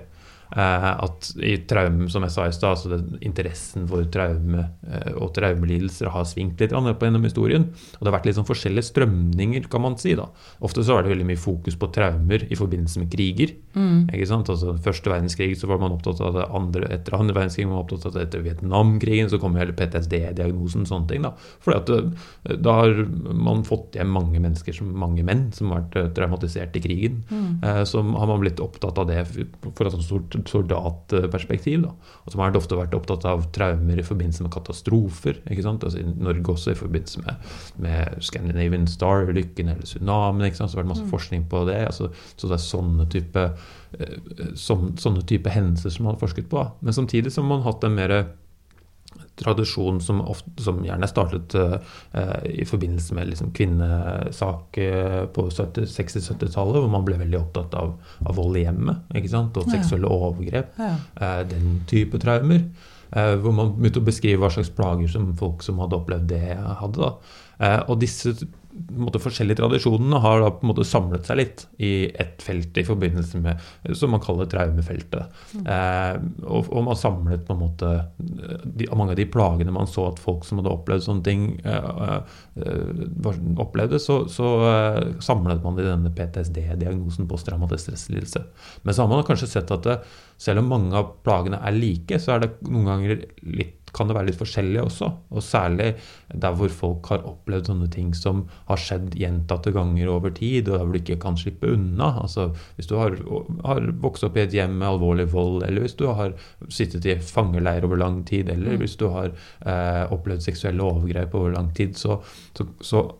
Eh, 0.55 0.90
at 1.05 1.31
i 1.43 1.57
traume, 1.67 2.07
som 2.12 2.23
jeg 2.23 2.31
sa 2.35 2.45
i 2.47 2.55
stad, 2.55 2.77
altså 2.77 3.19
interessen 3.27 3.88
for 3.90 4.07
traume 4.14 4.62
eh, 4.87 5.11
og 5.19 5.33
traumelidelser 5.35 6.12
har 6.14 6.27
svingt 6.31 6.62
litt 6.62 6.75
på 6.75 7.09
gjennom 7.09 7.27
historien. 7.27 7.67
Og 7.99 8.03
det 8.03 8.11
har 8.11 8.17
vært 8.21 8.29
litt 8.29 8.38
sånn 8.38 8.47
forskjellige 8.47 8.87
strømninger, 8.93 9.67
kan 9.73 9.83
man 9.83 9.99
si. 9.99 10.14
da. 10.19 10.29
Ofte 10.64 10.85
så 10.87 10.99
er 10.99 11.05
det 11.05 11.14
veldig 11.14 11.27
mye 11.33 11.40
fokus 11.40 11.79
på 11.81 11.90
traumer 11.95 12.47
i 12.47 12.59
forbindelse 12.59 13.03
med 13.03 13.11
kriger. 13.11 13.57
Mm. 13.75 14.07
ikke 14.14 14.29
sant? 14.31 14.51
Altså 14.53 14.77
Første 14.85 15.11
verdenskrig 15.11 15.57
så 15.59 15.67
var 15.67 15.81
man 15.83 15.97
opptatt 15.97 16.21
av 16.23 16.37
det 16.37 16.47
andre 16.55 16.87
etter 16.95 17.17
andre 17.19 17.35
verdenskrig, 17.40 17.67
man 17.67 17.81
var 17.81 17.87
opptatt 17.88 18.07
av 18.07 18.14
det 18.14 18.29
etter 18.29 18.45
Vietnamkrigen, 18.45 19.31
så 19.33 19.40
kom 19.43 19.59
hele 19.59 19.75
PTSD-diagnosen, 19.75 20.87
sånne 20.87 21.11
ting. 21.11 21.27
da. 21.27 21.35
Fordi 21.64 21.81
at 21.81 21.93
eh, 21.97 22.55
da 22.62 22.79
har 22.85 23.03
man 23.35 23.67
fått 23.67 23.99
hjem 23.99 24.14
mange 24.14 24.38
mennesker, 24.38 24.77
som, 24.77 24.95
mange 25.03 25.27
menn, 25.27 25.49
som 25.57 25.75
har 25.75 25.88
vært 25.88 26.14
traumatisert 26.14 26.79
i 26.79 26.85
krigen. 26.85 27.25
Mm. 27.27 27.51
Eh, 27.59 27.83
så 27.90 28.05
har 28.05 28.31
man 28.31 28.43
blitt 28.45 28.62
opptatt 28.62 29.03
av 29.03 29.11
det 29.11 29.25
for 29.27 29.88
et 29.88 29.99
sånt 29.99 30.07
stort 30.07 30.43
soldatperspektiv. 30.50 31.85
Da. 31.85 31.92
Og 32.24 32.35
som 32.35 32.42
har 32.42 32.59
ofte 32.59 32.78
vært 32.78 32.96
opptatt 32.96 33.26
av 33.28 33.46
traumer 33.54 34.00
i 34.00 34.07
forbindelse 34.07 34.46
med 34.46 34.52
katastrofer. 34.54 35.40
ikke 35.50 35.66
sant? 35.66 35.85
Altså 35.87 36.02
I 36.02 36.07
Norge 36.09 36.54
også 36.54 36.74
i 36.74 36.78
forbindelse 36.78 37.24
med, 37.24 37.50
med 37.87 38.22
Scandinavian 38.24 38.87
Star-ulykken 38.90 39.72
eller 39.72 39.88
tsunamien. 39.88 40.48
ikke 40.48 40.61
sant? 40.61 40.72
Så 40.72 40.78
har 40.78 40.83
det 40.83 40.87
vært 40.87 40.94
masse 40.94 41.09
mm. 41.09 41.12
forskning 41.14 41.48
på 41.50 41.64
det. 41.70 41.80
Altså, 41.88 42.11
så 42.37 42.50
det 42.50 42.59
er 42.59 42.64
sånne 42.64 43.09
type, 43.12 43.48
eh, 43.98 44.16
sånne, 44.61 44.94
sånne 45.00 45.26
type 45.28 45.52
hendelser 45.52 45.94
som 45.94 46.09
man 46.09 46.16
har 46.16 46.22
forsket 46.22 46.50
på. 46.52 46.64
Men 46.80 46.96
samtidig 46.96 47.35
har 47.37 47.48
man 47.48 47.66
hatt 47.66 47.85
en 47.85 47.98
mer 47.98 48.18
tradisjon 49.37 50.01
som, 50.01 50.20
ofte, 50.20 50.53
som 50.62 50.79
gjerne 50.85 51.09
startet 51.11 51.55
uh, 51.59 51.77
i 52.47 52.64
forbindelse 52.68 53.16
med 53.16 53.33
liksom, 53.33 53.51
kvinnesak 53.57 54.79
uh, 54.79 55.20
på 55.35 55.47
60-70-tallet, 55.51 56.81
hvor 56.81 56.90
man 56.92 57.07
ble 57.07 57.18
veldig 57.20 57.40
opptatt 57.40 57.75
av, 57.79 57.97
av 58.23 58.38
vold 58.38 58.61
i 58.61 58.64
hjemmet 58.66 59.14
ikke 59.18 59.33
sant? 59.33 59.57
og 59.59 59.70
seksuelle 59.73 60.11
ja. 60.11 60.18
overgrep. 60.29 60.75
Ja. 60.79 60.97
Uh, 61.18 61.40
den 61.51 61.81
type 61.90 62.20
traumer. 62.23 62.66
hvor 63.14 63.53
man 63.55 63.77
begynte 63.77 64.01
å 64.03 64.07
beskrive 64.07 64.40
hva 64.42 64.49
slags 64.51 64.73
plager 64.75 65.11
som 65.12 65.29
folk 65.38 65.62
som 65.62 65.79
hadde 65.79 65.94
opplevd 66.01 66.25
det, 66.33 66.57
hadde. 66.81 66.99
Da. 66.99 67.68
og 67.87 68.01
disse 68.01 68.33
måte, 68.74 69.20
forskjellige 69.22 69.60
tradisjonene 69.60 70.18
har 70.22 70.40
da 70.42 70.50
på 70.54 70.64
en 70.64 70.70
måte 70.72 70.87
samlet 70.87 71.28
seg 71.28 71.38
litt 71.38 71.64
i 71.82 71.92
ett 72.10 72.42
felt 72.42 72.76
i 72.80 72.84
forbindelse 72.87 73.40
med 73.42 73.94
som 73.96 74.10
man 74.14 74.22
kaller 74.22 74.48
traumefeltet. 74.50 75.37
Mm. 75.54 75.68
Eh, 75.74 76.16
og, 76.48 76.70
og, 76.70 76.80
man 76.88 76.98
samlet 76.98 77.44
på 77.46 77.54
en 77.54 77.62
måte 77.62 77.92
de, 78.18 78.88
mange 78.90 79.14
av 79.14 79.20
de 79.20 79.28
plagene 79.30 79.74
man 79.74 79.90
så 79.90 80.08
at 80.10 80.22
folk 80.22 80.46
som 80.46 80.60
hadde 80.60 80.72
opplevd 80.74 81.06
sånne 81.06 81.26
ting, 81.26 81.46
eh, 81.62 82.18
eh, 82.58 83.30
opplevde, 83.62 84.02
så, 84.02 84.24
så 84.32 84.50
eh, 84.70 85.00
samlet 85.24 85.62
man 85.64 85.78
det 85.78 85.87
i 85.87 85.92
denne 85.92 86.14
PTSD-diagnosen, 86.18 87.30
posttraumatisk 87.30 87.88
stresslidelse. 87.88 88.44
Men 88.82 88.94
så 88.96 89.04
har 89.04 89.14
man 89.14 89.26
kanskje 89.28 89.52
sett 89.54 89.72
at 89.74 89.87
det, 89.87 90.00
selv 90.40 90.64
om 90.64 90.74
mange 90.74 90.98
av 90.98 91.14
plagene 91.26 91.62
er 91.62 91.78
like, 91.78 92.18
så 92.20 92.34
er 92.34 92.44
det 92.44 92.54
noen 92.66 92.90
ganger 92.90 93.26
litt 93.54 93.80
kan 93.94 94.10
det 94.10 94.16
være 94.16 94.30
litt 94.30 94.40
forskjellig 94.40 94.82
også. 94.82 95.10
Og 95.34 95.44
særlig 95.44 95.92
der 96.32 96.56
hvor 96.58 96.72
folk 96.72 97.10
har 97.12 97.24
opplevd 97.28 97.70
sånne 97.70 97.88
ting 97.92 98.12
som 98.16 98.44
har 98.68 98.80
skjedd 98.80 99.14
gjentatte 99.18 99.74
ganger 99.74 100.10
over 100.12 100.32
tid, 100.34 100.68
og 100.68 100.78
der 100.78 100.84
hvor 100.84 100.94
du 100.94 101.00
ikke 101.00 101.20
kan 101.22 101.38
slippe 101.40 101.70
unna. 101.74 102.14
Altså 102.22 102.50
Hvis 102.76 102.90
du 102.90 102.96
har, 102.98 103.16
har 103.64 103.90
vokst 104.02 104.24
opp 104.26 104.38
i 104.38 104.44
et 104.44 104.54
hjem 104.54 104.78
med 104.80 104.88
alvorlig 104.94 105.28
vold, 105.32 105.62
eller 105.66 105.84
hvis 105.84 105.98
du 105.98 106.06
har 106.08 106.34
sittet 106.72 107.06
i 107.06 107.18
fangeleir 107.18 107.84
over 107.87 108.00
lang 108.00 108.22
tid, 108.28 108.48
eller 108.48 108.74
mm. 108.74 108.82
hvis 108.82 108.96
du 109.00 109.08
har 109.12 109.32
eh, 109.32 110.04
opplevd 110.14 110.44
seksuelle 110.46 110.84
overgrep 110.84 111.34
over 111.34 111.54
lang 111.56 111.72
tid, 111.76 111.96
så 111.98 112.20
så, 112.54 112.66
så, 112.80 113.14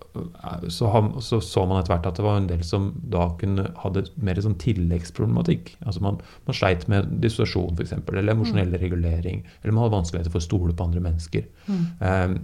så, 0.69 1.13
så, 1.21 1.41
så 1.41 1.65
man 1.67 1.81
etter 1.81 1.95
hvert 1.95 2.07
at 2.07 2.19
det 2.19 2.25
var 2.25 2.39
en 2.39 2.49
del 2.51 2.63
som 2.67 2.91
da 3.11 3.27
kunne 3.41 3.67
hadde 3.83 4.05
mer 4.23 4.39
sånn 4.43 4.57
tilleggsproblematikk. 4.63 5.75
Altså 5.85 6.05
man, 6.05 6.21
man 6.47 6.57
sleit 6.57 6.87
med 6.91 7.17
dissosiasjon 7.25 7.75
f.eks., 7.79 7.97
eller 7.99 8.35
emosjonell 8.35 8.71
mm. 8.71 8.81
regulering, 8.83 9.43
eller 9.63 9.75
man 9.75 9.87
hadde 9.87 9.97
vanskeligheter 9.99 10.35
for 10.35 10.43
å 10.43 10.49
stole 10.49 10.77
på 10.77 10.87
andre 10.87 11.03
mennesker. 11.05 11.49
Mm. 11.67 11.85
Um, 12.01 12.39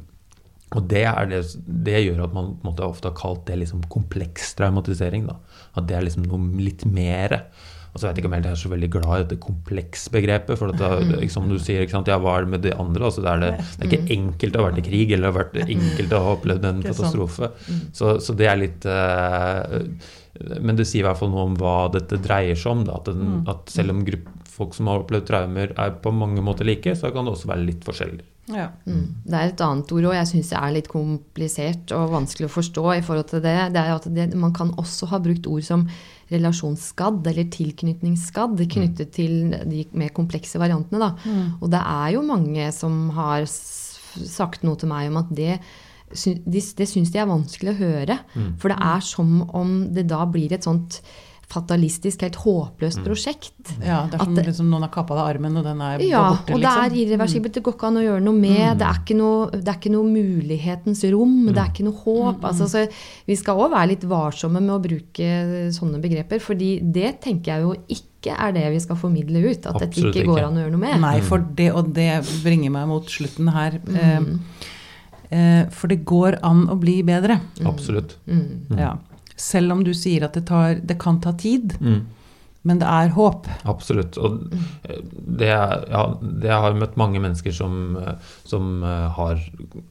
Og 0.79 0.87
det, 0.87 1.03
det, 1.33 1.41
det, 1.67 1.99
gjør 2.05 2.25
at 2.29 2.35
man 2.37 2.55
måte, 2.63 2.87
ofte 2.87 3.11
har 3.11 3.19
kalt 3.19 3.43
det 3.49 3.59
liksom 3.65 3.83
kompleks 3.91 4.55
traumatisering. 4.59 5.27
Da. 5.27 5.41
At 5.75 5.89
det 5.91 5.99
er 5.99 6.07
liksom 6.07 6.29
noe 6.31 6.63
litt 6.63 6.85
mere. 6.87 7.45
Og 7.91 7.99
så 7.99 8.07
vet 8.07 8.19
jeg 8.19 8.23
ikke 8.23 8.31
om 8.31 8.37
jeg 8.37 8.47
er 8.47 8.59
så 8.61 8.71
veldig 8.71 8.89
glad 8.95 9.09
i 9.11 9.23
dette 9.25 9.41
kompleksbegrepet. 9.43 10.59
For 10.61 10.71
det, 10.71 10.91
mm. 11.09 11.25
som 11.33 11.49
du 11.51 11.57
sier, 11.59 11.83
ja, 11.91 12.19
hva 12.23 12.37
er 12.37 12.47
det 12.47 12.53
med 12.53 12.65
de 12.67 12.75
andre? 12.79 13.09
Altså, 13.09 13.25
det, 13.25 13.33
er 13.33 13.43
det, 13.43 13.51
det, 13.59 13.83
er 13.83 13.91
ikke 13.91 14.15
enkelt 14.15 14.57
å 14.57 14.63
ha 14.63 14.69
vært 14.69 14.81
i 14.83 14.87
krig 14.87 15.15
eller 15.17 15.35
vært 15.35 15.59
enkelt 15.65 16.15
å 16.15 16.23
ha 16.23 16.35
opplevd 16.37 16.69
en 16.71 16.83
katastrofe. 16.87 17.51
Mm. 17.67 17.81
Så, 17.99 18.15
så, 18.23 18.37
det 18.39 18.47
er 18.47 18.61
litt 18.61 18.87
uh, 18.87 19.75
Men 20.63 20.79
det 20.79 20.87
sier 20.87 21.03
i 21.03 21.09
hvert 21.09 21.19
fall 21.19 21.33
noe 21.35 21.49
om 21.51 21.59
hva 21.59 21.77
dette 21.97 22.21
dreier 22.23 22.59
seg 22.59 22.77
om. 22.77 22.87
At, 22.95 23.11
den, 23.11 23.41
mm. 23.41 23.43
at, 23.51 23.75
selv 23.75 23.97
om 23.97 24.07
folk 24.61 24.79
som 24.79 24.93
har 24.93 25.03
opplevd 25.03 25.27
traumer 25.27 25.75
er 25.75 25.99
på 26.05 26.15
mange 26.15 26.47
måter 26.47 26.69
like, 26.69 26.95
så 26.95 27.11
kan 27.11 27.27
det 27.27 27.35
også 27.35 27.51
være 27.51 27.67
litt 27.73 27.83
forskjellig. 27.87 28.23
Ja. 28.51 28.69
Mm. 28.87 29.05
Det 29.25 29.37
er 29.37 29.51
et 29.51 29.63
annet 29.65 29.93
ord 29.95 30.09
òg 30.11 30.17
jeg 30.17 30.31
syns 30.33 30.53
er 30.59 30.73
litt 30.75 30.89
komplisert 30.91 31.93
og 31.97 32.15
vanskelig 32.15 32.49
å 32.49 32.55
forstå 32.55 32.87
i 32.97 33.05
forhold 33.07 33.29
til 33.33 33.45
det. 33.45 33.57
Det 33.75 33.83
er 33.83 33.93
at 33.95 34.09
det, 34.17 34.31
man 34.39 34.55
kan 34.57 34.73
også 34.81 35.11
ha 35.13 35.21
brukt 35.23 35.49
ord 35.51 35.67
som 35.67 35.87
relasjonsskadd 36.31 37.27
eller 37.27 37.51
tilknytningsskadd 37.51 38.61
knyttet 38.71 39.15
til 39.17 39.55
de 39.71 39.85
mer 39.99 40.13
komplekse 40.15 40.61
variantene. 40.63 41.03
Da. 41.03 41.13
Mm. 41.25 41.47
Og 41.61 41.71
det 41.73 41.83
er 41.83 42.11
jo 42.17 42.27
mange 42.27 42.69
som 42.75 43.07
har 43.17 43.47
sagt 43.47 44.67
noe 44.67 44.79
til 44.79 44.91
meg 44.91 45.11
om 45.11 45.23
at 45.23 45.33
det 45.35 45.55
det 46.11 46.89
syns 46.91 47.13
de 47.15 47.21
er 47.23 47.29
vanskelig 47.31 47.71
å 47.71 47.79
høre. 47.79 48.17
Mm. 48.35 48.55
For 48.59 48.73
det 48.73 48.79
er 48.83 49.03
som 49.07 49.45
om 49.55 49.75
det 49.95 50.09
da 50.11 50.25
blir 50.27 50.51
et 50.57 50.67
sånt 50.67 50.99
fatalistisk, 51.51 52.23
helt 52.25 52.39
håpløst 52.45 53.01
mm. 53.01 53.07
prosjekt. 53.07 53.73
Ja, 53.83 54.05
det 54.11 54.21
er 54.21 54.25
som 54.25 54.37
liksom 54.39 54.69
noen 54.71 54.87
har 54.87 54.93
kappa 54.95 55.17
deg 55.19 55.31
armen, 55.35 55.59
og 55.59 55.67
den 55.67 55.83
er 55.85 56.05
ja, 56.05 56.23
borte, 56.31 56.55
liksom. 56.55 56.55
Ja, 56.55 56.57
og 56.57 56.63
det 56.63 56.71
er 56.71 56.85
liksom. 56.85 57.01
irreversibelt. 57.03 57.57
Det 57.57 57.65
går 57.67 57.77
ikke 57.77 57.89
an 57.91 58.01
å 58.01 58.05
gjøre 58.05 58.25
noe 58.27 58.39
med. 58.39 58.61
Mm. 58.61 58.79
Det, 58.81 58.87
er 58.89 59.01
ikke 59.03 59.19
noe, 59.19 59.49
det 59.57 59.73
er 59.73 59.81
ikke 59.81 59.95
noe 59.97 60.13
mulighetens 60.15 61.03
rom. 61.15 61.35
Mm. 61.41 61.51
Det 61.51 61.57
er 61.57 61.65
mm. 61.65 61.75
ikke 61.75 61.89
noe 61.89 62.05
håp. 62.05 62.39
Mm. 62.39 62.47
Altså, 62.53 62.71
så 62.71 62.85
vi 63.31 63.39
skal 63.41 63.65
òg 63.65 63.75
være 63.75 63.93
litt 63.95 64.07
varsomme 64.11 64.63
med 64.63 64.77
å 64.77 64.81
bruke 64.87 65.35
sånne 65.77 66.03
begreper, 66.05 66.43
fordi 66.45 66.73
det 66.99 67.15
tenker 67.27 67.55
jeg 67.55 67.67
jo 67.67 67.75
ikke 67.99 68.37
er 68.37 68.55
det 68.55 68.67
vi 68.75 68.83
skal 68.85 68.99
formidle 69.01 69.43
ut. 69.47 69.65
At 69.65 69.81
Absolutt 69.81 70.11
dette 70.15 70.23
ikke 70.23 70.29
går 70.31 70.45
an 70.47 70.59
å 70.59 70.65
gjøre 70.67 70.77
noe 70.77 70.85
med. 70.87 70.99
Nei, 71.03 71.17
for 71.27 71.47
det, 71.59 71.71
og 71.75 71.95
det 71.97 72.13
bringer 72.45 72.75
meg 72.79 72.91
mot 72.91 73.11
slutten 73.11 73.51
her. 73.55 73.81
Mm. 73.91 74.35
Eh, 75.31 75.63
for 75.75 75.91
det 75.91 76.03
går 76.07 76.41
an 76.47 76.67
å 76.71 76.79
bli 76.79 77.01
bedre. 77.07 77.41
Absolutt. 77.67 78.19
Ja. 78.75 78.97
Selv 79.41 79.77
om 79.77 79.85
du 79.87 79.95
sier 79.97 80.27
at 80.27 80.37
det, 80.37 80.47
tar, 80.51 80.81
det 80.85 80.99
kan 81.01 81.21
ta 81.25 81.33
tid. 81.41 81.77
Mm. 81.81 82.01
Men 82.69 82.77
det 82.77 82.89
er 82.93 83.13
håp. 83.17 83.47
Absolutt. 83.71 84.19
Og 84.21 84.43
det, 85.41 85.49
ja, 85.49 86.03
det 86.21 86.51
har 86.53 86.77
møtt 86.77 86.99
mange 87.01 87.21
mennesker 87.23 87.55
som, 87.57 87.95
som 88.45 88.83
eh, 88.85 89.07
har, 89.17 89.41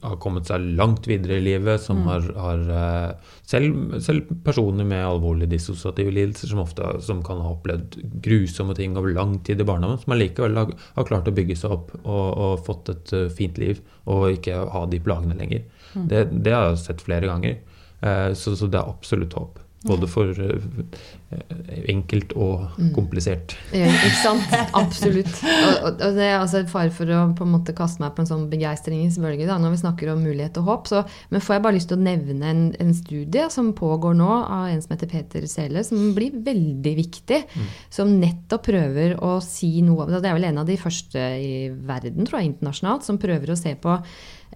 har, 0.04 0.18
kommet 0.22 0.46
seg 0.46 0.68
langt 0.78 1.08
videre 1.10 1.40
i 1.40 1.44
livet. 1.48 1.82
Som 1.82 2.04
mm. 2.04 2.10
har, 2.12 2.28
har 2.44 2.62
eh, 2.76 3.32
selv, 3.50 3.96
selv, 4.06 4.30
personer 4.46 4.86
med 4.86 5.02
alvorlige 5.02 5.50
dissosiative 5.56 6.14
lidelser, 6.14 6.52
som 6.52 6.62
ofte 6.62 6.92
som 7.02 7.24
kan 7.26 7.42
ha 7.42 7.56
opplevd 7.56 7.98
grusomme 8.22 8.78
ting 8.78 8.94
over 8.94 9.10
lang 9.18 9.40
tid 9.46 9.64
i 9.64 9.66
barndommen, 9.66 9.98
som 9.98 10.14
allikevel 10.14 10.62
har, 10.62 10.70
har, 10.94 11.08
klart 11.10 11.30
å 11.30 11.34
bygge 11.34 11.58
seg 11.58 11.74
opp 11.74 11.90
og, 12.04 12.26
og, 12.30 12.54
fått 12.68 12.94
et 12.94 13.16
eh, 13.18 13.26
fint 13.34 13.58
liv 13.58 13.82
og 14.06 14.30
ikke 14.36 14.62
ha 14.70 14.86
de 14.86 15.02
plagene 15.02 15.34
lenger. 15.42 15.66
Mm. 15.96 16.06
Det, 16.06 16.22
det 16.46 16.54
har 16.54 16.70
jeg 16.70 16.84
sett 16.84 17.02
flere 17.02 17.26
ganger. 17.26 17.58
Eh, 18.00 18.30
så, 18.34 18.56
så, 18.56 18.70
det 18.70 18.80
er 18.80 18.88
absolutt 18.88 19.36
håp. 19.38 19.58
Både 19.88 20.04
for 20.12 20.36
eh, 20.36 21.52
enkelt 21.88 22.34
og 22.36 22.66
mm. 22.76 22.90
komplisert. 22.92 23.54
Ja, 23.72 23.88
ikke 23.88 24.18
sant? 24.18 24.50
Absolutt. 24.76 25.30
Og, 25.40 25.86
og, 25.86 26.02
det 26.18 26.26
er 26.26 26.34
altså 26.36 26.60
fare 26.68 26.92
for 26.92 27.08
å 27.08 27.22
på 27.36 27.46
en 27.46 27.54
måte 27.54 27.72
kaste 27.76 28.02
meg 28.02 28.12
på 28.12 28.20
en 28.20 28.28
sånn 28.28 28.42
begeistringens 28.50 29.16
bølge 29.22 29.46
da, 29.48 29.56
når 29.56 29.72
vi 29.72 29.78
snakker 29.80 30.10
om 30.12 30.20
mulighet 30.20 30.60
og 30.60 30.68
håp. 30.68 30.90
Så, 30.90 31.00
men 31.32 31.44
får 31.44 31.56
jeg 31.56 31.64
bare 31.64 31.78
lyst 31.78 31.88
til 31.92 31.96
å 31.96 32.04
nevne 32.04 32.50
en, 32.52 32.60
en, 32.76 32.92
studie 33.00 33.46
som 33.54 33.70
pågår 33.78 34.18
nå 34.20 34.28
av 34.42 34.66
en 34.68 34.84
som 34.84 34.92
heter 34.92 35.12
Peter 35.14 35.46
Sele, 35.48 35.84
som 35.86 36.10
blir 36.16 36.36
veldig 36.44 36.92
viktig. 37.00 37.40
Mm. 37.48 37.70
Som 38.00 38.12
nettopp 38.20 38.66
prøver 38.68 39.16
å 39.24 39.38
si 39.44 39.78
noe 39.86 40.10
Det 40.10 40.20
er 40.20 40.36
vel 40.36 40.50
en 40.50 40.60
av 40.60 40.68
de 40.68 40.76
første 40.80 41.24
i 41.40 41.70
verden, 41.72 42.28
tror 42.28 42.42
jeg, 42.42 42.52
internasjonalt, 42.52 43.08
som 43.08 43.22
prøver 43.22 43.54
å 43.54 43.58
se 43.58 43.72
på 43.80 43.96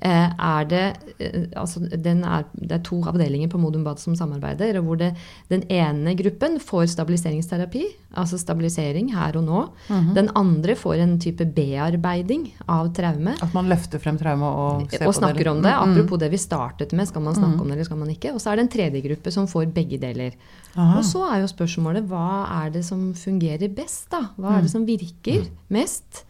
er 0.05 0.67
det, 0.69 0.83
eh, 1.19 1.47
altså 1.57 1.81
er, 1.89 2.45
det 2.53 2.77
er 2.77 2.83
to 2.85 2.99
avdelinger 3.09 3.49
på 3.49 3.59
Modum 3.59 3.85
Bad 3.87 3.99
som 4.03 4.17
samarbeider. 4.17 4.81
hvor 4.85 4.99
det, 5.01 5.15
Den 5.49 5.63
ene 5.71 6.15
gruppen 6.15 6.59
får 6.61 6.87
stabiliseringsterapi, 6.93 7.85
altså 8.17 8.39
stabilisering 8.39 9.15
her 9.15 9.37
og 9.37 9.45
nå. 9.45 9.61
Mm 9.89 10.01
-hmm. 10.01 10.15
Den 10.15 10.31
andre 10.35 10.77
får 10.77 10.95
en 10.95 11.19
type 11.21 11.45
bearbeiding 11.45 12.55
av 12.69 12.93
traume. 12.95 13.35
At 13.43 13.55
man 13.55 13.69
løfter 13.69 13.99
frem 13.99 14.19
traume 14.19 14.45
og 14.45 14.91
ser 14.91 15.07
og 15.07 15.15
på 15.15 15.19
snakker 15.19 15.49
om 15.49 15.63
det. 15.63 15.73
Mhm. 15.73 15.91
Apropos 15.91 16.19
det 16.19 16.31
vi 16.31 16.37
startet 16.37 16.93
med, 16.93 17.09
skal 17.09 17.23
man 17.23 17.35
snakke 17.35 17.55
mm. 17.55 17.61
om 17.61 17.67
det 17.67 17.73
eller 17.73 17.85
skal 17.85 17.97
man 17.97 18.11
ikke? 18.11 18.35
Og 18.35 18.41
så 18.41 18.51
er 18.51 18.57
det 18.57 18.63
en 18.63 18.69
tredje 18.69 19.01
gruppe 19.09 19.31
som 19.31 19.47
får 19.47 19.73
begge 19.73 19.99
deler. 19.99 20.33
Aha. 20.77 20.99
Og 20.99 21.05
så 21.05 21.35
er 21.35 21.41
jo 21.41 21.47
spørsmålet 21.47 22.07
hva 22.07 22.65
er 22.65 22.71
det 22.71 22.85
som 22.85 23.15
fungerer 23.15 23.69
best, 23.69 24.11
da? 24.11 24.29
Hva 24.37 24.49
er 24.49 24.63
det 24.63 24.71
mhm. 24.71 24.77
som 24.77 24.87
virker 24.87 25.41
mhm. 25.41 25.51
mest? 25.69 26.25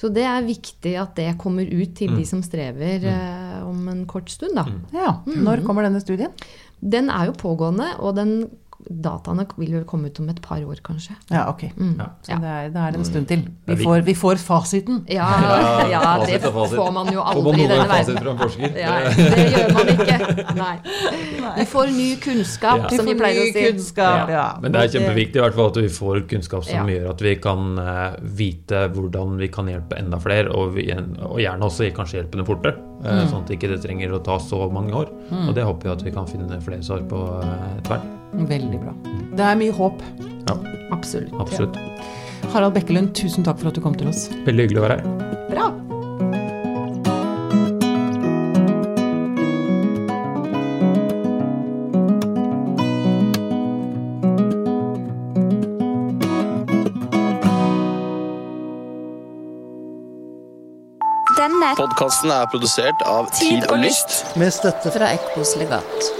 Så 0.00 0.08
det 0.14 0.24
er 0.24 0.46
viktig 0.46 0.94
at 0.96 1.12
det 1.18 1.34
kommer 1.40 1.68
ut 1.68 1.92
til 1.98 2.14
de 2.14 2.22
mm. 2.22 2.28
som 2.28 2.40
strever 2.44 3.04
mm. 3.04 3.10
eh, 3.12 3.58
om 3.68 3.88
en 3.92 4.06
kort 4.08 4.32
stund. 4.32 4.56
Da. 4.56 4.64
Mm. 4.64 4.80
Ja, 4.96 5.12
Når 5.44 5.64
kommer 5.66 5.84
denne 5.84 6.00
studien? 6.00 6.32
Den 6.80 7.10
er 7.12 7.28
jo 7.28 7.36
pågående, 7.36 7.90
og 8.00 8.16
den 8.16 8.48
dataene 8.88 9.44
vil 9.56 9.74
vel 9.74 9.84
komme 9.88 10.10
ut 10.10 10.18
om 10.22 10.28
et 10.32 10.40
par 10.42 10.60
år, 10.62 10.80
kanskje. 10.84 11.14
Ja, 11.30 11.46
ok. 11.50 11.66
Mm. 11.76 11.94
Ja. 11.98 12.08
Så 12.24 12.38
det 12.42 12.50
er, 12.50 12.68
det 12.74 12.82
er, 12.82 12.98
en 12.98 13.06
stund 13.06 13.28
til. 13.30 13.44
Vi 13.66 13.76
får, 13.82 14.00
vi 14.06 14.14
får 14.18 14.40
fasiten. 14.42 15.02
Ja, 15.10 15.28
ja, 15.94 16.02
det 16.26 16.40
får 16.42 16.90
man 16.94 17.12
jo 17.12 17.22
aldri 17.22 17.64
i 17.64 17.68
denne 17.70 17.88
verden. 17.90 18.76
Ja, 18.78 18.96
det 19.16 19.46
gjør 19.54 19.72
man 19.78 19.92
ikke. 19.94 20.18
Nei. 20.58 20.74
Vi 21.58 21.66
får 21.72 21.94
ny 21.96 22.10
kunnskap, 22.24 22.86
som 22.92 23.08
vi 23.08 23.16
pleier 23.18 23.44
å 23.44 23.48
si. 23.50 23.66
Kunnskap, 23.70 24.34
Men 24.64 24.74
det 24.76 24.84
er 24.84 24.94
kjempeviktig 24.96 25.40
i 25.40 25.44
hvert 25.44 25.58
fall 25.58 25.72
at 25.72 25.80
vi 25.82 25.90
får 26.00 26.22
kunnskap 26.30 26.66
som 26.68 26.92
gjør 26.94 27.10
at 27.14 27.24
vi 27.24 27.34
kan 27.42 27.74
uh, 27.80 28.14
vite 28.20 28.86
hvordan 28.94 29.36
vi 29.40 29.50
kan 29.52 29.68
hjelpe 29.70 29.98
enda 30.00 30.20
flere, 30.22 30.50
og, 30.54 30.76
vi, 30.78 30.88
og 31.26 31.40
gjerne 31.42 31.68
også 31.68 31.90
kanskje 31.96 32.20
hjelpe 32.22 32.40
dem 32.40 32.48
fortere. 32.48 32.78
Mm. 33.00 33.26
Sånn 33.30 33.44
at 33.44 33.48
det 33.48 33.56
ikke 33.56 33.80
trenger 33.80 34.16
å 34.16 34.22
ta 34.24 34.36
så 34.42 34.66
mange 34.72 34.96
år. 34.96 35.12
Mm. 35.30 35.46
Og 35.48 35.54
det 35.56 35.66
håper 35.66 35.88
vi 35.88 35.94
at 35.94 36.08
vi 36.08 36.14
kan 36.16 36.28
finne 36.30 36.60
flere 36.64 36.84
svar 36.84 37.04
på 37.08 37.26
uh, 37.40 37.68
etter 37.78 37.94
hvert. 37.96 38.19
Veldig 38.32 38.80
bra. 38.80 38.94
Det 39.36 39.44
er 39.46 39.58
mye 39.60 39.74
håp. 39.74 40.02
Ja, 40.48 40.56
absolutt. 40.94 41.34
absolutt. 41.42 41.76
Ja. 41.76 42.50
Harald 42.54 42.74
Bekkelund, 42.74 43.14
tusen 43.14 43.44
takk 43.46 43.60
for 43.60 43.70
at 43.70 43.78
du 43.78 43.84
kom 43.84 43.94
til 43.94 44.10
oss. 44.10 44.28
Veldig 44.46 44.68
hyggelig 44.68 44.82
å 44.82 44.88
være 44.88 44.98
her. 45.00 45.46
Bra. 45.50 45.68
Denne 61.40 61.70
podkasten 61.78 62.32
er 62.34 62.48
produsert 62.52 63.04
av 63.08 63.30
Tid 63.38 63.64
og 63.70 63.78
Lyst. 63.80 64.24
Med 64.40 64.52
støtte 64.52 64.92
fra 64.92 65.14
Ekkos 65.16 65.54
legat. 65.60 66.10